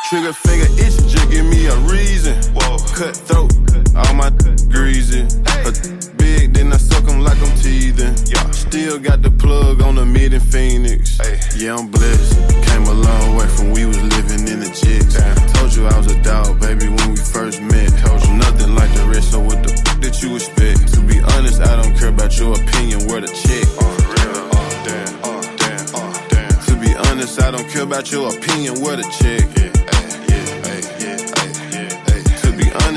Trigger 0.10 0.32
finger 0.32 0.72
itching, 0.80 1.10
just 1.10 1.30
give 1.30 1.46
me 1.46 1.66
a 1.66 1.76
reason. 1.80 2.34
Whoa. 2.56 2.78
Cut 2.96 3.14
throat, 3.14 3.52
all 3.94 4.14
my 4.14 4.30
greasy. 4.72 5.28
Hey. 5.44 5.68
Big, 6.16 6.54
then 6.54 6.72
I 6.72 6.78
suck 6.78 7.04
them 7.04 7.20
like 7.20 7.38
I'm 7.44 7.54
teething. 7.58 8.16
Yeah. 8.32 8.50
Still 8.52 9.00
got 9.00 9.22
the 9.22 9.32
plug 9.32 9.82
on 9.82 9.96
the 9.96 10.06
mid 10.06 10.32
in 10.32 10.40
Phoenix. 10.40 11.18
Hey. 11.18 11.42
Yeah, 11.58 11.76
I'm 11.76 11.92
blessed. 11.92 12.40
Came 12.68 12.84
a 12.84 12.94
long 12.94 13.36
way 13.36 13.48
from 13.48 13.72
we 13.72 13.86
was 13.86 14.02
living 14.02 14.48
in 14.48 14.62
the 14.62 14.72
chicks. 14.72 15.14
Damn. 15.14 15.36
Told 15.56 15.76
you 15.76 15.86
I 15.86 15.98
was 15.98 16.08
a 16.08 16.24
dog, 16.24 16.58
baby, 16.62 16.88
when 16.88 17.10
we 17.10 17.18
first 17.18 17.62
met. 17.62 17.92
Told 18.00 18.24
you 18.24 18.34
nothing 18.36 18.76
like 18.76 18.94
the 18.96 19.04
rest, 19.12 19.32
so 19.32 19.42
what 19.42 19.62
the 19.62 19.74
f 19.76 20.00
did 20.00 20.16
you 20.24 20.36
expect? 20.36 20.88
To 20.94 21.02
be 21.02 21.20
honest, 21.36 21.60
I 21.60 21.76
don't 21.84 21.94
care 22.00 22.16
about 22.16 22.32
your 22.40 22.56
opinion, 22.56 23.12
where 23.12 23.20
the 23.20 23.28
check. 23.28 23.68
Uh, 23.76 23.92
real, 24.16 24.40
uh, 24.56 24.72
damn, 24.88 25.20
uh, 25.20 25.42
damn, 25.60 25.84
uh, 26.00 26.16
damn. 26.32 26.56
To 26.64 26.74
be 26.80 26.96
honest, 27.12 27.42
I 27.42 27.52
don't 27.52 27.68
care 27.68 27.84
about 27.84 28.10
your 28.10 28.32
opinion, 28.32 28.80
where 28.80 28.96
the 28.96 29.04
check. 29.20 29.44
Yeah. 29.60 29.77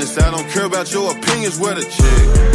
Honest, 0.01 0.19
I 0.19 0.31
don't 0.31 0.49
care 0.49 0.65
about 0.65 0.91
your 0.91 1.15
opinions, 1.15 1.59
where 1.59 1.75
the 1.75 1.83
check. 1.83 2.51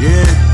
gotta 0.00 0.49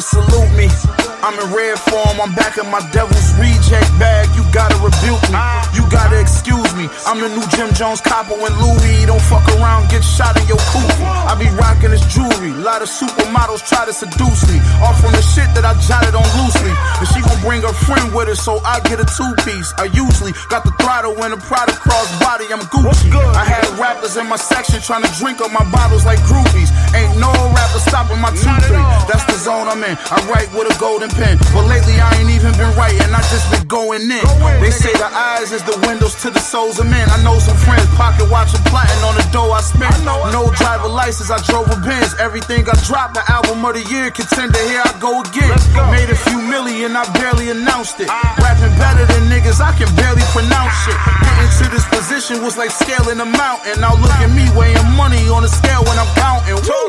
salute 0.00 0.50
me. 0.56 0.99
I'm 1.30 1.38
in 1.38 1.54
red 1.54 1.78
form, 1.78 2.18
I'm 2.18 2.34
back 2.34 2.58
in 2.58 2.66
my 2.74 2.82
devil's 2.90 3.30
reject 3.38 3.86
bag. 4.02 4.26
You 4.34 4.42
gotta 4.50 4.74
rebuke 4.82 5.22
me, 5.30 5.38
you 5.78 5.86
gotta 5.86 6.18
excuse 6.18 6.74
me. 6.74 6.90
I'm 7.06 7.22
the 7.22 7.30
new 7.30 7.46
Jim 7.54 7.70
Jones 7.70 8.02
copper 8.02 8.34
and 8.34 8.54
Louis 8.58 9.06
don't 9.06 9.22
fuck 9.22 9.46
around, 9.54 9.86
get 9.94 10.02
shot 10.02 10.34
in 10.34 10.42
your 10.50 10.58
coupe. 10.74 10.90
I 10.98 11.38
be 11.38 11.46
rocking 11.54 11.94
this 11.94 12.02
jewelry, 12.10 12.50
lot 12.50 12.82
of 12.82 12.90
supermodels 12.90 13.62
try 13.62 13.86
to 13.86 13.94
seduce 13.94 14.42
me. 14.50 14.58
All 14.82 14.90
from 14.98 15.14
the 15.14 15.22
shit 15.22 15.46
that 15.54 15.62
I 15.62 15.78
jotted 15.86 16.18
on 16.18 16.26
loosely. 16.34 16.74
And 16.98 17.06
she 17.14 17.22
gon' 17.22 17.38
bring 17.46 17.62
her 17.62 17.78
friend 17.86 18.10
with 18.10 18.26
her, 18.26 18.34
so 18.34 18.58
I 18.66 18.82
get 18.90 18.98
a 18.98 19.06
two 19.06 19.30
piece. 19.46 19.70
I 19.78 19.86
usually 19.86 20.34
got 20.50 20.66
the 20.66 20.74
throttle 20.82 21.14
when 21.14 21.30
the 21.30 21.38
product 21.46 21.78
cross 21.78 22.10
body, 22.18 22.50
I'm 22.50 22.58
Gucci. 22.74 23.06
I 23.38 23.46
had 23.46 23.62
rappers 23.78 24.18
in 24.18 24.26
my 24.26 24.34
section 24.34 24.82
trying 24.82 25.06
to 25.06 25.12
drink 25.22 25.38
up 25.38 25.54
my 25.54 25.62
bottles 25.70 26.02
like 26.02 26.18
groupies. 26.26 26.74
Ain't 26.90 27.22
no 27.22 27.30
rapper 27.54 27.78
stopping 27.86 28.18
my 28.18 28.34
two 28.34 28.50
three. 28.66 28.82
That's 29.06 29.22
the 29.30 29.38
zone 29.38 29.70
I'm 29.70 29.78
in. 29.86 29.94
I 30.10 30.18
write 30.26 30.50
with 30.58 30.66
a 30.66 30.74
golden 30.82 31.06
pen. 31.06 31.19
But 31.20 31.68
lately 31.68 32.00
I 32.00 32.16
ain't 32.16 32.32
even 32.32 32.56
been 32.56 32.72
writing, 32.80 33.12
I 33.12 33.20
just 33.28 33.44
been 33.52 33.68
going 33.68 34.08
in. 34.08 34.24
They 34.64 34.72
say 34.72 34.92
the 34.96 35.04
eyes 35.04 35.52
is 35.52 35.62
the 35.68 35.76
windows 35.84 36.16
to 36.24 36.30
the 36.32 36.40
souls 36.40 36.80
of 36.80 36.88
men. 36.88 37.04
I 37.12 37.20
know 37.22 37.36
some 37.38 37.56
friends 37.60 37.84
pocket 38.00 38.24
watching 38.32 38.64
plotting 38.72 39.04
on 39.04 39.14
the 39.20 39.26
dough 39.28 39.52
I 39.52 39.60
spent. 39.60 39.92
No 40.08 40.48
driver 40.56 40.88
license, 40.88 41.28
I 41.28 41.36
drove 41.44 41.68
a 41.68 41.76
Benz. 41.84 42.16
Everything 42.16 42.64
I 42.64 42.72
dropped, 42.88 43.20
the 43.20 43.24
album 43.28 43.60
of 43.64 43.76
the 43.76 43.84
year 43.92 44.10
contender. 44.10 44.58
Here 44.64 44.80
I 44.80 44.96
go 44.96 45.20
again. 45.20 45.52
Made 45.92 46.08
a 46.08 46.16
few 46.16 46.40
million, 46.40 46.96
I 46.96 47.04
barely 47.12 47.52
announced 47.52 48.00
it. 48.00 48.08
Rapping 48.40 48.72
better 48.80 49.04
than 49.04 49.28
niggas, 49.28 49.60
I 49.60 49.76
can 49.76 49.92
barely 50.00 50.24
pronounce 50.32 50.80
it. 50.88 50.96
Getting 50.96 51.52
to 51.60 51.64
this 51.68 51.84
position 51.92 52.40
was 52.40 52.56
like 52.56 52.72
scaling 52.72 53.20
a 53.20 53.28
mountain. 53.28 53.76
Now 53.84 53.92
look 54.00 54.16
at 54.24 54.32
me 54.32 54.48
weighing 54.56 54.88
money 54.96 55.28
on 55.28 55.44
the 55.44 55.52
scale 55.52 55.84
when 55.84 56.00
I'm 56.00 56.08
counting. 56.16 56.56
Woo! 56.64 56.88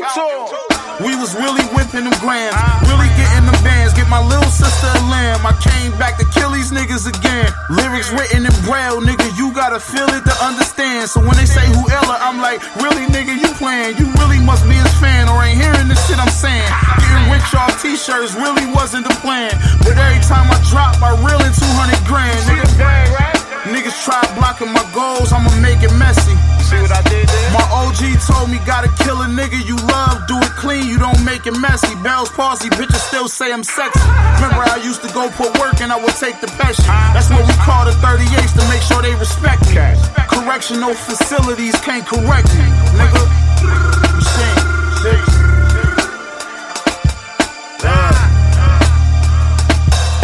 We 1.04 1.16
was 1.16 1.34
really 1.34 1.64
whipping 1.74 2.04
them 2.04 2.14
grams, 2.20 2.54
really 2.86 3.10
my 4.12 4.20
little 4.20 4.52
sister 4.52 4.92
a 4.92 5.02
lamb. 5.08 5.40
I 5.40 5.56
came 5.56 5.96
back 5.96 6.20
to 6.20 6.28
kill 6.36 6.52
these 6.52 6.68
niggas 6.68 7.08
again. 7.08 7.48
Lyrics 7.72 8.12
written 8.12 8.44
in 8.44 8.52
braille, 8.68 9.00
nigga. 9.00 9.24
You 9.40 9.48
gotta 9.56 9.80
feel 9.80 10.04
it 10.12 10.20
to 10.28 10.34
understand. 10.44 11.08
So 11.08 11.24
when 11.24 11.32
they 11.40 11.48
say 11.48 11.64
who 11.72 11.88
Ella, 11.88 12.20
I'm 12.20 12.36
like, 12.44 12.60
really, 12.76 13.08
nigga, 13.08 13.32
you 13.32 13.48
playing? 13.56 13.96
You 13.96 14.12
really 14.20 14.36
must 14.44 14.68
be 14.68 14.76
his 14.76 14.92
fan 15.00 15.32
or 15.32 15.40
ain't 15.40 15.56
hearing 15.56 15.88
the 15.88 15.96
shit 16.04 16.20
I'm 16.20 16.28
saying. 16.28 16.68
Getting 17.00 17.32
rich 17.32 17.56
off 17.56 17.72
t-shirts 17.80 18.36
really 18.36 18.68
wasn't 18.76 19.08
the 19.08 19.16
plan. 19.24 19.56
But 19.80 19.96
every 19.96 20.20
time 20.28 20.44
I 20.52 20.60
drop, 20.68 21.00
I 21.00 21.16
reel 21.16 21.40
in 21.40 21.52
200 21.56 22.04
grand, 22.04 22.36
nigga. 22.44 23.31
Niggas 23.62 23.94
try 24.02 24.18
blocking 24.34 24.72
my 24.74 24.82
goals, 24.90 25.30
I'ma 25.30 25.54
make 25.62 25.86
it 25.86 25.94
messy. 25.94 26.34
See 26.66 26.82
what 26.82 26.90
I 26.90 26.98
did 27.06 27.28
there? 27.30 27.50
My 27.54 27.62
OG 27.70 28.18
told 28.26 28.50
me 28.50 28.58
gotta 28.66 28.90
kill 29.06 29.22
a 29.22 29.30
nigga 29.30 29.54
you 29.62 29.76
love, 29.86 30.26
do 30.26 30.34
it 30.34 30.50
clean, 30.58 30.88
you 30.88 30.98
don't 30.98 31.22
make 31.22 31.46
it 31.46 31.54
messy. 31.54 31.94
Bell's 32.02 32.28
palsy, 32.30 32.70
bitches 32.70 32.98
still 33.06 33.28
say 33.28 33.52
I'm 33.52 33.62
sexy. 33.62 34.02
Remember 34.42 34.66
I 34.66 34.82
used 34.82 35.00
to 35.06 35.10
go 35.14 35.30
put 35.38 35.56
work 35.62 35.80
and 35.80 35.92
I 35.92 35.96
would 36.02 36.16
take 36.18 36.40
the 36.40 36.48
pesky. 36.58 36.82
Uh-huh. 36.90 37.14
That's 37.14 37.30
what 37.30 37.46
we 37.46 37.54
call 37.62 37.86
the 37.86 37.94
38s 38.02 38.50
to 38.58 38.66
make 38.66 38.82
sure 38.82 38.98
they 38.98 39.14
respect 39.14 39.62
me. 39.70 39.78
Correctional 40.26 40.94
facilities 40.94 41.78
can't 41.86 42.04
correct 42.04 42.50
me, 42.58 42.66
nigga. 42.98 43.22
Machine. 44.18 44.58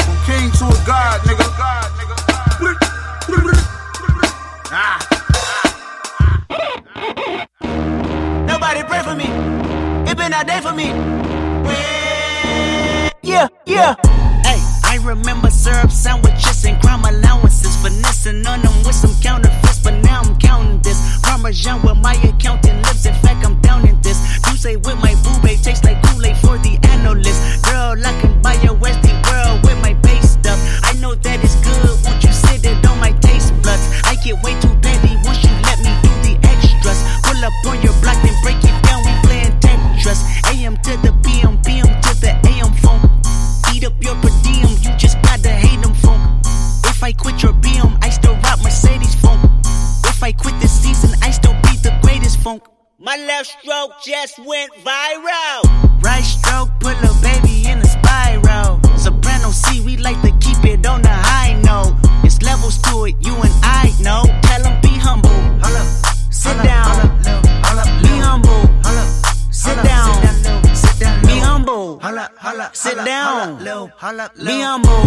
From 0.03 0.19
king 0.27 0.51
to 0.59 0.67
a 0.67 0.79
god, 0.83 1.23
nigga. 1.23 1.48
A 10.39 10.45
day 10.45 10.61
for 10.61 10.73
me. 10.73 10.87
Yeah, 13.23 13.49
yeah. 13.67 13.97
Hey, 14.47 14.61
I 14.85 15.01
remember 15.03 15.51
syrup 15.51 15.91
sandwiches 15.91 16.65
and 16.65 16.81
crime 16.81 17.05
allowances. 17.05 17.75
Finessing 17.83 18.47
on 18.47 18.63
them 18.63 18.73
with 18.85 18.95
some 18.95 19.11
counterfeits, 19.21 19.81
but 19.81 19.95
now 20.05 20.23
I'm 20.23 20.39
counting 20.39 20.79
this. 20.83 21.19
Parmesan 21.23 21.83
with 21.83 21.97
my 21.97 22.15
accountant 22.23 22.87
lips. 22.87 23.05
In 23.05 23.15
fact, 23.15 23.45
I'm 23.45 23.61
down 23.63 23.89
in 23.89 24.01
this. 24.01 24.39
You 24.47 24.57
say 24.57 24.77
with 24.77 24.99
my 24.99 25.15
boobay 25.25 25.61
tastes 25.61 25.85
like 25.85 26.01
Kool-Aid 26.05 26.37
for 26.37 26.57
the 26.59 26.79
analyst. 26.85 27.65
Girl, 27.65 27.99
I 28.07 28.21
can 28.21 28.41
buy 28.41 28.55
your 28.63 28.77
Westie 28.77 29.18
left 53.39 53.57
stroke 53.63 53.93
just 54.03 54.37
went 54.41 54.73
viral. 54.83 56.03
Right 56.03 56.25
stroke, 56.25 56.71
put 56.81 56.97
a 57.09 57.13
baby 57.23 57.69
in 57.69 57.79
a 57.79 57.85
spiral. 57.85 58.81
Soprano 58.97 59.51
C, 59.51 59.81
we 59.81 59.97
like 59.97 60.21
to 60.23 60.33
keep 60.41 60.65
it 60.65 60.85
on 60.85 61.03
the 61.03 61.17
high 61.31 61.53
note. 61.63 61.95
It's 62.25 62.43
levels 62.43 62.79
to 62.83 63.05
it, 63.05 63.15
you 63.21 63.35
and 63.37 63.55
I 63.63 63.95
know. 64.01 64.23
Tell 64.43 64.67
'em 64.67 64.81
be 64.81 64.93
humble. 65.07 65.39
Sit 66.31 66.57
down. 66.65 66.91
Be 68.03 68.15
humble. 68.27 68.63
Sit 69.53 69.79
down. 69.91 70.11
Be 71.29 71.37
humble. 71.49 72.01
Sit 72.73 73.05
down. 73.05 73.59
Be 74.49 74.61
humble. 74.69 75.05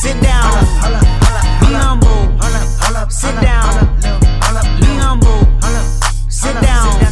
Sit 0.00 0.16
down. 0.22 0.52
Be 1.60 1.72
humble. 1.84 2.22
Sit 3.10 3.36
down. 3.48 3.72
Be 4.80 4.90
humble. 5.04 5.42
Sit 6.28 6.54
down. 6.62 7.05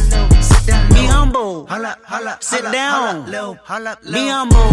Be 1.75 1.81
humble. 1.81 2.37
Sit 2.39 2.71
down. 2.71 3.25
Be 3.25 4.27
humble. 4.29 4.71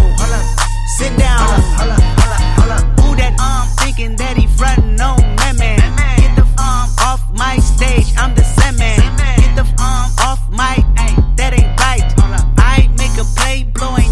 Sit 0.99 1.19
down. 1.19 1.39
Holla, 1.41 1.59
holla, 1.75 1.97
holla, 2.21 2.39
holla. 2.59 3.03
Who 3.03 3.17
that 3.17 3.35
um 3.41 3.67
thinking 3.79 4.15
that 4.17 4.37
he 4.37 4.47
frontin' 4.47 5.01
on 5.01 5.19
that 5.37 5.57
man? 5.59 5.81
Get 6.21 6.37
the 6.37 6.43
um 6.63 6.87
off 7.03 7.23
my 7.33 7.59
stage. 7.59 8.07
I'm 8.17 8.37
the 8.37 8.45
same 8.45 8.77
man. 8.79 9.01
Get 9.37 9.57
the 9.57 9.67
um 9.83 10.07
off 10.29 10.49
my 10.49 10.77
ay, 10.97 11.17
that 11.39 11.53
ain't 11.55 11.75
right. 11.81 12.07
I 12.59 12.89
make 12.97 13.19
a 13.19 13.25
play 13.35 13.65
blowing 13.65 14.12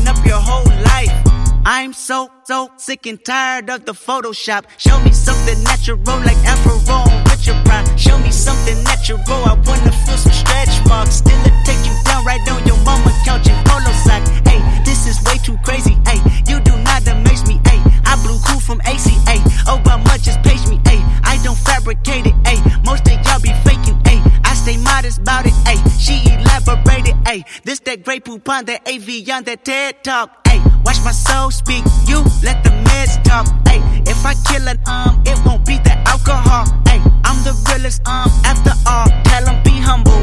I'm 1.72 1.92
so 1.92 2.28
so 2.42 2.68
sick 2.78 3.06
and 3.06 3.24
tired 3.24 3.70
of 3.70 3.84
the 3.84 3.92
Photoshop. 3.92 4.64
Show 4.76 4.98
me 5.04 5.12
something 5.12 5.62
natural 5.62 5.98
like 6.26 6.36
Afro 6.42 6.82
with 7.30 7.46
your 7.46 7.54
pride. 7.62 7.86
Show 7.94 8.18
me 8.18 8.32
something 8.32 8.82
natural. 8.82 9.20
I 9.30 9.54
wanna 9.54 9.92
feel 10.02 10.18
some 10.18 10.32
stretch 10.32 10.84
marks. 10.88 11.22
Still 11.22 11.38
it 11.46 11.54
take 11.64 11.78
you 11.86 11.94
down 12.02 12.24
right 12.24 12.42
on 12.50 12.66
your 12.66 12.76
mama 12.82 13.14
couch 13.24 13.46
in 13.46 13.54
polo 13.62 13.92
sock. 14.02 14.26
Hey, 14.50 14.58
this 14.84 15.06
is 15.06 15.22
way 15.22 15.38
too 15.46 15.56
crazy. 15.62 15.94
Hey, 16.10 16.18
you 16.50 16.58
do 16.58 16.76
not 16.78 17.06
amaze 17.06 17.46
me. 17.46 17.60
Hey, 17.64 17.78
I 18.04 18.18
blew 18.20 18.40
cool 18.48 18.58
from 18.58 18.80
ACA. 18.80 19.38
Oh, 19.70 19.80
how 19.86 19.98
much 19.98 20.22
just 20.22 20.42
page 20.42 20.66
me. 20.66 20.80
Hey, 20.84 20.98
I 21.22 21.38
don't 21.44 21.56
fabricate 21.56 22.26
it. 22.26 22.34
Hey, 22.44 22.58
most 22.82 23.06
of 23.06 23.14
y'all 23.24 23.38
be 23.38 23.54
faking. 23.62 23.94
Hey, 24.04 24.18
I 24.42 24.54
stay 24.54 24.76
modest 24.76 25.20
about 25.20 25.46
it. 25.46 25.54
Hey, 25.62 25.78
she 26.00 26.18
elaborated. 26.34 27.14
Hey, 27.24 27.44
this 27.62 27.78
that 27.86 28.02
Grey 28.02 28.18
Poupon 28.18 28.66
that 28.66 28.88
Evian 28.88 29.44
that 29.44 29.64
TED 29.64 30.02
talk. 30.02 30.49
Watch 30.84 31.00
my 31.04 31.12
soul 31.12 31.50
speak. 31.50 31.84
You 32.06 32.18
let 32.42 32.62
the 32.64 32.70
meds 32.86 33.22
talk. 33.24 33.46
Hey, 33.68 33.80
if 34.06 34.24
I 34.24 34.34
kill 34.48 34.66
an 34.68 34.78
um, 34.86 35.22
it 35.26 35.38
won't 35.44 35.64
be 35.66 35.76
the 35.78 35.94
alcohol. 36.08 36.64
Hey, 36.88 37.00
I'm 37.24 37.38
the 37.44 37.54
realest 37.68 38.06
um 38.06 38.28
after 38.44 38.72
all. 38.86 39.06
Tell 39.24 39.48
'em 39.48 39.62
be 39.62 39.74
humble. 39.88 40.20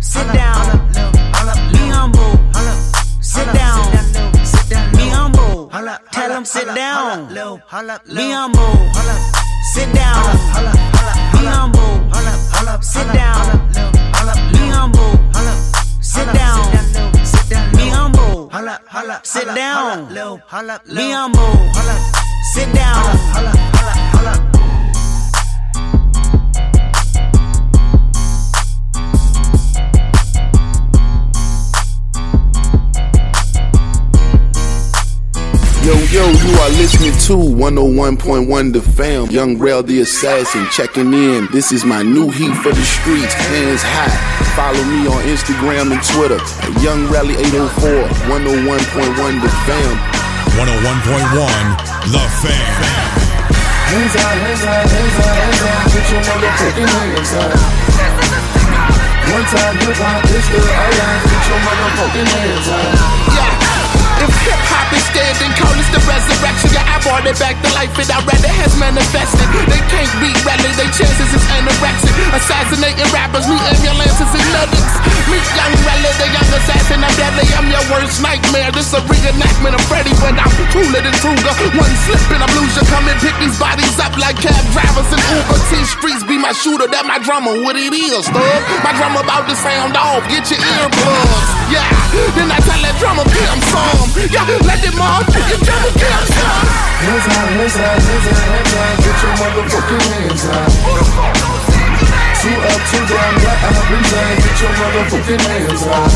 Sit 0.00 0.26
down. 0.32 0.64
Be 1.72 1.84
humble. 1.96 2.32
Sit 3.20 3.46
down. 3.52 3.78
Be 4.96 5.08
humble. 5.16 5.70
Tell 6.12 6.32
'em 6.32 6.44
sit 6.44 6.66
down. 6.74 7.28
Be 7.28 8.30
humble. 8.32 8.74
Sit 9.72 9.92
down. 9.94 10.22
Be 11.32 11.44
humble. 11.54 11.94
Sit 12.80 13.06
down. 13.12 13.42
Be 14.52 14.64
humble. 14.74 15.12
Sit 16.00 16.26
down. 16.32 16.97
Be 18.58 18.80
holla, 18.88 19.20
Sit 19.22 19.46
down. 19.54 20.08
Be 20.08 21.12
Holla, 21.76 21.96
Sit 22.54 22.74
down. 22.74 24.47
Yo, 35.88 35.96
yo, 36.12 36.28
you 36.28 36.52
are 36.60 36.68
listening 36.76 37.16
to 37.24 37.32
101.1 37.56 38.44
The 38.76 38.82
Fam. 38.82 39.24
Young 39.32 39.56
Rail 39.56 39.82
the 39.82 40.04
Assassin 40.04 40.68
checking 40.68 41.14
in. 41.16 41.48
This 41.48 41.72
is 41.72 41.86
my 41.86 42.02
new 42.02 42.28
heat 42.28 42.52
for 42.60 42.68
the 42.76 42.84
streets. 42.84 43.32
Hands 43.32 43.80
high. 43.80 44.12
Follow 44.52 44.84
me 44.84 45.08
on 45.08 45.24
Instagram 45.24 45.88
and 45.88 46.04
Twitter 46.04 46.36
at 46.36 46.76
Young 46.84 47.08
Rally 47.08 47.40
804 47.40 48.04
101.1 48.28 49.40
The 49.40 49.48
Fam. 49.64 49.96
101.1 50.60 52.12
The 52.12 52.20
Fam. 52.36 52.68
Hands 53.88 54.12
out, 54.12 54.36
hands 54.44 54.68
out, 54.68 54.84
hands 54.92 55.16
out, 55.24 55.40
hands 55.40 55.62
out. 55.72 55.88
Get 55.88 56.04
your 56.12 56.20
motherfucking 56.20 56.90
hands 57.00 57.32
out. 57.32 57.56
One 59.32 59.46
time 59.56 59.76
hip 59.80 59.96
hop 59.96 60.20
is 60.36 60.44
still 60.52 60.68
alive. 60.68 61.24
Get 61.32 61.48
your 61.48 61.60
motherfucking 61.64 62.28
hands 62.28 62.68
out. 62.76 62.92
Yeah. 63.40 63.57
If 64.18 64.34
hip 64.42 64.60
hop 64.66 64.90
is 64.90 65.06
dead, 65.14 65.30
then 65.38 65.54
call 65.54 65.70
this 65.78 65.86
the 65.94 66.02
resurrection. 66.02 66.74
Yeah, 66.74 66.82
I 66.82 66.98
brought 67.06 67.22
it 67.22 67.38
back 67.38 67.54
to 67.62 67.70
life, 67.78 67.94
and 67.94 68.10
I 68.10 68.18
read 68.26 68.42
it 68.42 68.56
has 68.58 68.74
manifested. 68.74 69.46
They 69.70 69.82
can't 69.86 70.10
beat 70.18 70.38
rally, 70.42 70.74
their 70.74 70.90
chances 70.90 71.30
is 71.30 71.44
anorexic. 71.54 72.14
Assassinating 72.34 73.06
rappers, 73.14 73.46
meet 73.46 73.62
ambulances 73.62 74.30
and 74.34 74.46
medics. 74.50 74.97
Meet 75.28 75.44
young 75.52 75.74
rally, 75.84 76.12
the 76.16 76.26
young 76.32 76.50
assassin, 76.56 77.04
I'm 77.04 77.12
deadly. 77.20 77.44
I'm 77.52 77.68
your 77.68 77.84
worst 77.92 78.24
nightmare. 78.24 78.72
This 78.72 78.96
a 78.96 79.00
reenactment 79.04 79.76
of 79.76 79.82
Freddy, 79.84 80.16
but 80.16 80.32
I'm 80.40 80.52
cooler 80.72 81.04
than 81.04 81.12
Kruger. 81.20 81.52
One 81.76 81.94
slip 82.08 82.24
and 82.32 82.40
I'm 82.40 82.52
loser. 82.56 82.80
Come 82.88 83.04
and 83.12 83.18
pick 83.20 83.36
these 83.36 83.56
bodies 83.60 84.00
up 84.00 84.16
like 84.16 84.40
cab 84.40 84.64
drivers 84.72 85.08
and 85.12 85.20
Uber. 85.20 85.58
T 85.68 85.84
streets 85.84 86.24
be 86.24 86.40
my 86.40 86.56
shooter, 86.56 86.88
that 86.88 87.04
my 87.04 87.20
drummer. 87.20 87.60
What 87.60 87.76
it 87.76 87.92
is, 87.92 88.24
thug? 88.24 88.60
My 88.80 88.96
drummer 88.96 89.20
about 89.20 89.44
to 89.52 89.56
sound 89.56 90.00
off. 90.00 90.24
Get 90.32 90.48
your 90.48 90.64
earplugs. 90.64 91.48
Yeah, 91.68 91.92
then 92.32 92.48
I 92.48 92.56
tell 92.64 92.80
that 92.80 92.96
drummer, 92.96 93.28
pimp 93.28 93.60
some. 93.68 94.08
Yeah, 94.32 94.48
let 94.64 94.80
them 94.80 94.96
motherfucking 94.96 95.60
drummer 95.60 95.92
pimp 95.92 96.24
some. 96.32 96.68
Hands 97.04 97.26
out, 97.36 97.48
hands 97.52 97.76
out, 97.76 98.00
hands 98.00 98.72
hands. 98.72 98.98
Get 99.04 99.16
your 99.20 99.34
motherfucking 99.44 100.04
hands 100.08 100.44
out. 100.48 101.57
Two 102.38 102.54
up, 102.54 102.80
two 102.86 103.02
down, 103.10 103.34
black 103.42 103.62
out, 103.66 103.90
resign. 103.90 104.36
Get 104.38 104.62
your 104.62 104.70
motherfucking 104.78 105.42
hands 105.42 105.82
out. 105.90 106.06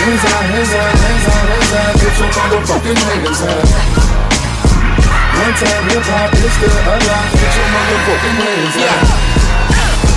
Hands 0.00 0.24
out, 0.32 0.44
hands 0.48 0.72
out, 0.72 0.96
hands 0.96 1.26
out, 1.28 1.44
hands 1.44 1.72
out. 1.76 1.92
Get 2.00 2.16
your 2.16 2.30
motherfucking 2.32 3.00
hands 3.04 3.42
out. 3.44 3.68
One 5.36 5.54
time 5.60 5.84
hip 5.92 6.08
hop 6.08 6.32
is 6.32 6.52
still 6.56 6.72
alive. 6.72 7.32
Get 7.36 7.52
your 7.52 7.68
motherfucking 7.68 8.36
hands 8.40 8.76
out. 8.80 9.35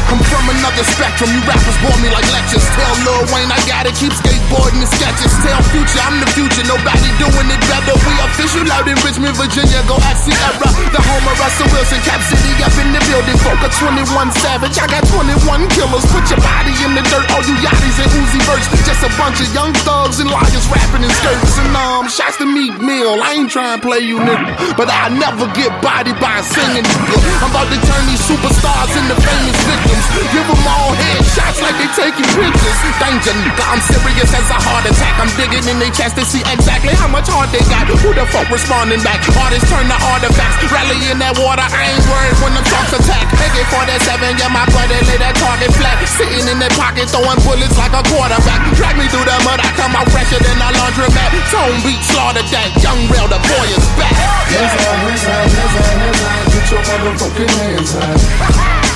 I'm 0.10 0.18
from 0.26 0.42
another 0.50 0.82
spectrum. 0.90 1.30
You 1.30 1.42
rappers 1.46 1.78
bore 1.86 1.94
me 2.02 2.10
like 2.10 2.26
lectures. 2.34 2.66
Tell 2.74 2.96
Lil 3.06 3.30
Wayne 3.30 3.54
I 3.54 3.62
gotta 3.70 3.94
keep 3.94 4.10
skateboarding 4.10 4.82
the 4.82 4.90
sketches. 4.90 5.30
Tell 5.46 5.62
Future 5.70 6.02
I'm 6.02 6.18
the 6.18 6.30
future. 6.34 6.66
Nobody 6.66 7.10
doing 7.22 7.46
it 7.46 7.62
better. 7.70 7.94
We 7.94 8.14
official 8.26 8.66
out 8.74 8.90
in 8.90 8.98
Richmond, 9.06 9.38
Virginia. 9.38 9.86
Go 9.86 10.02
ask 10.02 10.26
Sierra. 10.26 10.66
The 10.90 11.02
home 11.06 11.26
of 11.30 11.38
Russell 11.38 11.70
Wilson. 11.70 12.02
Cap 12.02 12.26
City 12.26 12.58
up 12.66 12.74
in 12.82 12.90
the 12.90 13.02
building. 13.06 13.38
Folk 13.46 13.62
of 13.62 13.70
21 13.78 14.34
Savage. 14.42 14.82
I 14.82 14.90
got 14.90 15.06
21 15.14 15.70
killers. 15.78 16.06
Put 16.10 16.26
your 16.34 16.42
body 16.42 16.74
in 16.82 16.98
the 16.98 17.06
dirt. 17.14 17.30
All 17.38 17.46
you 17.46 17.54
yachties 17.62 18.02
and 18.02 18.10
Uzi 18.10 18.42
Vert. 18.50 18.66
Just 18.90 19.06
a 19.06 19.12
bunch 19.14 19.38
of 19.46 19.50
young 19.54 19.78
thugs 19.86 20.18
and 20.18 20.34
liars 20.34 20.66
rapping 20.74 21.06
in 21.06 21.14
skirts. 21.22 21.54
And 21.62 21.70
um, 21.78 22.10
shots 22.10 22.42
to 22.42 22.50
Meek 22.50 22.82
Mill. 22.82 23.22
I 23.22 23.38
ain't 23.38 23.54
trying 23.54 23.78
to 23.78 23.82
play 23.86 24.02
you 24.02 24.18
nigga. 24.18 24.74
But 24.74 24.90
I 24.90 25.14
never 25.14 25.46
get 25.54 25.70
bodied 25.86 26.18
by 26.18 26.42
a 26.42 26.44
singing 26.50 26.82
nigga. 26.82 27.18
I'm 27.46 27.54
about 27.54 27.70
to 27.70 27.78
turn 27.78 28.04
these 28.10 28.26
superstars 28.26 28.90
into 28.98 29.14
famous 29.22 29.60
victims. 29.70 29.99
Give 30.30 30.46
them 30.46 30.64
all 30.68 30.94
headshots 30.96 31.60
like 31.60 31.76
they 31.80 31.90
taking 31.98 32.28
pictures. 32.38 32.78
Danger, 33.00 33.34
nigga, 33.44 33.64
I'm 33.68 33.82
serious 33.82 34.30
as 34.32 34.48
a 34.52 34.60
heart 34.60 34.86
attack. 34.86 35.16
I'm 35.20 35.32
digging 35.40 35.66
in 35.66 35.80
their 35.80 35.92
chest 35.92 36.16
to 36.20 36.24
see 36.24 36.44
exactly 36.46 36.94
how 36.96 37.10
much 37.10 37.28
heart 37.28 37.50
they 37.52 37.64
got. 37.68 37.88
Who 37.90 38.14
the 38.14 38.28
fuck 38.30 38.48
responding 38.52 39.02
back? 39.02 39.24
Artists 39.36 39.68
turn 39.72 39.88
to 39.88 39.98
artifacts. 40.14 40.62
Rally 40.70 41.00
in 41.10 41.18
that 41.20 41.36
water, 41.40 41.66
I 41.66 41.96
ain't 41.96 42.06
worried 42.06 42.38
when 42.44 42.54
the 42.56 42.64
talks 42.68 42.94
attack. 42.94 43.26
AK 43.34 43.58
47, 43.72 44.40
yeah, 44.40 44.52
my 44.52 44.68
brother 44.70 45.00
lay 45.10 45.18
that 45.20 45.36
target 45.40 45.72
flat. 45.76 45.98
Sitting 46.06 46.46
in 46.48 46.58
their 46.60 46.74
pocket, 46.78 47.10
throwing 47.10 47.40
bullets 47.42 47.76
like 47.80 47.96
a 47.96 48.04
quarterback. 48.06 48.62
Drag 48.78 48.96
me 48.96 49.08
through 49.10 49.26
the 49.26 49.38
mud, 49.44 49.60
I 49.60 49.70
come 49.80 49.96
out 49.96 50.08
fresher 50.12 50.40
than 50.40 50.58
a 50.60 50.70
laundromat. 50.76 51.32
Tone 51.50 51.80
beat, 51.82 52.02
slaughter 52.06 52.46
that. 52.54 52.70
Young 52.84 53.00
rail, 53.10 53.28
the 53.28 53.40
boy 53.42 53.68
is 53.74 53.88
back. 53.98 54.14
Hands 54.14 54.76
out, 54.78 54.98
hands 55.04 55.24
out, 55.26 55.48
hands 55.48 55.76
out, 55.76 55.96
hands 55.98 56.22
out. 56.24 56.46
Get 56.54 56.66
your 56.70 56.82
motherfucking 56.86 57.52
hands 57.58 57.92
out. 57.98 58.89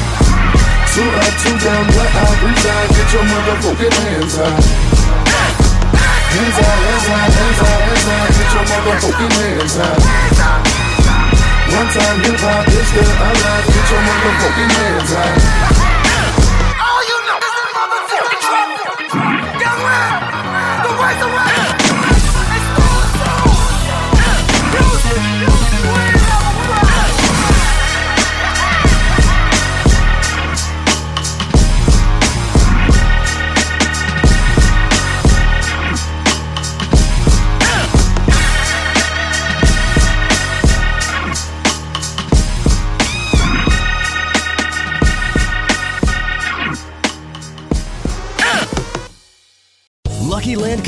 Two 0.93 1.01
up, 1.01 1.33
two 1.41 1.57
down, 1.57 1.87
black 1.89 2.13
out, 2.21 2.37
resign. 2.45 2.87
Get 2.93 3.13
your 3.13 3.25
motherfucking 3.25 3.93
hands 3.97 4.37
out. 4.37 4.61
Hands 6.29 6.57
out, 6.61 6.77
hands 6.85 7.09
out, 7.09 7.33
hands 7.33 7.61
out, 7.65 7.81
hands 7.81 8.07
out. 8.13 8.29
Get 8.37 8.53
your 8.53 8.65
motherfucking 8.69 9.33
hands 9.33 9.75
out. 9.81 9.97
One 11.73 11.89
time 11.89 12.19
hip 12.21 12.37
hop 12.37 12.67
is 12.69 12.85
still 12.93 13.09
alive. 13.09 13.65
Get 13.73 13.89
your 13.89 14.01
motherfucking 14.05 14.71
hands 14.77 15.13
out. 15.17 16.02